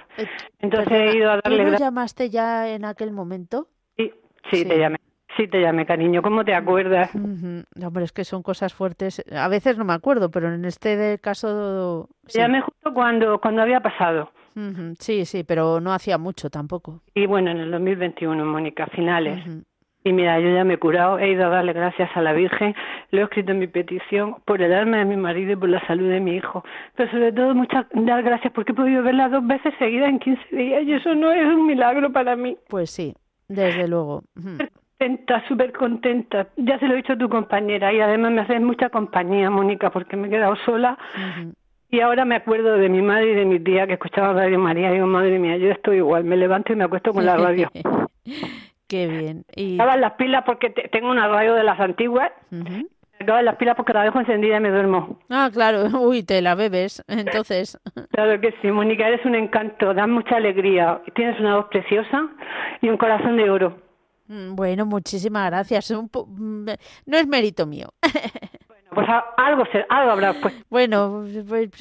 Entonces 0.59 0.89
Perdona, 0.89 1.11
he 1.11 1.15
ido 1.17 1.31
a 1.31 1.35
¿Tú 1.35 1.41
darle 1.49 1.63
gracias. 1.63 1.81
llamaste 1.81 2.29
ya 2.29 2.67
en 2.69 2.83
aquel 2.85 3.11
momento? 3.11 3.67
Sí, 3.97 4.11
sí, 4.51 4.65
te 4.65 4.77
llamé. 4.77 4.97
Sí, 5.37 5.47
te 5.47 5.59
llamé, 5.61 5.85
cariño. 5.87 6.21
¿Cómo 6.21 6.45
te 6.45 6.53
acuerdas? 6.53 7.09
Hombre, 7.15 8.03
es 8.03 8.11
que 8.11 8.23
son 8.23 8.43
cosas 8.43 8.71
fuertes. 8.73 9.23
A 9.35 9.47
veces 9.47 9.77
no 9.79 9.85
me 9.85 9.93
acuerdo, 9.93 10.29
pero 10.29 10.53
en 10.53 10.63
este 10.65 11.17
caso... 11.19 12.07
Te 12.25 12.33
Sí. 12.33 12.37
llamé 12.39 12.61
justo 12.61 12.93
cuando, 12.93 13.39
cuando 13.41 13.61
había 13.63 13.79
pasado. 13.79 14.29
Sí, 14.99 15.25
sí, 15.25 15.43
pero 15.43 15.79
no 15.79 15.91
hacía 15.91 16.19
mucho 16.19 16.51
tampoco. 16.51 17.01
Y 17.15 17.25
bueno, 17.25 17.49
en 17.49 17.57
el 17.57 17.71
2021, 17.71 18.45
Mónica, 18.45 18.85
finales. 18.87 19.43
Y 20.05 20.11
mira, 20.11 20.39
yo 20.39 20.49
ya 20.49 20.63
me 20.65 20.73
he 20.73 20.77
curado, 20.77 21.17
he 21.17 21.31
ido 21.31 21.45
a 21.45 21.49
darle 21.49 21.71
gracias 21.71 22.09
a 22.15 22.21
la 22.21 22.33
Virgen, 22.33 22.75
lo 23.11 23.21
he 23.21 23.23
escrito 23.23 23.53
en 23.53 23.59
mi 23.59 23.67
petición 23.67 24.35
por 24.45 24.61
el 24.61 24.73
alma 24.73 24.97
de 24.97 25.05
mi 25.05 25.15
marido 25.15 25.53
y 25.53 25.55
por 25.55 25.69
la 25.69 25.85
salud 25.87 26.09
de 26.09 26.19
mi 26.19 26.35
hijo. 26.35 26.63
Pero 26.95 27.09
sobre 27.11 27.31
todo, 27.31 27.55
muchas 27.55 27.85
dar 27.93 28.21
gracias 28.21 28.51
porque 28.53 28.73
he 28.73 28.75
podido 28.75 29.01
verla 29.01 29.29
dos 29.29 29.47
veces 29.47 29.73
seguidas 29.79 30.09
en 30.09 30.19
15 30.19 30.55
días 30.55 30.83
y 30.83 30.93
eso 30.93 31.15
no 31.15 31.31
es 31.31 31.45
un 31.45 31.65
milagro 31.65 32.11
para 32.11 32.35
mí. 32.35 32.57
Pues 32.67 32.91
sí, 32.91 33.13
desde 33.47 33.87
luego. 33.87 34.23
Contenta, 34.97 35.47
súper 35.47 35.71
contenta. 35.71 36.47
Ya 36.57 36.79
se 36.79 36.87
lo 36.87 36.93
he 36.93 36.97
dicho 36.97 37.13
a 37.13 37.17
tu 37.17 37.29
compañera 37.29 37.93
y 37.93 38.01
además 38.01 38.31
me 38.31 38.41
haces 38.41 38.61
mucha 38.61 38.89
compañía, 38.89 39.49
Mónica, 39.49 39.89
porque 39.89 40.17
me 40.17 40.27
he 40.27 40.31
quedado 40.31 40.55
sola. 40.65 40.97
Y 41.89 42.01
ahora 42.01 42.25
me 42.25 42.35
acuerdo 42.35 42.75
de 42.75 42.89
mi 42.89 43.01
madre 43.01 43.31
y 43.31 43.35
de 43.35 43.45
mi 43.45 43.59
tía 43.59 43.85
que 43.87 43.93
escuchaba 43.93 44.33
Radio 44.33 44.59
María 44.59 44.89
y 44.89 44.95
digo, 44.95 45.07
madre 45.07 45.39
mía, 45.39 45.57
yo 45.57 45.71
estoy 45.71 45.97
igual, 45.97 46.23
me 46.23 46.35
levanto 46.35 46.73
y 46.73 46.75
me 46.75 46.83
acuesto 46.83 47.13
con 47.13 47.25
la 47.25 47.37
radio. 47.37 47.69
Qué 48.93 49.07
bien. 49.07 49.43
Y... 49.55 49.75
acaban 49.75 50.01
las 50.01 50.13
pilas 50.13 50.43
porque 50.45 50.69
te- 50.69 50.87
tengo 50.89 51.09
una 51.09 51.27
radio 51.27 51.55
de 51.55 51.63
las 51.63 51.79
antiguas. 51.79 52.31
Me 52.51 52.85
acaban 53.19 53.45
las 53.45 53.55
pilas 53.55 53.75
porque 53.75 53.91
la 53.93 54.03
dejo 54.03 54.19
encendida 54.19 54.57
y 54.57 54.59
me 54.59 54.69
duermo. 54.69 55.17
Ah, 55.29 55.49
claro. 55.51 55.85
Uy, 55.99 56.21
te 56.21 56.41
la 56.43 56.53
bebes. 56.53 57.03
Entonces, 57.07 57.79
Claro 58.11 58.39
que 58.39 58.53
sí, 58.61 58.67
Mónica, 58.71 59.07
eres 59.07 59.25
un 59.25 59.33
encanto, 59.33 59.93
das 59.95 60.07
mucha 60.07 60.35
alegría. 60.35 61.01
Tienes 61.15 61.39
una 61.39 61.55
voz 61.55 61.65
preciosa 61.71 62.27
y 62.81 62.89
un 62.89 62.97
corazón 62.97 63.35
de 63.37 63.49
oro. 63.49 63.77
mm, 64.27 64.55
bueno, 64.55 64.85
muchísimas 64.85 65.49
gracias. 65.49 65.89
Un 65.89 66.07
po- 66.09 66.27
mm, 66.27 66.65
No 67.07 67.17
es 67.17 67.25
mérito 67.27 67.65
mío. 67.65 67.87
Pues 68.95 69.09
a- 69.09 69.25
algo, 69.37 69.63
algo 69.89 70.11
habrá, 70.11 70.33
pues. 70.39 70.53
Bueno, 70.69 71.25
pues, 71.49 71.71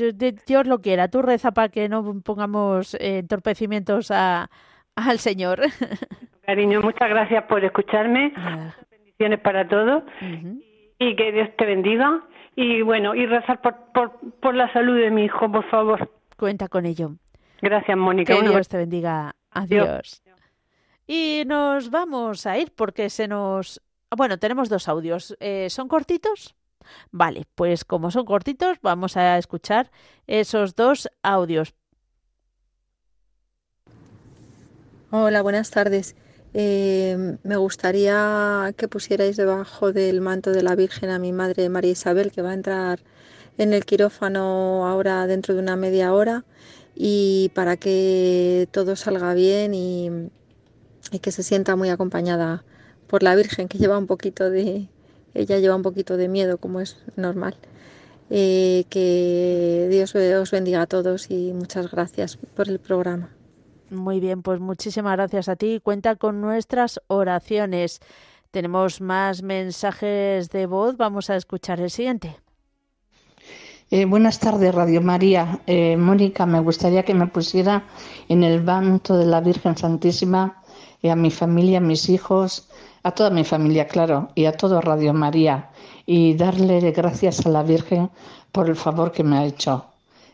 Dios 0.46 0.66
lo 0.66 0.80
quiera. 0.80 1.08
Tú 1.08 1.20
reza 1.20 1.50
para 1.52 1.68
que 1.68 1.86
no 1.90 2.22
pongamos 2.24 2.94
eh, 2.94 3.18
entorpecimientos 3.18 4.10
a, 4.10 4.48
al 4.96 5.18
Señor. 5.18 5.60
Cariño, 6.42 6.80
muchas 6.82 7.08
gracias 7.08 7.44
por 7.44 7.64
escucharme. 7.64 8.32
Bendiciones 8.90 9.40
para 9.40 9.68
todos. 9.68 10.02
Y 10.98 11.16
que 11.16 11.32
Dios 11.32 11.48
te 11.56 11.66
bendiga. 11.66 12.22
Y 12.56 12.82
bueno, 12.82 13.14
y 13.14 13.26
rezar 13.26 13.60
por, 13.60 13.74
por, 13.92 14.18
por 14.40 14.54
la 14.54 14.72
salud 14.72 14.96
de 14.98 15.10
mi 15.10 15.24
hijo, 15.24 15.50
por 15.50 15.68
favor. 15.70 16.10
Cuenta 16.36 16.68
con 16.68 16.84
ello. 16.84 17.12
Gracias, 17.60 17.96
Mónica. 17.96 18.34
Que 18.34 18.48
Dios 18.48 18.68
te 18.68 18.76
bendiga. 18.76 19.34
Adiós. 19.50 19.88
Adiós. 19.88 20.22
Y 21.06 21.44
nos 21.46 21.90
vamos 21.90 22.46
a 22.46 22.58
ir 22.58 22.72
porque 22.74 23.08
se 23.08 23.28
nos... 23.28 23.80
Bueno, 24.14 24.38
tenemos 24.38 24.68
dos 24.68 24.88
audios. 24.88 25.36
Eh, 25.40 25.68
¿Son 25.70 25.88
cortitos? 25.88 26.54
Vale, 27.10 27.44
pues 27.54 27.84
como 27.84 28.10
son 28.10 28.24
cortitos, 28.24 28.78
vamos 28.82 29.16
a 29.16 29.38
escuchar 29.38 29.90
esos 30.26 30.74
dos 30.74 31.08
audios. 31.22 31.74
Hola, 35.10 35.42
buenas 35.42 35.70
tardes. 35.70 36.16
Eh, 36.54 37.38
me 37.42 37.56
gustaría 37.56 38.74
que 38.76 38.88
pusierais 38.88 39.36
debajo 39.36 39.92
del 39.92 40.20
manto 40.20 40.50
de 40.52 40.62
la 40.62 40.74
Virgen 40.74 41.10
a 41.10 41.18
mi 41.18 41.32
madre 41.32 41.68
María 41.68 41.92
Isabel, 41.92 42.30
que 42.30 42.42
va 42.42 42.50
a 42.50 42.54
entrar 42.54 43.00
en 43.58 43.72
el 43.72 43.84
quirófano 43.86 44.86
ahora 44.86 45.26
dentro 45.26 45.54
de 45.54 45.60
una 45.60 45.76
media 45.76 46.12
hora, 46.12 46.44
y 46.94 47.50
para 47.54 47.76
que 47.76 48.68
todo 48.70 48.96
salga 48.96 49.34
bien 49.34 49.74
y, 49.74 50.30
que 51.20 51.32
se 51.32 51.42
sienta 51.42 51.76
muy 51.76 51.90
acompañada 51.90 52.64
por 53.06 53.22
la 53.22 53.34
Virgen, 53.36 53.68
que 53.68 53.78
lleva 53.78 53.98
un 53.98 54.06
poquito 54.06 54.50
de, 54.50 54.88
ella 55.34 55.58
lleva 55.58 55.76
un 55.76 55.82
poquito 55.82 56.16
de 56.16 56.28
miedo, 56.28 56.58
como 56.58 56.80
es 56.80 56.96
normal. 57.16 57.56
Eh, 58.30 58.84
que 58.88 59.88
Dios 59.90 60.14
os 60.14 60.50
bendiga 60.50 60.82
a 60.82 60.86
todos 60.86 61.30
y 61.30 61.52
muchas 61.52 61.90
gracias 61.90 62.38
por 62.56 62.68
el 62.68 62.78
programa. 62.78 63.30
Muy 63.92 64.20
bien, 64.20 64.42
pues 64.42 64.58
muchísimas 64.58 65.12
gracias 65.16 65.48
a 65.48 65.56
ti. 65.56 65.78
Cuenta 65.82 66.16
con 66.16 66.40
nuestras 66.40 67.00
oraciones. 67.08 68.00
Tenemos 68.50 69.00
más 69.00 69.42
mensajes 69.42 70.48
de 70.48 70.66
voz. 70.66 70.96
Vamos 70.96 71.28
a 71.28 71.36
escuchar 71.36 71.78
el 71.80 71.90
siguiente. 71.90 72.36
Eh, 73.90 74.06
buenas 74.06 74.38
tardes, 74.38 74.74
Radio 74.74 75.02
María. 75.02 75.60
Eh, 75.66 75.98
Mónica, 75.98 76.46
me 76.46 76.60
gustaría 76.60 77.02
que 77.02 77.12
me 77.12 77.26
pusiera 77.26 77.84
en 78.28 78.42
el 78.42 78.64
manto 78.64 79.18
de 79.18 79.26
la 79.26 79.42
Virgen 79.42 79.76
Santísima 79.76 80.62
eh, 81.02 81.10
a 81.10 81.16
mi 81.16 81.30
familia, 81.30 81.76
a 81.76 81.82
mis 81.82 82.08
hijos, 82.08 82.70
a 83.02 83.10
toda 83.10 83.28
mi 83.28 83.44
familia, 83.44 83.86
claro, 83.86 84.30
y 84.34 84.46
a 84.46 84.52
todo 84.52 84.80
Radio 84.80 85.12
María, 85.12 85.68
y 86.06 86.34
darle 86.34 86.80
gracias 86.92 87.44
a 87.44 87.50
la 87.50 87.62
Virgen 87.62 88.10
por 88.50 88.70
el 88.70 88.76
favor 88.76 89.12
que 89.12 89.24
me 89.24 89.36
ha 89.36 89.44
hecho. 89.44 89.91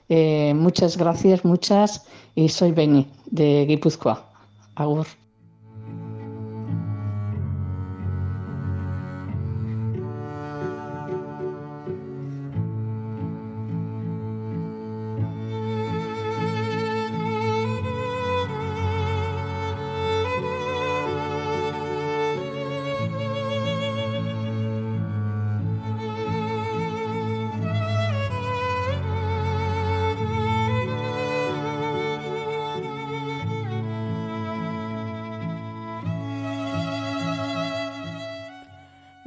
Eh, 0.08 0.54
muchas 0.54 0.96
gracias, 0.96 1.44
muchas, 1.44 2.06
y 2.34 2.48
soy 2.48 2.72
Beni, 2.72 3.06
de 3.26 3.66
Guipúzcoa. 3.66 4.24
Agur. 4.74 5.06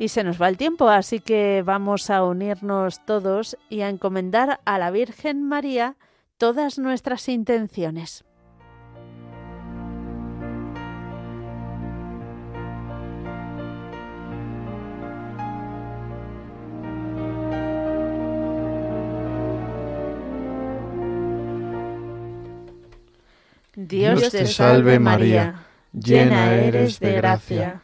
Y 0.01 0.07
se 0.07 0.23
nos 0.23 0.41
va 0.41 0.49
el 0.49 0.57
tiempo, 0.57 0.89
así 0.89 1.19
que 1.19 1.61
vamos 1.63 2.09
a 2.09 2.23
unirnos 2.23 3.05
todos 3.05 3.55
y 3.69 3.81
a 3.81 3.89
encomendar 3.89 4.59
a 4.65 4.79
la 4.79 4.89
Virgen 4.89 5.47
María 5.47 5.95
todas 6.39 6.79
nuestras 6.79 7.29
intenciones. 7.29 8.25
Dios 23.75 24.31
te 24.31 24.47
salve 24.47 24.97
María, 24.97 25.63
llena 25.93 26.55
eres 26.55 26.99
de 26.99 27.13
gracia, 27.13 27.83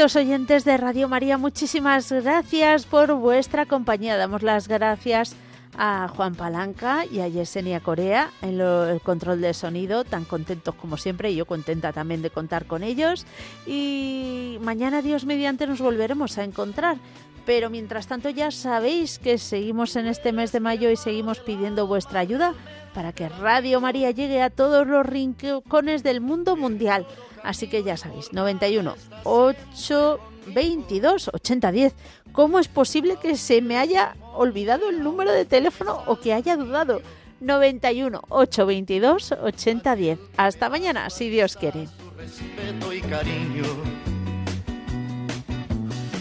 Queridos 0.00 0.16
oyentes 0.16 0.64
de 0.64 0.78
Radio 0.78 1.10
María, 1.10 1.36
muchísimas 1.36 2.10
gracias 2.10 2.86
por 2.86 3.12
vuestra 3.12 3.66
compañía. 3.66 4.16
Damos 4.16 4.42
las 4.42 4.66
gracias 4.66 5.36
a 5.76 6.08
Juan 6.08 6.36
Palanca 6.36 7.04
y 7.04 7.20
a 7.20 7.28
Yesenia 7.28 7.80
Corea 7.80 8.30
en 8.40 8.58
el 8.62 9.02
control 9.02 9.42
de 9.42 9.52
sonido, 9.52 10.04
tan 10.04 10.24
contentos 10.24 10.74
como 10.76 10.96
siempre, 10.96 11.30
y 11.30 11.36
yo 11.36 11.44
contenta 11.44 11.92
también 11.92 12.22
de 12.22 12.30
contar 12.30 12.64
con 12.64 12.82
ellos. 12.82 13.26
Y 13.66 14.56
mañana, 14.62 15.02
Dios 15.02 15.26
mediante, 15.26 15.66
nos 15.66 15.82
volveremos 15.82 16.38
a 16.38 16.44
encontrar. 16.44 16.96
Pero 17.44 17.68
mientras 17.68 18.06
tanto 18.06 18.30
ya 18.30 18.50
sabéis 18.50 19.18
que 19.18 19.36
seguimos 19.36 19.96
en 19.96 20.06
este 20.06 20.32
mes 20.32 20.50
de 20.50 20.60
mayo 20.60 20.90
y 20.90 20.96
seguimos 20.96 21.40
pidiendo 21.40 21.86
vuestra 21.86 22.20
ayuda 22.20 22.54
para 22.94 23.12
que 23.12 23.28
Radio 23.28 23.82
María 23.82 24.12
llegue 24.12 24.40
a 24.40 24.48
todos 24.48 24.86
los 24.86 25.04
rincones 25.04 26.02
del 26.02 26.22
mundo 26.22 26.56
mundial. 26.56 27.06
Así 27.42 27.68
que 27.68 27.82
ya 27.82 27.96
sabéis, 27.96 28.32
91 28.32 28.94
822 29.24 31.30
8010. 31.32 31.94
¿Cómo 32.32 32.58
es 32.58 32.68
posible 32.68 33.16
que 33.20 33.36
se 33.36 33.60
me 33.60 33.78
haya 33.78 34.14
olvidado 34.34 34.88
el 34.88 35.02
número 35.02 35.32
de 35.32 35.44
teléfono 35.44 36.02
o 36.06 36.20
que 36.20 36.32
haya 36.32 36.56
dudado? 36.56 37.02
91 37.40 38.22
822 38.28 39.32
8010. 39.32 40.18
Hasta 40.36 40.68
mañana, 40.68 41.10
si 41.10 41.28
Dios 41.28 41.56
quiere. 41.56 41.88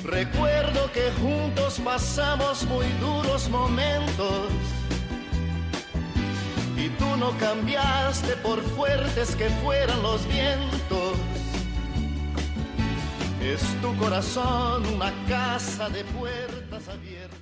Recuerdo 0.04 0.92
que 0.92 1.12
juntos 1.22 1.80
pasamos 1.84 2.66
muy 2.66 2.88
duros 3.00 3.50
momentos 3.50 4.50
y 6.80 6.90
tú 6.98 7.18
no 7.18 7.38
cambiaste 7.38 8.36
por 8.38 8.62
fuertes 8.62 9.36
que 9.36 9.50
fueran 9.62 10.02
los 10.02 10.26
vientos. 10.28 11.18
Es 13.42 13.62
tu 13.82 13.96
corazón 13.98 14.86
una 14.94 15.12
casa 15.28 15.90
de 15.90 16.04
puertas 16.06 16.88
abiertas. 16.88 17.39